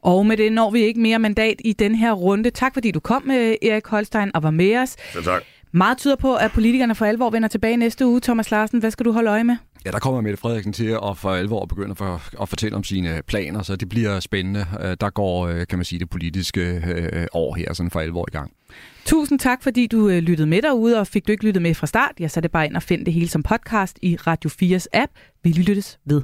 Og 0.00 0.26
med 0.26 0.36
det 0.36 0.52
når 0.52 0.70
vi 0.70 0.80
ikke 0.80 1.00
mere 1.00 1.18
mandat 1.18 1.56
i 1.64 1.72
den 1.72 1.94
her 1.94 2.12
runde. 2.12 2.50
Tak 2.50 2.74
fordi 2.74 2.90
du 2.90 3.00
kom, 3.00 3.22
med 3.22 3.56
Erik 3.62 3.86
Holstein, 3.86 4.30
og 4.34 4.42
var 4.42 4.50
med 4.50 4.76
os. 4.76 4.96
Så 5.12 5.22
tak. 5.24 5.42
Meget 5.72 5.98
tyder 5.98 6.16
på, 6.16 6.34
at 6.36 6.52
politikerne 6.52 6.94
for 6.94 7.04
alvor 7.04 7.30
vender 7.30 7.48
tilbage 7.48 7.76
næste 7.76 8.06
uge. 8.06 8.20
Thomas 8.20 8.50
Larsen, 8.50 8.80
hvad 8.80 8.90
skal 8.90 9.06
du 9.06 9.12
holde 9.12 9.30
øje 9.30 9.44
med? 9.44 9.56
Ja, 9.84 9.90
der 9.90 9.98
kommer 9.98 10.20
Mette 10.20 10.36
Frederiksen 10.36 10.72
til 10.72 10.86
at 10.86 11.18
for 11.18 11.30
alvor 11.30 11.64
begynde 11.66 11.94
for, 11.94 12.42
at 12.42 12.48
fortælle 12.48 12.76
om 12.76 12.84
sine 12.84 13.22
planer, 13.26 13.62
så 13.62 13.76
det 13.76 13.88
bliver 13.88 14.20
spændende. 14.20 14.66
Øh, 14.80 14.96
der 15.00 15.10
går, 15.10 15.46
øh, 15.46 15.66
kan 15.66 15.78
man 15.78 15.84
sige, 15.84 15.98
det 15.98 16.10
politiske 16.10 16.60
øh, 16.86 17.26
år 17.32 17.54
her 17.54 17.72
sådan 17.72 17.90
for 17.90 18.00
alvor 18.00 18.26
i 18.28 18.32
gang. 18.32 18.52
Tusind 19.04 19.38
tak, 19.38 19.62
fordi 19.62 19.86
du 19.86 20.08
lyttede 20.08 20.48
med 20.48 20.62
derude, 20.62 21.00
og 21.00 21.06
fik 21.06 21.26
du 21.26 21.32
ikke 21.32 21.44
lyttet 21.44 21.62
med 21.62 21.74
fra 21.74 21.86
start, 21.86 22.12
jeg 22.18 22.30
satte 22.30 22.48
bare 22.48 22.66
ind 22.66 22.76
og 22.76 22.82
find 22.82 23.04
det 23.04 23.14
hele 23.14 23.28
som 23.28 23.42
podcast 23.42 23.98
i 24.02 24.16
Radio 24.16 24.50
4's 24.50 24.86
app. 24.92 25.12
Vi 25.42 25.52
lyttes 25.52 25.98
ved. 26.04 26.22